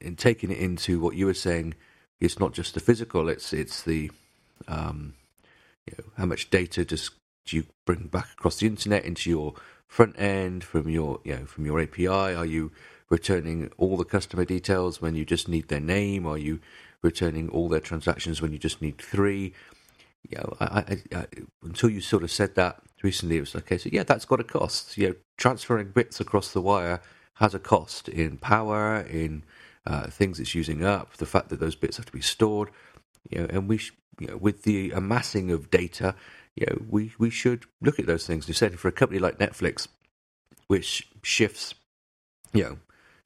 in 0.00 0.16
taking 0.16 0.50
it 0.50 0.58
into 0.58 1.00
what 1.00 1.16
you 1.16 1.26
were 1.26 1.34
saying. 1.34 1.74
It's 2.20 2.38
not 2.38 2.52
just 2.52 2.74
the 2.74 2.80
physical; 2.80 3.28
it's 3.28 3.52
it's 3.52 3.82
the 3.82 4.10
um, 4.68 5.14
you 5.86 5.94
know, 5.98 6.04
how 6.16 6.26
much 6.26 6.50
data 6.50 6.84
does 6.84 7.10
do 7.44 7.56
you 7.56 7.64
bring 7.84 8.08
back 8.08 8.28
across 8.32 8.58
the 8.58 8.66
internet 8.66 9.04
into 9.04 9.30
your 9.30 9.54
front 9.86 10.18
end 10.18 10.64
from 10.64 10.88
your 10.88 11.20
you 11.24 11.34
know 11.34 11.46
from 11.46 11.66
your 11.66 11.80
API? 11.80 12.06
Are 12.08 12.46
you 12.46 12.72
returning 13.10 13.70
all 13.76 13.96
the 13.96 14.04
customer 14.04 14.44
details 14.44 15.00
when 15.00 15.14
you 15.14 15.24
just 15.24 15.48
need 15.48 15.68
their 15.68 15.80
name? 15.80 16.26
Are 16.26 16.38
you 16.38 16.60
returning 17.02 17.48
all 17.48 17.68
their 17.68 17.80
transactions 17.80 18.42
when 18.42 18.52
you 18.52 18.58
just 18.58 18.82
need 18.82 18.98
three? 18.98 19.52
You 20.28 20.38
know, 20.38 20.56
I, 20.60 20.64
I, 20.64 21.16
I, 21.16 21.26
until 21.62 21.90
you 21.90 22.00
sort 22.00 22.24
of 22.24 22.30
said 22.30 22.54
that 22.56 22.82
recently, 23.02 23.36
it 23.36 23.40
was 23.40 23.54
like, 23.54 23.64
okay, 23.64 23.78
so 23.78 23.90
yeah, 23.92 24.02
that's 24.02 24.24
got 24.24 24.40
a 24.40 24.44
cost. 24.44 24.96
You 24.98 25.08
know, 25.08 25.14
transferring 25.36 25.90
bits 25.90 26.20
across 26.20 26.52
the 26.52 26.60
wire 26.60 27.00
has 27.34 27.54
a 27.54 27.58
cost 27.58 28.08
in 28.08 28.38
power, 28.38 29.00
in 29.00 29.44
uh, 29.86 30.08
things 30.08 30.40
it's 30.40 30.54
using 30.54 30.84
up, 30.84 31.16
the 31.18 31.26
fact 31.26 31.48
that 31.50 31.60
those 31.60 31.76
bits 31.76 31.96
have 31.96 32.06
to 32.06 32.12
be 32.12 32.20
stored. 32.20 32.70
You 33.30 33.40
know, 33.40 33.46
and 33.50 33.68
we, 33.68 33.78
sh- 33.78 33.92
you 34.18 34.28
know, 34.28 34.36
with 34.36 34.62
the 34.62 34.90
amassing 34.90 35.50
of 35.50 35.70
data, 35.70 36.14
you 36.56 36.66
know, 36.66 36.82
we, 36.88 37.12
we 37.18 37.30
should 37.30 37.66
look 37.80 37.98
at 37.98 38.06
those 38.06 38.26
things. 38.26 38.48
You 38.48 38.54
said 38.54 38.78
for 38.78 38.88
a 38.88 38.92
company 38.92 39.20
like 39.20 39.38
Netflix, 39.38 39.86
which 40.66 41.08
shifts, 41.22 41.74
you 42.52 42.64
know, 42.64 42.78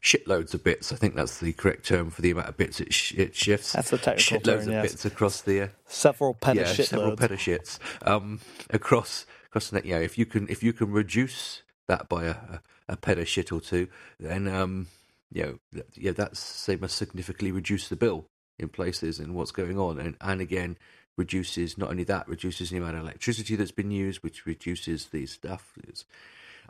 shitloads 0.03 0.55
of 0.55 0.65
bits. 0.65 0.93
I 0.93 0.97
think 0.97 1.15
that's 1.15 1.39
the 1.39 1.53
correct 1.53 1.87
term 1.87 2.11
for 2.11 2.23
the 2.23 2.31
amount 2.31 2.49
of 2.49 2.57
bits 2.57 2.81
it, 2.81 2.93
sh- 2.93 3.15
it 3.15 3.35
shifts. 3.35 3.73
That's 3.73 3.91
the 3.91 3.99
technical 3.99 4.39
shitloads 4.39 4.65
term, 4.65 4.69
of 4.69 4.69
yes. 4.69 4.91
bits 4.91 5.05
across 5.05 5.41
the 5.43 5.63
uh, 5.63 5.69
Several 5.87 6.35
peta 6.35 6.61
yeah, 6.61 6.67
several 6.67 7.13
shitloads. 7.13 7.19
petashits 7.19 7.79
um, 8.03 8.41
across 8.71 9.27
across 9.47 9.71
the 9.71 9.77
net. 9.77 9.85
Yeah, 9.87 9.99
if 9.99 10.17
you 10.17 10.27
can 10.27 10.49
if 10.49 10.63
you 10.63 10.73
can 10.73 10.91
reduce 10.91 11.63
that 11.89 12.09
by 12.09 12.25
a, 12.25 12.31
a, 12.31 12.61
a 12.89 12.97
petashit 12.97 13.53
or 13.53 13.61
two, 13.61 13.89
then 14.19 14.49
um, 14.49 14.87
you 15.33 15.61
know, 15.75 15.83
yeah, 15.95 16.13
that's 16.13 16.67
they 16.67 16.77
must 16.77 16.97
significantly 16.97 17.53
reduce 17.53 17.89
the 17.89 17.97
bill 17.97 18.27
in 18.59 18.69
places 18.69 19.19
and 19.19 19.35
what's 19.35 19.53
going 19.53 19.79
on, 19.79 19.99
and 19.99 20.17
and 20.21 20.41
again 20.41 20.77
reduces 21.17 21.77
not 21.77 21.91
only 21.91 22.05
that 22.05 22.27
reduces 22.27 22.71
the 22.71 22.79
amount 22.79 22.97
of 22.97 23.03
electricity 23.03 23.55
that's 23.55 23.71
been 23.71 23.91
used, 23.91 24.23
which 24.23 24.47
reduces 24.47 25.07
the 25.07 25.27
stuff. 25.27 25.75
It's, 25.87 26.07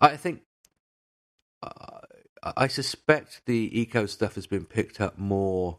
I 0.00 0.16
think. 0.16 0.42
Uh, 1.62 2.00
I 2.42 2.68
suspect 2.68 3.42
the 3.46 3.80
eco 3.80 4.06
stuff 4.06 4.34
has 4.34 4.46
been 4.46 4.64
picked 4.64 5.00
up 5.00 5.18
more 5.18 5.78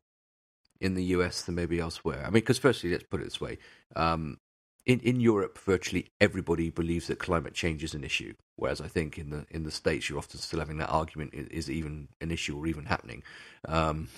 in 0.79 0.95
the 0.95 1.03
US 1.05 1.43
than 1.43 1.55
maybe 1.55 1.79
elsewhere. 1.79 2.21
I 2.21 2.25
mean, 2.25 2.33
because 2.33 2.57
firstly, 2.59 2.91
let's 2.91 3.03
put 3.03 3.21
it 3.21 3.25
this 3.25 3.41
way: 3.41 3.57
um, 3.95 4.37
in 4.85 4.99
in 5.01 5.19
Europe, 5.19 5.57
virtually 5.59 6.11
everybody 6.19 6.69
believes 6.69 7.07
that 7.07 7.19
climate 7.19 7.53
change 7.53 7.83
is 7.83 7.93
an 7.93 8.03
issue, 8.03 8.33
whereas 8.55 8.81
I 8.81 8.87
think 8.87 9.17
in 9.17 9.29
the 9.29 9.45
in 9.49 9.63
the 9.63 9.71
states, 9.71 10.09
you're 10.09 10.17
often 10.17 10.39
still 10.39 10.59
having 10.59 10.77
that 10.77 10.89
argument 10.89 11.33
is, 11.33 11.69
even 11.69 12.09
an 12.19 12.31
issue 12.31 12.57
or 12.57 12.67
even 12.67 12.85
happening. 12.85 13.23
Um, 13.67 14.09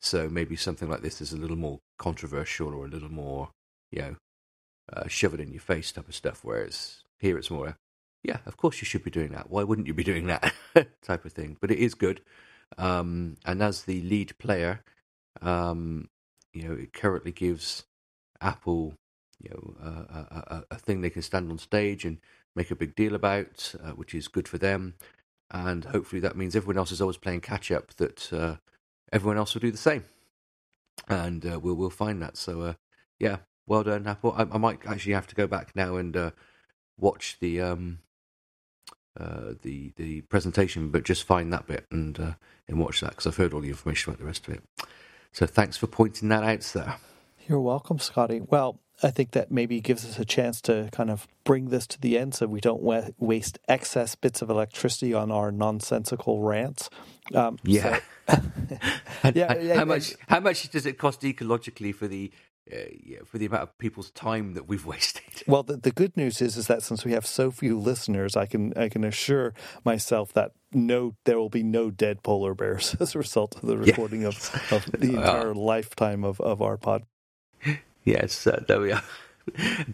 so 0.00 0.28
maybe 0.28 0.56
something 0.56 0.88
like 0.88 1.02
this 1.02 1.20
is 1.20 1.32
a 1.32 1.36
little 1.36 1.56
more 1.56 1.80
controversial 1.98 2.74
or 2.74 2.86
a 2.86 2.88
little 2.88 3.12
more, 3.12 3.50
you 3.90 4.00
know, 4.00 4.16
uh, 4.92 5.08
shove 5.08 5.34
it 5.34 5.40
in 5.40 5.52
your 5.52 5.60
face 5.60 5.92
type 5.92 6.08
of 6.08 6.14
stuff. 6.14 6.40
Whereas 6.42 7.02
here, 7.18 7.36
it's 7.36 7.50
more, 7.50 7.76
yeah, 8.22 8.38
of 8.46 8.56
course 8.56 8.80
you 8.80 8.86
should 8.86 9.04
be 9.04 9.10
doing 9.10 9.32
that. 9.32 9.50
Why 9.50 9.62
wouldn't 9.62 9.86
you 9.86 9.94
be 9.94 10.04
doing 10.04 10.26
that 10.26 10.52
type 11.02 11.24
of 11.24 11.32
thing? 11.32 11.56
But 11.60 11.70
it 11.70 11.78
is 11.78 11.94
good. 11.94 12.20
Um, 12.78 13.36
and 13.44 13.62
as 13.62 13.82
the 13.82 14.02
lead 14.02 14.36
player, 14.38 14.82
um, 15.42 16.08
you 16.52 16.68
know, 16.68 16.74
it 16.74 16.92
currently 16.92 17.32
gives 17.32 17.84
Apple, 18.40 18.94
you 19.40 19.50
know, 19.50 19.74
a, 19.82 19.88
a, 19.88 20.54
a, 20.56 20.64
a 20.72 20.78
thing 20.78 21.00
they 21.00 21.10
can 21.10 21.22
stand 21.22 21.50
on 21.50 21.58
stage 21.58 22.04
and 22.04 22.18
make 22.54 22.70
a 22.70 22.76
big 22.76 22.94
deal 22.94 23.14
about, 23.14 23.74
uh, 23.82 23.92
which 23.92 24.14
is 24.14 24.28
good 24.28 24.48
for 24.48 24.58
them. 24.58 24.94
And 25.50 25.86
hopefully 25.86 26.20
that 26.20 26.36
means 26.36 26.54
everyone 26.54 26.78
else 26.78 26.92
is 26.92 27.00
always 27.00 27.16
playing 27.16 27.40
catch 27.40 27.70
up. 27.70 27.94
That 27.96 28.32
uh, 28.32 28.56
everyone 29.12 29.36
else 29.38 29.54
will 29.54 29.60
do 29.60 29.72
the 29.72 29.76
same, 29.76 30.04
and 31.08 31.44
uh, 31.44 31.58
we'll 31.58 31.74
we'll 31.74 31.90
find 31.90 32.22
that. 32.22 32.36
So 32.36 32.60
uh, 32.60 32.74
yeah, 33.18 33.38
well 33.66 33.82
done, 33.82 34.06
Apple. 34.06 34.32
I, 34.36 34.42
I 34.42 34.58
might 34.58 34.86
actually 34.86 35.14
have 35.14 35.26
to 35.26 35.34
go 35.34 35.48
back 35.48 35.74
now 35.74 35.96
and 35.96 36.16
uh, 36.16 36.30
watch 36.96 37.38
the 37.40 37.60
um, 37.60 37.98
uh, 39.18 39.54
the 39.62 39.92
the 39.96 40.20
presentation, 40.22 40.90
but 40.90 41.04
just 41.04 41.24
find 41.24 41.52
that 41.52 41.66
bit 41.66 41.86
and 41.90 42.18
uh, 42.18 42.32
and 42.68 42.78
watch 42.78 43.00
that 43.00 43.10
because 43.10 43.26
I've 43.26 43.36
heard 43.36 43.52
all 43.52 43.60
the 43.60 43.68
information 43.68 44.10
about 44.10 44.18
the 44.20 44.26
rest 44.26 44.46
of 44.48 44.54
it. 44.54 44.62
So 45.32 45.46
thanks 45.46 45.76
for 45.76 45.86
pointing 45.86 46.28
that 46.28 46.42
out, 46.42 46.62
sir. 46.62 46.94
You're 47.48 47.60
welcome, 47.60 47.98
Scotty. 47.98 48.40
Well, 48.40 48.78
I 49.02 49.10
think 49.10 49.32
that 49.32 49.50
maybe 49.50 49.80
gives 49.80 50.04
us 50.04 50.18
a 50.18 50.24
chance 50.24 50.60
to 50.62 50.88
kind 50.92 51.10
of 51.10 51.26
bring 51.44 51.70
this 51.70 51.86
to 51.88 52.00
the 52.00 52.18
end 52.18 52.34
so 52.34 52.46
we 52.46 52.60
don't 52.60 52.82
wa- 52.82 53.08
waste 53.18 53.58
excess 53.66 54.14
bits 54.14 54.42
of 54.42 54.50
electricity 54.50 55.14
on 55.14 55.30
our 55.32 55.50
nonsensical 55.50 56.42
rants. 56.42 56.90
Um, 57.34 57.58
Yeah. 57.64 58.00
so- 58.28 58.36
Yeah, 59.34 59.58
yeah, 59.58 59.74
how 59.76 59.84
much 59.84 60.14
how 60.28 60.40
much 60.40 60.70
does 60.70 60.86
it 60.86 60.96
cost 60.98 61.22
ecologically 61.22 61.94
for 61.94 62.06
the 62.08 62.30
uh, 62.72 62.90
yeah, 63.02 63.18
for 63.24 63.38
the 63.38 63.46
amount 63.46 63.62
of 63.62 63.78
people's 63.78 64.10
time 64.10 64.54
that 64.54 64.68
we've 64.68 64.86
wasted? 64.94 65.22
Well, 65.46 65.62
the, 65.62 65.76
the 65.76 65.90
good 65.90 66.16
news 66.16 66.40
is 66.40 66.56
is 66.56 66.66
that 66.68 66.82
since 66.82 67.04
we 67.04 67.12
have 67.12 67.26
so 67.26 67.50
few 67.50 67.78
listeners, 67.78 68.36
I 68.36 68.46
can 68.46 68.72
I 68.76 68.88
can 68.88 69.04
assure 69.04 69.54
myself 69.84 70.32
that 70.34 70.52
no, 70.72 71.16
there 71.24 71.38
will 71.38 71.48
be 71.48 71.62
no 71.62 71.90
dead 71.90 72.22
polar 72.22 72.54
bears 72.54 72.94
as 73.00 73.14
a 73.14 73.18
result 73.18 73.56
of 73.56 73.62
the 73.62 73.76
recording 73.76 74.24
of, 74.24 74.36
of 74.70 74.86
the 74.92 75.14
entire 75.16 75.54
lifetime 75.54 76.24
of, 76.24 76.40
of 76.40 76.62
our 76.62 76.76
pod. 76.76 77.04
yes, 78.04 78.46
uh, 78.46 78.62
there 78.66 78.80
we 78.80 78.92
are. 78.92 79.02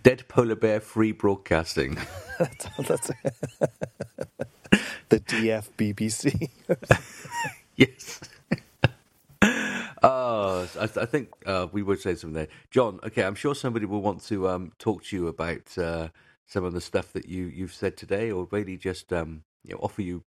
Dead 0.02 0.24
polar 0.28 0.56
bear 0.56 0.80
free 0.80 1.12
broadcasting. 1.12 1.96
That's, 2.38 2.66
that's 2.86 3.10
the 5.08 5.20
DF 5.20 5.68
BBC. 5.78 6.50
yes. 7.76 8.20
Oh, 10.02 10.68
I, 10.80 10.84
I 10.84 11.06
think 11.06 11.30
uh, 11.46 11.68
we 11.72 11.82
would 11.84 12.00
say 12.00 12.16
something 12.16 12.34
there, 12.34 12.48
John. 12.72 13.00
Okay, 13.04 13.24
I'm 13.24 13.36
sure 13.36 13.54
somebody 13.54 13.86
will 13.86 14.02
want 14.02 14.24
to 14.26 14.48
um, 14.48 14.72
talk 14.78 15.04
to 15.06 15.16
you 15.16 15.28
about 15.28 15.78
uh, 15.78 16.10
some 16.46 16.64
of 16.64 16.74
the 16.74 16.82
stuff 16.82 17.12
that 17.14 17.28
you 17.28 17.46
you've 17.46 17.74
said 17.74 17.98
today, 17.98 18.32
or 18.32 18.48
really 18.52 18.78
just 18.78 19.12
um, 19.12 19.44
you 19.64 19.74
know, 19.74 19.80
offer 19.82 20.02
you 20.02 20.24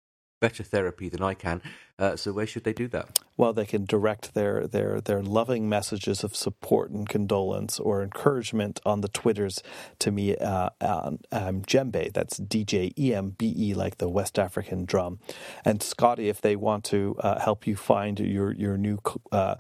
better 0.47 0.65
therapy 0.75 1.09
than 1.09 1.23
I 1.23 1.35
can. 1.35 1.63
Uh, 1.99 2.17
so 2.17 2.33
where 2.33 2.47
should 2.47 2.65
they 2.65 2.73
do 2.73 2.89
that? 2.89 3.07
well, 3.37 3.53
they 3.53 3.67
can 3.67 3.85
direct 3.85 4.35
their, 4.35 4.67
their, 4.67 5.01
their 5.01 5.23
loving 5.23 5.69
messages 5.69 6.23
of 6.23 6.37
support 6.37 6.91
and 6.91 7.09
condolence 7.09 7.81
or 7.81 8.03
encouragement 8.03 8.81
on 8.87 9.01
the 9.01 9.09
Twitters 9.09 9.63
to 9.99 10.11
me. 10.11 10.37
Uh, 10.37 10.71
um, 10.81 11.19
Djembe, 11.63 12.13
that's 12.13 12.37
D 12.37 12.65
J 12.65 12.93
E 12.97 13.15
M 13.15 13.31
B 13.31 13.53
E, 13.57 13.75
like 13.75 13.99
the 13.99 14.09
West 14.09 14.39
African 14.39 14.85
drum. 14.85 15.19
And 15.65 15.83
Scotty, 15.83 16.29
if 16.29 16.41
they 16.41 16.55
want 16.55 16.85
to 16.87 17.17
uh, 17.21 17.41
help 17.41 17.67
you 17.67 17.77
find 17.77 18.21
your, 18.21 18.53
your 18.53 18.77
new. 18.77 18.99
Uh, 19.33 19.57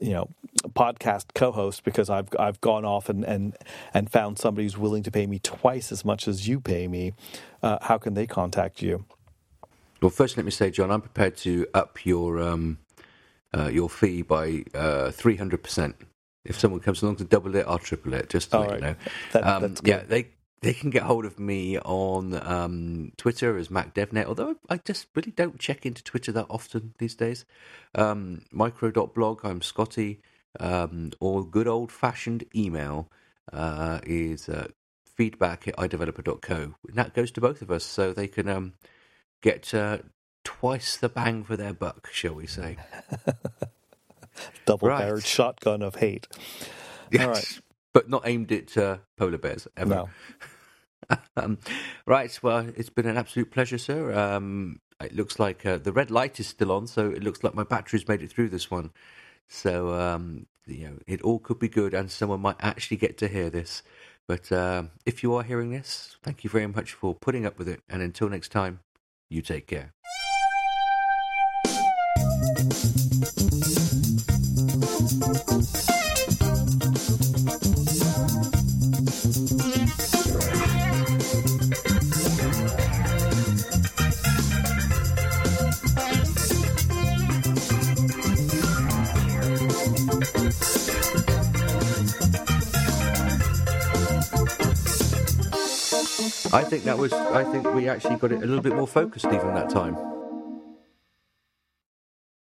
you 0.00 0.12
know, 0.12 0.28
podcast 0.68 1.34
co-host 1.34 1.82
because 1.82 2.08
I've 2.08 2.28
I've 2.38 2.60
gone 2.60 2.84
off 2.84 3.08
and, 3.08 3.24
and, 3.24 3.56
and 3.92 4.08
found 4.08 4.38
somebody 4.38 4.64
who's 4.64 4.78
willing 4.78 5.02
to 5.02 5.10
pay 5.10 5.26
me 5.26 5.40
twice 5.40 5.90
as 5.90 6.04
much 6.04 6.28
as 6.28 6.46
you 6.46 6.60
pay 6.60 6.86
me. 6.86 7.14
Uh, 7.64 7.78
how 7.82 7.98
can 7.98 8.14
they 8.14 8.24
contact 8.24 8.80
you? 8.80 9.06
Well, 10.00 10.10
first, 10.10 10.36
let 10.36 10.44
me 10.44 10.52
say, 10.52 10.70
John, 10.70 10.90
I'm 10.90 11.00
prepared 11.00 11.36
to 11.38 11.66
up 11.74 12.04
your 12.06 12.40
um, 12.40 12.78
uh, 13.56 13.68
your 13.68 13.88
fee 13.88 14.22
by 14.22 14.64
three 15.12 15.36
hundred 15.36 15.62
percent. 15.62 15.96
If 16.44 16.58
someone 16.58 16.80
comes 16.80 17.02
along 17.02 17.16
to 17.16 17.24
double 17.24 17.54
it, 17.56 17.66
I'll 17.68 17.78
triple 17.78 18.14
it. 18.14 18.30
Just 18.30 18.50
to 18.52 18.56
All 18.56 18.62
let 18.62 18.70
right. 18.70 18.76
you 18.80 18.86
know. 18.86 18.94
That- 19.32 19.46
um, 19.46 19.74
yeah, 19.84 20.02
they 20.06 20.28
they 20.60 20.72
can 20.72 20.90
get 20.90 21.02
hold 21.02 21.24
of 21.24 21.38
me 21.38 21.78
on 21.78 22.34
um, 22.46 23.12
Twitter 23.16 23.56
as 23.56 23.68
MacDevNet. 23.68 24.26
Although 24.26 24.56
I 24.68 24.78
just 24.78 25.06
really 25.14 25.30
don't 25.32 25.58
check 25.58 25.86
into 25.86 26.02
Twitter 26.02 26.32
that 26.32 26.46
often 26.48 26.94
these 26.98 27.14
days. 27.14 27.44
Um, 27.94 28.42
micro.blog. 28.52 29.40
I'm 29.44 29.62
Scotty. 29.62 30.20
Um, 30.58 31.12
or 31.20 31.44
good 31.44 31.68
old 31.68 31.92
fashioned 31.92 32.44
email 32.56 33.10
uh, 33.52 34.00
is 34.04 34.48
uh, 34.48 34.68
feedback 35.04 35.68
at 35.68 35.76
iDeveloper.co. 35.76 36.54
And 36.88 36.96
that 36.96 37.14
goes 37.14 37.30
to 37.32 37.40
both 37.40 37.62
of 37.62 37.70
us, 37.70 37.84
so 37.84 38.12
they 38.12 38.26
can 38.26 38.48
um, 38.48 38.72
get 39.42 39.72
uh, 39.74 39.98
twice 40.44 40.96
the 40.96 41.08
bang 41.08 41.44
for 41.44 41.56
their 41.56 41.72
buck, 41.72 42.08
shall 42.12 42.34
we 42.34 42.46
say? 42.46 42.76
Double 44.66 44.88
Right. 44.88 45.00
barreled 45.00 45.24
shotgun 45.24 45.82
of 45.82 45.96
hate. 45.96 46.28
Yes, 47.10 47.26
right. 47.26 47.60
but 47.92 48.08
not 48.08 48.22
aimed 48.26 48.52
at 48.52 48.76
uh, 48.76 48.98
polar 49.16 49.38
bears 49.38 49.66
ever. 49.76 49.94
No. 49.94 50.08
um, 51.36 51.58
right. 52.06 52.38
Well, 52.42 52.68
it's 52.76 52.90
been 52.90 53.06
an 53.06 53.16
absolute 53.16 53.50
pleasure, 53.50 53.78
sir. 53.78 54.12
Um, 54.12 54.80
it 55.00 55.14
looks 55.14 55.38
like 55.38 55.64
uh, 55.64 55.78
the 55.78 55.92
red 55.92 56.10
light 56.10 56.38
is 56.38 56.46
still 56.46 56.70
on, 56.72 56.86
so 56.86 57.10
it 57.10 57.22
looks 57.22 57.42
like 57.42 57.54
my 57.54 57.64
battery's 57.64 58.06
made 58.06 58.22
it 58.22 58.30
through 58.30 58.50
this 58.50 58.70
one. 58.70 58.90
So 59.48 59.92
um, 59.94 60.46
you 60.66 60.86
know, 60.88 60.98
it 61.06 61.22
all 61.22 61.38
could 61.38 61.58
be 61.58 61.68
good, 61.68 61.94
and 61.94 62.10
someone 62.10 62.40
might 62.40 62.56
actually 62.60 62.98
get 62.98 63.16
to 63.18 63.28
hear 63.28 63.50
this. 63.50 63.82
But 64.26 64.52
uh, 64.52 64.84
if 65.06 65.22
you 65.22 65.34
are 65.34 65.42
hearing 65.42 65.70
this, 65.70 66.16
thank 66.22 66.44
you 66.44 66.50
very 66.50 66.66
much 66.66 66.92
for 66.92 67.14
putting 67.14 67.46
up 67.46 67.58
with 67.58 67.68
it. 67.68 67.80
And 67.88 68.02
until 68.02 68.28
next 68.28 68.52
time, 68.52 68.80
you 69.30 69.42
take 69.42 69.66
care. 69.66 69.92
I 96.52 96.64
think 96.64 96.84
that 96.84 96.96
was. 96.96 97.12
I 97.12 97.44
think 97.44 97.72
we 97.74 97.88
actually 97.88 98.16
got 98.16 98.32
it 98.32 98.42
a 98.42 98.46
little 98.46 98.62
bit 98.62 98.74
more 98.74 98.86
focused 98.86 99.26
even 99.26 99.54
that 99.54 99.68
time. 99.68 100.17